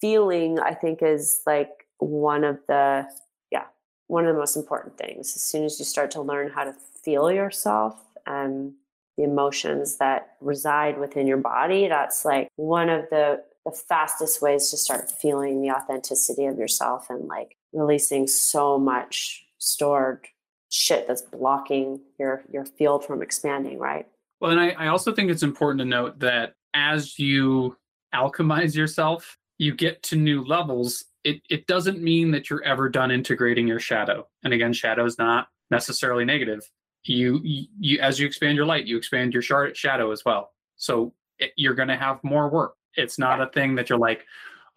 feeling 0.00 0.58
i 0.60 0.72
think 0.74 1.02
is 1.02 1.40
like 1.46 1.70
one 1.98 2.44
of 2.44 2.58
the 2.68 3.06
yeah 3.50 3.64
one 4.08 4.26
of 4.26 4.34
the 4.34 4.38
most 4.38 4.56
important 4.56 4.96
things 4.98 5.34
as 5.34 5.42
soon 5.42 5.64
as 5.64 5.78
you 5.78 5.84
start 5.84 6.10
to 6.10 6.20
learn 6.20 6.50
how 6.50 6.64
to 6.64 6.74
feel 7.02 7.30
yourself 7.30 7.98
and 8.26 8.72
the 9.16 9.24
emotions 9.24 9.96
that 9.96 10.36
reside 10.40 10.98
within 10.98 11.26
your 11.26 11.38
body 11.38 11.88
that's 11.88 12.24
like 12.24 12.48
one 12.56 12.88
of 12.88 13.08
the 13.10 13.42
the 13.66 13.72
fastest 13.72 14.40
ways 14.40 14.70
to 14.70 14.76
start 14.76 15.10
feeling 15.10 15.60
the 15.60 15.70
authenticity 15.70 16.46
of 16.46 16.56
yourself 16.56 17.10
and 17.10 17.26
like 17.26 17.56
releasing 17.72 18.26
so 18.28 18.78
much 18.78 19.44
stored 19.58 20.24
shit 20.70 21.08
that's 21.08 21.22
blocking 21.22 22.00
your 22.18 22.44
your 22.52 22.64
field 22.64 23.04
from 23.04 23.22
expanding 23.22 23.78
right? 23.78 24.06
Well 24.40 24.52
and 24.52 24.60
I, 24.60 24.70
I 24.70 24.86
also 24.88 25.12
think 25.12 25.30
it's 25.30 25.42
important 25.42 25.80
to 25.80 25.84
note 25.84 26.20
that 26.20 26.54
as 26.74 27.18
you 27.18 27.76
alchemize 28.14 28.74
yourself 28.76 29.36
you 29.58 29.74
get 29.74 30.02
to 30.02 30.16
new 30.16 30.44
levels. 30.44 31.04
It, 31.24 31.40
it 31.50 31.66
doesn't 31.66 32.00
mean 32.00 32.30
that 32.32 32.48
you're 32.48 32.62
ever 32.62 32.88
done 32.88 33.10
integrating 33.10 33.66
your 33.66 33.80
shadow. 33.80 34.28
And 34.44 34.52
again 34.52 34.72
shadow 34.72 35.04
is 35.04 35.18
not 35.18 35.48
necessarily 35.70 36.24
negative 36.24 36.70
you, 37.14 37.40
you 37.78 37.98
as 38.00 38.18
you 38.18 38.26
expand 38.26 38.56
your 38.56 38.66
light 38.66 38.86
you 38.86 38.96
expand 38.96 39.32
your 39.32 39.42
shadow 39.42 40.10
as 40.10 40.24
well. 40.24 40.52
So 40.76 41.12
it, 41.38 41.52
you're 41.56 41.74
going 41.74 41.88
to 41.88 41.96
have 41.96 42.22
more 42.22 42.48
work. 42.48 42.74
It's 42.94 43.18
not 43.18 43.40
a 43.40 43.46
thing 43.48 43.74
that 43.76 43.88
you're 43.88 43.98
like 43.98 44.24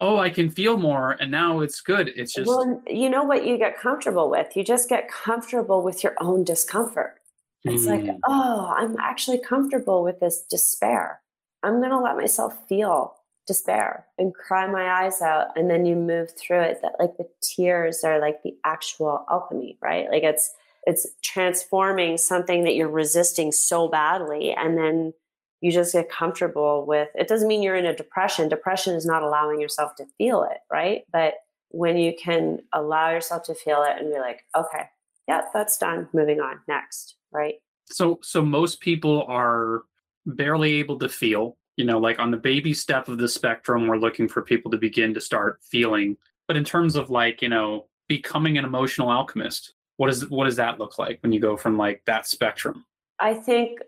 oh 0.02 0.18
i 0.18 0.30
can 0.30 0.50
feel 0.50 0.78
more 0.78 1.16
and 1.20 1.30
now 1.30 1.60
it's 1.60 1.80
good. 1.80 2.08
It's 2.16 2.34
just 2.34 2.48
well 2.48 2.82
you 2.86 3.10
know 3.10 3.22
what 3.22 3.46
you 3.46 3.58
get 3.58 3.78
comfortable 3.78 4.30
with? 4.30 4.56
You 4.56 4.64
just 4.64 4.88
get 4.88 5.10
comfortable 5.10 5.82
with 5.82 6.02
your 6.02 6.14
own 6.20 6.44
discomfort. 6.44 7.16
It's 7.64 7.84
mm. 7.84 8.06
like 8.06 8.16
oh 8.26 8.74
i'm 8.76 8.96
actually 8.98 9.38
comfortable 9.38 10.02
with 10.02 10.20
this 10.20 10.42
despair. 10.48 11.20
I'm 11.62 11.78
going 11.80 11.90
to 11.90 11.98
let 11.98 12.16
myself 12.16 12.56
feel 12.68 13.16
despair 13.46 14.06
and 14.16 14.32
cry 14.32 14.66
my 14.66 15.02
eyes 15.02 15.20
out 15.20 15.48
and 15.56 15.68
then 15.68 15.84
you 15.84 15.96
move 15.96 16.30
through 16.38 16.60
it 16.60 16.78
that 16.82 16.92
like 16.98 17.16
the 17.16 17.28
tears 17.42 18.04
are 18.04 18.20
like 18.20 18.42
the 18.42 18.54
actual 18.64 19.24
alchemy 19.30 19.76
right? 19.82 20.08
Like 20.10 20.22
it's 20.22 20.54
it's 20.86 21.06
transforming 21.22 22.16
something 22.16 22.64
that 22.64 22.74
you're 22.74 22.88
resisting 22.88 23.52
so 23.52 23.88
badly 23.88 24.52
and 24.52 24.78
then 24.78 25.12
you 25.60 25.70
just 25.70 25.92
get 25.92 26.08
comfortable 26.08 26.86
with 26.86 27.08
it 27.14 27.28
doesn't 27.28 27.48
mean 27.48 27.62
you're 27.62 27.76
in 27.76 27.86
a 27.86 27.94
depression. 27.94 28.48
Depression 28.48 28.94
is 28.94 29.04
not 29.04 29.22
allowing 29.22 29.60
yourself 29.60 29.94
to 29.96 30.06
feel 30.18 30.42
it 30.44 30.58
right? 30.72 31.02
But 31.12 31.34
when 31.70 31.96
you 31.96 32.12
can 32.18 32.60
allow 32.72 33.10
yourself 33.10 33.44
to 33.44 33.54
feel 33.54 33.84
it 33.84 34.00
and 34.00 34.12
be 34.12 34.18
like 34.18 34.44
okay 34.56 34.84
yeah 35.28 35.42
that's 35.54 35.78
done 35.78 36.08
moving 36.12 36.40
on 36.40 36.60
next 36.66 37.16
right? 37.32 37.54
So 37.86 38.18
so 38.22 38.42
most 38.42 38.80
people 38.80 39.24
are 39.28 39.82
barely 40.26 40.74
able 40.74 40.98
to 40.98 41.08
feel 41.08 41.56
you 41.76 41.84
know 41.84 41.98
like 41.98 42.18
on 42.18 42.30
the 42.30 42.36
baby 42.36 42.72
step 42.72 43.08
of 43.08 43.18
the 43.18 43.28
spectrum 43.28 43.86
we're 43.86 43.98
looking 43.98 44.28
for 44.28 44.42
people 44.42 44.70
to 44.70 44.78
begin 44.78 45.14
to 45.14 45.20
start 45.20 45.60
feeling. 45.62 46.16
But 46.48 46.56
in 46.56 46.64
terms 46.64 46.96
of 46.96 47.10
like 47.10 47.42
you 47.42 47.48
know 47.48 47.86
becoming 48.08 48.58
an 48.58 48.64
emotional 48.64 49.10
alchemist 49.10 49.74
what 50.00 50.08
does 50.08 50.28
what 50.30 50.46
does 50.46 50.56
that 50.56 50.78
look 50.78 50.98
like 50.98 51.18
when 51.22 51.30
you 51.30 51.40
go 51.40 51.56
from 51.56 51.76
like 51.76 52.02
that 52.06 52.26
spectrum 52.26 52.84
I 53.20 53.34
think 53.34 53.80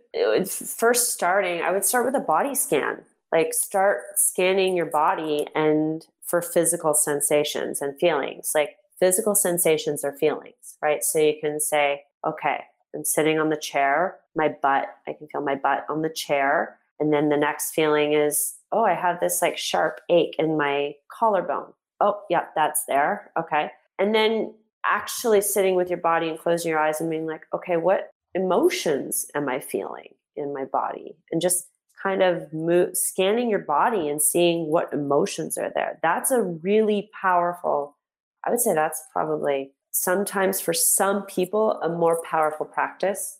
first 0.47 1.13
starting, 1.13 1.63
I 1.63 1.73
would 1.73 1.85
start 1.85 2.05
with 2.05 2.15
a 2.15 2.21
body 2.21 2.55
scan. 2.55 3.03
Like 3.33 3.55
start 3.55 4.03
scanning 4.17 4.77
your 4.77 4.87
body 4.87 5.47
and 5.55 6.07
for 6.23 6.43
physical 6.43 6.93
sensations 6.93 7.81
and 7.81 7.99
feelings. 7.99 8.53
Like 8.55 8.77
physical 9.01 9.35
sensations 9.35 10.05
are 10.05 10.13
feelings, 10.13 10.77
right? 10.83 11.03
So 11.03 11.19
you 11.19 11.35
can 11.41 11.61
say, 11.61 12.03
okay, 12.27 12.65
I'm 12.95 13.07
sitting 13.07 13.39
on 13.39 13.49
the 13.49 13.57
chair, 13.57 14.19
my 14.37 14.55
butt, 14.61 14.89
I 15.09 15.15
can 15.15 15.29
feel 15.29 15.41
my 15.41 15.55
butt 15.55 15.87
on 15.89 16.03
the 16.03 16.11
chair. 16.11 16.79
And 17.01 17.11
then 17.11 17.31
the 17.31 17.39
next 17.39 17.73
feeling 17.73 18.13
is, 18.13 18.57
oh, 18.71 18.85
I 18.85 18.93
have 18.93 19.19
this 19.19 19.41
like 19.41 19.57
sharp 19.57 20.01
ache 20.11 20.37
in 20.39 20.59
my 20.59 20.93
collarbone. 21.11 21.73
Oh, 22.01 22.21
yeah, 22.29 22.45
that's 22.55 22.85
there. 22.85 23.31
Okay. 23.39 23.71
And 23.99 24.15
then 24.15 24.53
actually 24.85 25.41
sitting 25.41 25.75
with 25.75 25.89
your 25.89 25.99
body 25.99 26.29
and 26.29 26.39
closing 26.39 26.71
your 26.71 26.79
eyes 26.79 27.01
and 27.01 27.11
being 27.11 27.27
like, 27.27 27.47
okay, 27.53 27.77
what 27.77 28.11
emotions 28.35 29.27
am 29.35 29.49
I 29.49 29.61
feeling 29.61 30.15
in 30.37 30.53
my 30.53 30.65
body? 30.65 31.17
And 31.31 31.41
just 31.41 31.67
kind 32.03 32.23
of 32.23 32.53
move, 32.53 32.97
scanning 32.97 33.49
your 33.49 33.61
body 33.61 34.09
and 34.09 34.21
seeing 34.21 34.67
what 34.67 34.93
emotions 34.93 35.57
are 35.57 35.71
there. 35.75 35.99
That's 36.03 36.31
a 36.31 36.43
really 36.43 37.11
powerful, 37.21 37.97
I 38.45 38.51
would 38.51 38.61
say 38.61 38.75
that's 38.75 39.03
probably 39.13 39.73
sometimes 39.93 40.61
for 40.61 40.73
some 40.73 41.23
people 41.27 41.73
a 41.81 41.89
more 41.89 42.21
powerful 42.29 42.67
practice 42.67 43.39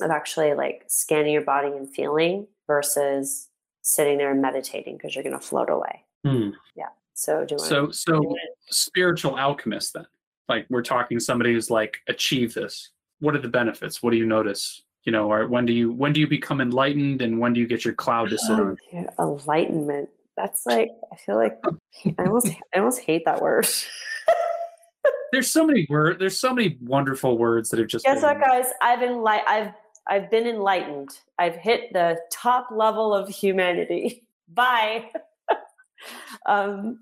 of 0.00 0.10
actually 0.10 0.54
like 0.54 0.84
scanning 0.88 1.32
your 1.32 1.42
body 1.42 1.68
and 1.68 1.92
feeling 1.92 2.46
versus 2.66 3.48
sitting 3.82 4.18
there 4.18 4.30
and 4.30 4.42
meditating 4.42 4.96
because 4.96 5.14
you're 5.14 5.24
going 5.24 5.38
to 5.38 5.44
float 5.44 5.70
away. 5.70 6.04
Hmm. 6.24 6.50
Yeah. 6.76 6.88
So 7.14 7.46
do 7.46 7.58
so 7.58 7.90
so 7.90 8.22
spiritual 8.68 9.38
alchemist 9.38 9.94
then 9.94 10.06
like 10.48 10.66
we're 10.70 10.82
talking 10.82 11.20
somebody 11.20 11.52
who's 11.52 11.70
like 11.70 11.96
achieve 12.08 12.54
this 12.54 12.90
what 13.20 13.34
are 13.34 13.40
the 13.40 13.48
benefits? 13.48 14.02
What 14.02 14.10
do 14.10 14.16
you 14.16 14.26
notice? 14.26 14.82
You 15.04 15.12
know, 15.12 15.30
or 15.30 15.46
when 15.46 15.66
do 15.66 15.72
you 15.72 15.92
when 15.92 16.12
do 16.12 16.20
you 16.20 16.26
become 16.26 16.60
enlightened, 16.60 17.22
and 17.22 17.38
when 17.38 17.52
do 17.52 17.60
you 17.60 17.66
get 17.66 17.84
your 17.84 17.94
cloud 17.94 18.30
to 18.30 18.38
sit 18.38 18.58
on? 18.58 18.76
enlightenment. 19.18 20.08
That's 20.36 20.66
like 20.66 20.90
I 21.12 21.16
feel 21.16 21.36
like 21.36 21.58
I 22.18 22.24
almost 22.24 22.48
I 22.74 22.78
almost 22.78 23.00
hate 23.00 23.24
that 23.24 23.40
word. 23.40 23.68
there's 25.32 25.50
so 25.50 25.64
many 25.64 25.86
words. 25.88 26.18
There's 26.18 26.38
so 26.38 26.52
many 26.52 26.76
wonderful 26.82 27.38
words 27.38 27.70
that 27.70 27.78
have 27.78 27.88
just. 27.88 28.04
Guess 28.04 28.20
been... 28.20 28.38
what, 28.38 28.40
guys? 28.40 28.66
I've 28.82 28.98
enlight. 28.98 29.42
I've 29.46 29.72
I've 30.08 30.30
been 30.30 30.46
enlightened. 30.46 31.10
I've 31.38 31.56
hit 31.56 31.92
the 31.92 32.18
top 32.32 32.68
level 32.72 33.14
of 33.14 33.28
humanity. 33.28 34.24
Bye. 34.48 35.10
um, 36.46 37.00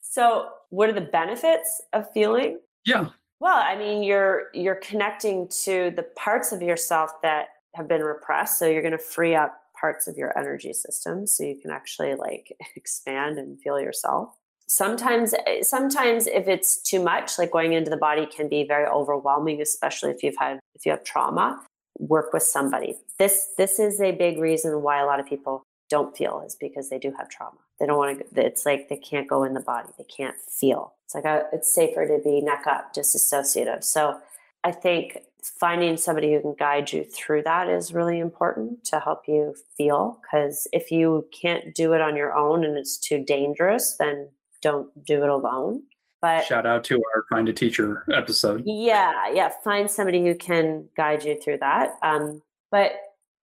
so, 0.00 0.48
what 0.70 0.88
are 0.88 0.92
the 0.92 1.00
benefits 1.00 1.82
of 1.92 2.10
feeling? 2.12 2.58
Yeah. 2.84 3.08
Well, 3.40 3.58
I 3.58 3.76
mean, 3.76 4.02
you're 4.02 4.48
you're 4.54 4.76
connecting 4.76 5.48
to 5.64 5.92
the 5.94 6.04
parts 6.16 6.52
of 6.52 6.62
yourself 6.62 7.10
that 7.22 7.48
have 7.74 7.88
been 7.88 8.02
repressed, 8.02 8.58
so 8.58 8.66
you're 8.66 8.82
going 8.82 8.92
to 8.92 8.98
free 8.98 9.34
up 9.34 9.56
parts 9.80 10.06
of 10.06 10.16
your 10.16 10.36
energy 10.38 10.72
system 10.72 11.26
so 11.26 11.42
you 11.42 11.56
can 11.60 11.70
actually 11.70 12.14
like 12.14 12.56
expand 12.76 13.38
and 13.38 13.60
feel 13.60 13.80
yourself. 13.80 14.36
Sometimes 14.66 15.34
eh, 15.46 15.62
sometimes 15.62 16.26
if 16.26 16.46
it's 16.48 16.80
too 16.82 17.02
much, 17.02 17.38
like 17.38 17.50
going 17.50 17.72
into 17.72 17.90
the 17.90 17.96
body 17.96 18.26
can 18.26 18.48
be 18.48 18.64
very 18.64 18.86
overwhelming, 18.86 19.60
especially 19.60 20.10
if 20.10 20.22
you've 20.22 20.36
had 20.38 20.60
if 20.74 20.86
you 20.86 20.92
have 20.92 21.04
trauma. 21.04 21.60
Work 21.98 22.32
with 22.32 22.44
somebody. 22.44 22.96
This 23.18 23.48
this 23.58 23.78
is 23.78 24.00
a 24.00 24.12
big 24.12 24.38
reason 24.38 24.82
why 24.82 25.00
a 25.00 25.06
lot 25.06 25.20
of 25.20 25.26
people 25.26 25.62
don't 25.90 26.16
feel 26.16 26.42
is 26.46 26.54
because 26.54 26.88
they 26.88 26.98
do 26.98 27.12
have 27.18 27.28
trauma. 27.28 27.58
They 27.78 27.86
don't 27.86 27.98
want 27.98 28.18
to. 28.18 28.46
It's 28.46 28.64
like 28.64 28.88
they 28.88 28.96
can't 28.96 29.28
go 29.28 29.44
in 29.44 29.52
the 29.52 29.60
body. 29.60 29.88
They 29.98 30.04
can't 30.04 30.36
feel. 30.48 30.94
It's 31.04 31.14
like 31.14 31.24
a, 31.24 31.44
it's 31.52 31.74
safer 31.74 32.06
to 32.06 32.22
be 32.22 32.40
neck 32.40 32.64
up, 32.66 32.94
disassociative. 32.94 33.82
So 33.84 34.18
I 34.64 34.70
think 34.70 35.18
finding 35.42 35.96
somebody 35.96 36.32
who 36.32 36.40
can 36.40 36.54
guide 36.58 36.92
you 36.92 37.04
through 37.04 37.42
that 37.42 37.68
is 37.68 37.92
really 37.92 38.20
important 38.20 38.84
to 38.84 39.00
help 39.00 39.22
you 39.26 39.54
feel. 39.76 40.20
Because 40.22 40.68
if 40.72 40.90
you 40.90 41.26
can't 41.32 41.74
do 41.74 41.92
it 41.92 42.00
on 42.00 42.16
your 42.16 42.34
own 42.34 42.64
and 42.64 42.78
it's 42.78 42.96
too 42.96 43.24
dangerous, 43.24 43.96
then 43.98 44.28
don't 44.62 44.88
do 45.04 45.22
it 45.22 45.28
alone. 45.28 45.82
But 46.22 46.44
shout 46.44 46.66
out 46.66 46.84
to 46.84 46.96
our 46.96 47.24
find 47.30 47.48
a 47.48 47.52
teacher 47.52 48.04
episode. 48.12 48.62
Yeah, 48.66 49.32
yeah. 49.32 49.50
Find 49.64 49.90
somebody 49.90 50.22
who 50.22 50.34
can 50.34 50.86
guide 50.96 51.24
you 51.24 51.40
through 51.40 51.58
that. 51.58 51.94
Um, 52.02 52.42
but 52.70 52.92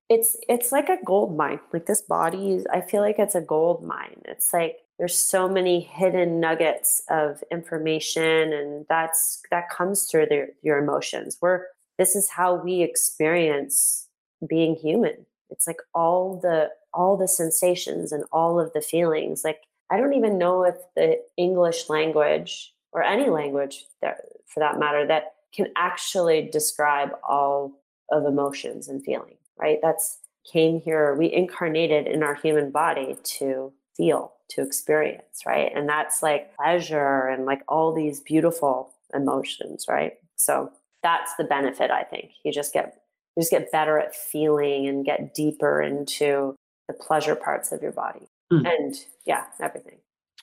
it's 0.10 0.38
it's 0.48 0.72
like 0.72 0.90
a 0.90 1.04
gold 1.06 1.36
mine 1.36 1.60
like 1.74 1.86
this 1.86 2.02
body 2.02 2.54
is 2.54 2.66
i 2.72 2.80
feel 2.80 3.02
like 3.02 3.20
it's 3.20 3.36
a 3.36 3.42
gold 3.42 3.84
mine. 3.84 4.22
It's 4.26 4.54
like 4.54 4.78
there's 4.98 5.18
so 5.18 5.48
many 5.48 5.80
hidden 5.80 6.40
nuggets 6.40 7.04
of 7.10 7.44
information 7.52 8.54
and 8.54 8.86
that's 8.90 9.42
that 9.52 9.70
comes 9.70 10.06
through 10.06 10.28
your 10.64 10.80
emotions. 10.80 11.38
We're 11.42 11.66
this 11.98 12.16
is 12.16 12.30
how 12.30 12.56
we 12.56 12.82
experience 12.82 14.08
being 14.48 14.76
human. 14.76 15.26
It's 15.50 15.68
like 15.68 15.82
all 15.94 16.40
the 16.40 16.70
all 16.94 17.18
the 17.18 17.28
sensations 17.28 18.12
and 18.12 18.24
all 18.32 18.60
of 18.60 18.74
the 18.74 18.82
feelings. 18.82 19.44
Like 19.44 19.62
i 19.90 19.98
don't 19.98 20.14
even 20.14 20.38
know 20.38 20.64
if 20.64 20.76
the 20.96 21.18
english 21.38 21.90
language 21.90 22.74
or 22.92 23.02
any 23.04 23.30
language 23.30 23.86
that, 24.02 24.18
for 24.46 24.60
that 24.60 24.80
matter 24.80 25.06
that 25.08 25.36
can 25.54 25.68
actually 25.76 26.50
describe 26.52 27.10
all 27.28 27.72
of 28.12 28.26
emotions 28.26 28.88
and 28.88 29.04
feelings 29.04 29.37
right? 29.60 29.80
That's 29.82 30.20
came 30.52 30.80
here, 30.82 31.14
we 31.16 31.32
incarnated 31.32 32.08
in 32.08 32.24
our 32.24 32.36
human 32.36 32.72
body 32.72 33.18
to 33.24 33.74
feel, 33.96 34.34
to 34.50 34.62
experience, 34.62 35.42
right? 35.46 35.72
And 35.76 35.90
that's 35.90 36.24
like 36.24 36.56
pleasure 36.56 37.28
and 37.28 37.46
like 37.46 37.62
all 37.68 37.94
these 37.94 38.22
beautiful 38.22 38.94
emotions, 39.14 39.86
right? 39.90 40.14
So 40.36 40.72
that's 41.04 41.36
the 41.36 41.44
benefit, 41.44 41.92
I 41.92 42.04
think. 42.04 42.32
You 42.44 42.52
just 42.52 42.74
get 42.74 42.98
you 43.36 43.42
just 43.42 43.52
get 43.52 43.72
better 43.72 44.00
at 44.00 44.16
feeling 44.16 44.88
and 44.88 45.06
get 45.06 45.36
deeper 45.36 45.82
into 45.82 46.56
the 46.88 46.94
pleasure 46.94 47.36
parts 47.36 47.72
of 47.72 47.82
your 47.84 47.92
body. 47.92 48.28
Mm. 48.52 48.68
And 48.68 48.96
yeah, 49.26 49.46
everything. 49.62 49.98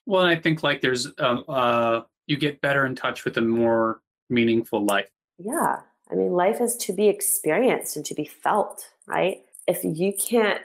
Well, 0.06 0.24
I 0.24 0.36
think 0.36 0.62
like 0.62 0.80
there's 0.80 1.08
um, 1.18 1.44
uh 1.48 2.02
you 2.26 2.36
get 2.36 2.60
better 2.60 2.86
in 2.86 2.94
touch 2.94 3.24
with 3.24 3.36
a 3.36 3.40
more 3.40 4.00
meaningful 4.30 4.84
life. 4.84 5.08
Yeah. 5.38 5.80
I 6.10 6.14
mean, 6.14 6.32
life 6.32 6.60
is 6.60 6.76
to 6.76 6.92
be 6.92 7.08
experienced 7.08 7.96
and 7.96 8.04
to 8.06 8.14
be 8.14 8.24
felt, 8.24 8.88
right? 9.06 9.42
If 9.66 9.84
you 9.84 10.12
can't 10.12 10.62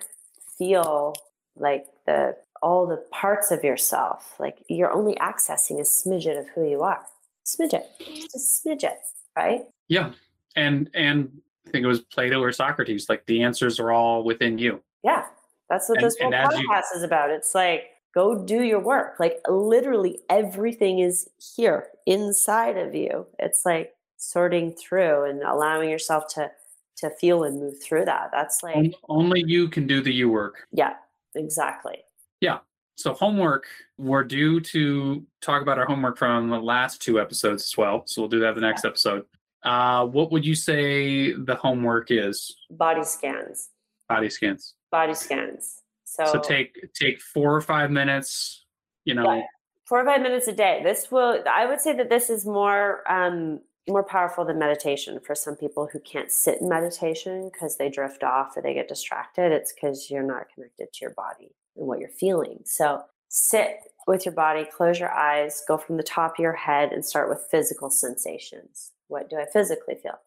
feel 0.57 1.15
like 1.55 1.85
the 2.05 2.35
all 2.61 2.85
the 2.87 2.97
parts 3.11 3.51
of 3.51 3.63
yourself. 3.63 4.35
Like 4.39 4.57
you're 4.67 4.91
only 4.91 5.15
accessing 5.15 5.79
a 5.79 5.83
smidget 5.83 6.37
of 6.39 6.47
who 6.49 6.69
you 6.69 6.81
are. 6.83 7.05
Smidget, 7.45 7.83
just 7.99 8.35
a 8.35 8.39
smidget, 8.39 8.97
right? 9.35 9.63
Yeah. 9.87 10.11
And 10.55 10.89
and 10.93 11.31
I 11.67 11.71
think 11.71 11.83
it 11.83 11.87
was 11.87 12.01
Plato 12.01 12.41
or 12.41 12.51
Socrates, 12.51 13.07
like 13.09 13.25
the 13.25 13.43
answers 13.43 13.79
are 13.79 13.91
all 13.91 14.23
within 14.23 14.57
you. 14.57 14.81
Yeah. 15.03 15.25
That's 15.69 15.87
what 15.87 15.99
And- 15.99 16.07
this 16.07 16.17
whole 16.19 16.33
as 16.33 16.59
you- 16.59 16.67
podcast 16.67 16.95
is 16.95 17.03
about. 17.03 17.29
It's 17.29 17.55
like 17.55 17.91
go 18.13 18.43
do 18.43 18.63
your 18.63 18.79
work. 18.79 19.19
Like 19.19 19.39
literally 19.47 20.19
everything 20.29 20.99
is 20.99 21.29
here 21.55 21.87
inside 22.05 22.77
of 22.77 22.93
you. 22.95 23.27
It's 23.37 23.65
like 23.65 23.93
sorting 24.17 24.73
through 24.73 25.23
and 25.25 25.41
allowing 25.43 25.89
yourself 25.89 26.27
to 26.33 26.51
to 26.99 27.09
feel 27.11 27.43
and 27.43 27.59
move 27.59 27.81
through 27.81 28.05
that. 28.05 28.29
That's 28.31 28.61
like 28.63 28.93
Only 29.07 29.43
you 29.45 29.67
can 29.69 29.87
do 29.87 30.01
the 30.01 30.13
you 30.13 30.29
work. 30.29 30.67
yeah, 30.71 30.93
exactly. 31.35 31.97
Yeah. 32.41 32.59
So 32.95 33.13
homework, 33.13 33.65
we're 33.97 34.23
due 34.25 34.59
to 34.59 35.25
talk 35.41 35.61
about 35.61 35.77
our 35.79 35.85
homework 35.85 36.17
from 36.17 36.49
the 36.49 36.59
last 36.59 37.01
two 37.01 37.19
episodes 37.19 37.63
as 37.63 37.77
well. 37.77 38.03
So 38.05 38.21
we'll 38.21 38.29
do 38.29 38.39
that 38.41 38.55
the 38.55 38.61
next 38.61 38.83
episode. 38.83 39.25
Uh, 39.63 40.05
what 40.05 40.31
would 40.31 40.45
you 40.45 40.55
say 40.55 41.31
the 41.33 41.55
homework 41.55 42.11
is? 42.11 42.55
Body 42.71 43.03
scans. 43.03 43.69
Body 44.07 44.29
scans. 44.29 44.73
Body 44.91 45.13
scans. 45.13 45.81
So, 46.05 46.25
So 46.25 46.39
take 46.39 46.75
take 46.93 47.21
four 47.21 47.55
or 47.55 47.61
five 47.61 47.91
minutes. 47.91 48.65
You 49.05 49.13
know, 49.13 49.33
Yeah. 49.33 49.43
four 49.87 50.01
or 50.01 50.05
five 50.05 50.21
minutes 50.21 50.47
a 50.47 50.53
day. 50.53 50.81
This 50.83 51.09
will 51.11 51.41
I 51.49 51.65
would 51.65 51.79
say 51.79 51.93
that 51.95 52.09
this 52.09 52.29
is 52.29 52.45
more 52.45 53.09
um 53.11 53.61
more 53.89 54.03
powerful 54.03 54.45
than 54.45 54.59
meditation 54.59 55.19
for 55.19 55.35
some 55.35 55.55
people 55.55 55.89
who 55.91 55.99
can't 55.99 56.31
sit 56.31 56.61
in 56.61 56.69
meditation 56.69 57.49
because 57.51 57.77
they 57.77 57.89
drift 57.89 58.23
off 58.23 58.55
or 58.55 58.61
they 58.61 58.73
get 58.73 58.87
distracted. 58.87 59.51
It's 59.51 59.73
because 59.73 60.09
you're 60.09 60.23
not 60.23 60.47
connected 60.53 60.93
to 60.93 60.99
your 61.01 61.13
body 61.13 61.55
and 61.75 61.87
what 61.87 61.99
you're 61.99 62.09
feeling. 62.09 62.61
So 62.65 63.03
sit 63.27 63.79
with 64.07 64.25
your 64.25 64.33
body, 64.33 64.65
close 64.65 64.99
your 64.99 65.11
eyes, 65.11 65.63
go 65.67 65.77
from 65.77 65.97
the 65.97 66.03
top 66.03 66.33
of 66.33 66.43
your 66.43 66.53
head 66.53 66.91
and 66.91 67.03
start 67.03 67.29
with 67.29 67.47
physical 67.51 67.89
sensations. 67.89 68.91
What 69.07 69.29
do 69.29 69.37
I 69.37 69.45
physically 69.51 69.95
feel? 70.01 70.19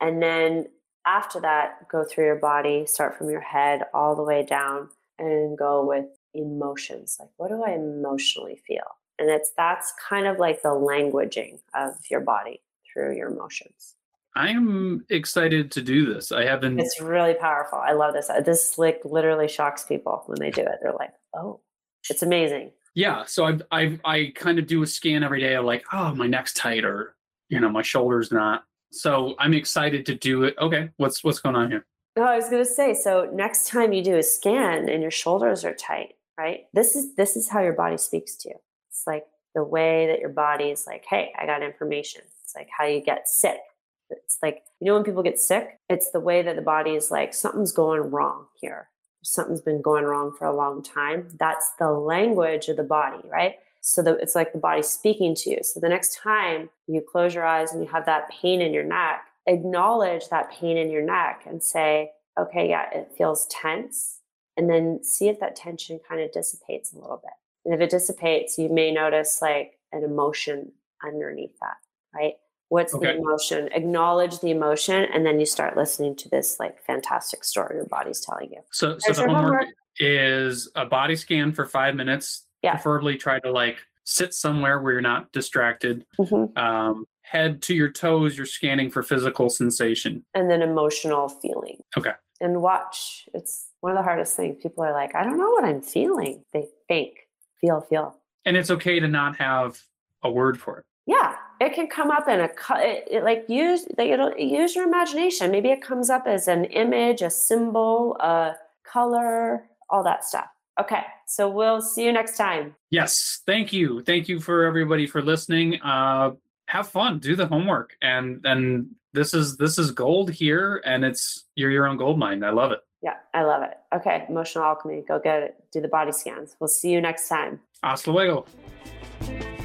And 0.00 0.22
then 0.22 0.66
after 1.06 1.40
that, 1.40 1.88
go 1.88 2.04
through 2.04 2.26
your 2.26 2.36
body, 2.36 2.86
start 2.86 3.16
from 3.16 3.30
your 3.30 3.40
head 3.40 3.82
all 3.94 4.14
the 4.14 4.22
way 4.22 4.44
down 4.44 4.88
and 5.18 5.56
go 5.56 5.84
with 5.84 6.06
emotions. 6.34 7.16
Like, 7.18 7.30
what 7.36 7.48
do 7.48 7.62
I 7.64 7.72
emotionally 7.72 8.60
feel? 8.66 8.96
And 9.18 9.28
it's 9.28 9.52
that's 9.56 9.92
kind 10.08 10.26
of 10.26 10.38
like 10.38 10.62
the 10.62 10.68
languaging 10.68 11.58
of 11.74 11.96
your 12.10 12.20
body 12.20 12.60
through 12.92 13.16
your 13.16 13.30
emotions. 13.30 13.94
I 14.36 14.50
am 14.50 15.04
excited 15.10 15.70
to 15.72 15.82
do 15.82 16.12
this. 16.12 16.30
I 16.30 16.44
haven't. 16.44 16.78
It's 16.78 17.00
really 17.00 17.34
powerful. 17.34 17.78
I 17.78 17.92
love 17.92 18.14
this. 18.14 18.30
Uh, 18.30 18.40
This 18.40 18.78
like 18.78 19.00
literally 19.04 19.48
shocks 19.48 19.84
people 19.84 20.22
when 20.26 20.38
they 20.38 20.50
do 20.50 20.62
it. 20.62 20.78
They're 20.80 20.92
like, 20.92 21.12
"Oh, 21.34 21.60
it's 22.08 22.22
amazing." 22.22 22.70
Yeah. 22.94 23.24
So 23.24 23.46
I 23.46 23.58
I 23.72 23.98
I 24.04 24.32
kind 24.36 24.58
of 24.58 24.66
do 24.66 24.82
a 24.82 24.86
scan 24.86 25.22
every 25.24 25.40
day 25.40 25.54
of 25.54 25.64
like, 25.64 25.84
oh, 25.92 26.14
my 26.14 26.26
neck's 26.26 26.52
tight 26.54 26.84
or 26.84 27.16
you 27.48 27.58
know 27.60 27.68
my 27.68 27.82
shoulder's 27.82 28.30
not. 28.30 28.64
So 28.90 29.34
I'm 29.38 29.54
excited 29.54 30.06
to 30.06 30.14
do 30.14 30.44
it. 30.44 30.54
Okay, 30.60 30.90
what's 30.98 31.24
what's 31.24 31.40
going 31.40 31.56
on 31.56 31.70
here? 31.70 31.84
Oh, 32.16 32.22
I 32.22 32.36
was 32.36 32.48
going 32.48 32.64
to 32.64 32.70
say. 32.70 32.94
So 32.94 33.30
next 33.32 33.68
time 33.68 33.92
you 33.92 34.02
do 34.02 34.16
a 34.16 34.22
scan 34.22 34.88
and 34.88 35.02
your 35.02 35.10
shoulders 35.10 35.64
are 35.64 35.74
tight, 35.74 36.14
right? 36.38 36.66
This 36.74 36.96
is 36.96 37.14
this 37.14 37.36
is 37.36 37.48
how 37.48 37.60
your 37.60 37.74
body 37.74 37.96
speaks 37.96 38.36
to 38.36 38.48
you. 38.50 38.56
It's 38.90 39.04
like 39.06 39.24
the 39.58 39.64
way 39.64 40.06
that 40.06 40.20
your 40.20 40.28
body 40.28 40.70
is 40.70 40.86
like, 40.86 41.04
"Hey, 41.04 41.32
I 41.36 41.46
got 41.46 41.64
information." 41.64 42.22
It's 42.44 42.54
like 42.54 42.68
how 42.76 42.84
you 42.84 43.00
get 43.00 43.28
sick. 43.28 43.60
It's 44.08 44.38
like 44.40 44.62
you 44.80 44.86
know 44.86 44.94
when 44.94 45.04
people 45.04 45.24
get 45.24 45.40
sick, 45.40 45.80
it's 45.88 46.12
the 46.12 46.20
way 46.20 46.42
that 46.42 46.54
the 46.54 46.62
body 46.62 46.94
is 46.94 47.10
like 47.10 47.34
something's 47.34 47.72
going 47.72 48.10
wrong 48.12 48.46
here. 48.60 48.88
Something's 49.22 49.60
been 49.60 49.82
going 49.82 50.04
wrong 50.04 50.32
for 50.38 50.46
a 50.46 50.54
long 50.54 50.82
time. 50.82 51.28
That's 51.40 51.72
the 51.80 51.90
language 51.90 52.68
of 52.68 52.76
the 52.76 52.84
body, 52.84 53.28
right? 53.28 53.56
So 53.80 54.02
it's 54.06 54.34
like 54.34 54.52
the 54.52 54.58
body 54.58 54.82
speaking 54.82 55.34
to 55.36 55.50
you. 55.50 55.58
So 55.62 55.80
the 55.80 55.88
next 55.88 56.16
time 56.16 56.70
you 56.86 57.00
close 57.00 57.34
your 57.34 57.44
eyes 57.44 57.72
and 57.72 57.82
you 57.82 57.88
have 57.90 58.06
that 58.06 58.30
pain 58.30 58.60
in 58.60 58.72
your 58.72 58.84
neck, 58.84 59.24
acknowledge 59.46 60.28
that 60.28 60.52
pain 60.52 60.76
in 60.76 60.90
your 60.90 61.02
neck 61.02 61.42
and 61.46 61.62
say, 61.62 62.12
okay, 62.38 62.68
yeah, 62.68 62.86
it 62.92 63.10
feels 63.16 63.46
tense. 63.46 64.20
And 64.56 64.68
then 64.68 65.00
see 65.02 65.28
if 65.28 65.40
that 65.40 65.56
tension 65.56 66.00
kind 66.06 66.20
of 66.20 66.32
dissipates 66.32 66.92
a 66.92 66.98
little 66.98 67.20
bit. 67.22 67.32
And 67.68 67.74
if 67.74 67.82
it 67.82 67.90
dissipates, 67.90 68.56
you 68.56 68.70
may 68.70 68.90
notice 68.90 69.42
like 69.42 69.78
an 69.92 70.02
emotion 70.02 70.72
underneath 71.04 71.52
that, 71.60 71.76
right? 72.14 72.32
What's 72.70 72.94
Okay. 72.94 73.12
the 73.12 73.18
emotion? 73.18 73.68
Acknowledge 73.74 74.40
the 74.40 74.50
emotion, 74.50 75.04
and 75.12 75.26
then 75.26 75.38
you 75.38 75.44
start 75.44 75.76
listening 75.76 76.16
to 76.16 76.30
this 76.30 76.58
like 76.58 76.82
fantastic 76.82 77.44
story 77.44 77.76
your 77.76 77.84
body's 77.84 78.20
telling 78.22 78.50
you. 78.52 78.60
So 78.72 78.96
so 78.98 79.12
the 79.12 79.20
homework 79.20 79.42
homework. 79.42 79.66
is 79.98 80.70
a 80.76 80.86
body 80.86 81.14
scan 81.14 81.52
for 81.52 81.66
five 81.66 81.94
minutes. 81.94 82.46
Yeah. 82.62 82.72
Preferably 82.72 83.18
try 83.18 83.38
to 83.40 83.50
like 83.52 83.76
sit 84.04 84.32
somewhere 84.32 84.80
where 84.80 84.92
you're 84.92 85.02
not 85.02 85.30
distracted. 85.32 86.06
Mhm. 86.18 86.56
Um, 86.56 87.04
head 87.20 87.60
to 87.64 87.74
your 87.74 87.90
toes. 87.90 88.34
You're 88.38 88.46
scanning 88.46 88.90
for 88.90 89.02
physical 89.02 89.50
sensation. 89.50 90.24
And 90.32 90.50
then 90.50 90.62
emotional 90.62 91.28
feeling. 91.28 91.82
Okay. 91.98 92.12
And 92.40 92.62
watch. 92.62 93.28
It's 93.34 93.68
one 93.80 93.92
of 93.92 93.98
the 93.98 94.02
hardest 94.02 94.36
things. 94.36 94.56
People 94.62 94.84
are 94.84 94.92
like, 94.94 95.14
I 95.14 95.22
don't 95.24 95.36
know 95.36 95.50
what 95.50 95.64
I'm 95.64 95.82
feeling. 95.82 96.42
They 96.54 96.68
think, 96.88 97.27
feel, 97.60 97.80
feel. 97.82 98.16
And 98.44 98.56
it's 98.56 98.70
okay 98.70 99.00
to 99.00 99.08
not 99.08 99.36
have 99.36 99.80
a 100.22 100.30
word 100.30 100.60
for 100.60 100.78
it. 100.78 100.84
Yeah, 101.06 101.34
it 101.60 101.74
can 101.74 101.86
come 101.86 102.10
up 102.10 102.28
in 102.28 102.40
a 102.40 102.50
it, 102.76 103.08
it, 103.10 103.24
like 103.24 103.46
use 103.48 103.86
like 103.96 104.10
it'll 104.10 104.36
use 104.36 104.74
your 104.74 104.86
imagination. 104.86 105.50
Maybe 105.50 105.70
it 105.70 105.82
comes 105.82 106.10
up 106.10 106.26
as 106.26 106.48
an 106.48 106.66
image, 106.66 107.22
a 107.22 107.30
symbol, 107.30 108.16
a 108.20 108.56
color, 108.84 109.64
all 109.90 110.04
that 110.04 110.24
stuff. 110.24 110.46
Okay, 110.80 111.02
so 111.26 111.48
we'll 111.48 111.80
see 111.80 112.04
you 112.04 112.12
next 112.12 112.36
time. 112.36 112.74
Yes. 112.90 113.40
Thank 113.46 113.72
you. 113.72 114.00
Thank 114.02 114.28
you 114.28 114.38
for 114.38 114.64
everybody 114.64 115.06
for 115.06 115.20
listening. 115.20 115.80
Uh, 115.82 116.32
have 116.66 116.88
fun. 116.88 117.18
Do 117.18 117.34
the 117.34 117.46
homework. 117.46 117.96
And 118.00 118.44
and 118.44 118.88
this 119.12 119.34
is 119.34 119.56
this 119.56 119.78
is 119.78 119.90
gold 119.90 120.30
here, 120.30 120.82
and 120.84 121.04
it's 121.04 121.46
you're 121.56 121.70
your 121.70 121.86
own 121.86 121.96
gold 121.96 122.18
mine. 122.18 122.44
I 122.44 122.50
love 122.50 122.72
it. 122.72 122.80
Yeah, 123.02 123.14
I 123.32 123.42
love 123.42 123.62
it. 123.62 123.76
Okay, 123.94 124.24
emotional 124.28 124.64
alchemy. 124.64 125.04
Go 125.06 125.20
get 125.20 125.42
it. 125.42 125.64
Do 125.72 125.80
the 125.80 125.88
body 125.88 126.12
scans. 126.12 126.56
We'll 126.58 126.68
see 126.68 126.90
you 126.90 127.00
next 127.00 127.28
time. 127.28 127.60
Hasta 127.82 128.10
luego. 128.10 128.44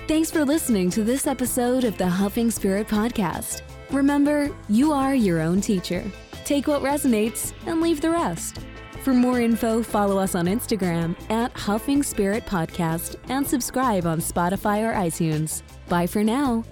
Thanks 0.08 0.30
for 0.30 0.44
listening 0.46 0.90
to 0.92 1.04
this 1.04 1.28
episode 1.28 1.84
of 1.84 1.98
the 1.98 2.08
Huffing 2.08 2.52
Spirit 2.52 2.88
Podcast. 2.88 3.62
Remember, 3.90 4.50
you 4.70 4.92
are 4.92 5.16
your 5.16 5.40
own 5.40 5.62
teacher. 5.62 6.04
Take 6.46 6.68
what 6.68 6.82
resonates 6.82 7.54
and 7.66 7.80
leave 7.82 8.02
the 8.02 8.10
rest. 8.10 8.60
For 9.02 9.14
more 9.14 9.40
info, 9.40 9.82
follow 9.82 10.18
us 10.18 10.36
on 10.36 10.46
Instagram 10.46 11.16
at 11.30 11.52
Huffing 11.58 12.04
Spirit 12.04 12.46
Podcast 12.46 13.16
and 13.30 13.46
subscribe 13.46 14.06
on 14.06 14.20
Spotify 14.20 14.82
or 14.82 14.94
iTunes. 14.94 15.62
Bye 15.90 16.08
for 16.08 16.24
now. 16.24 16.64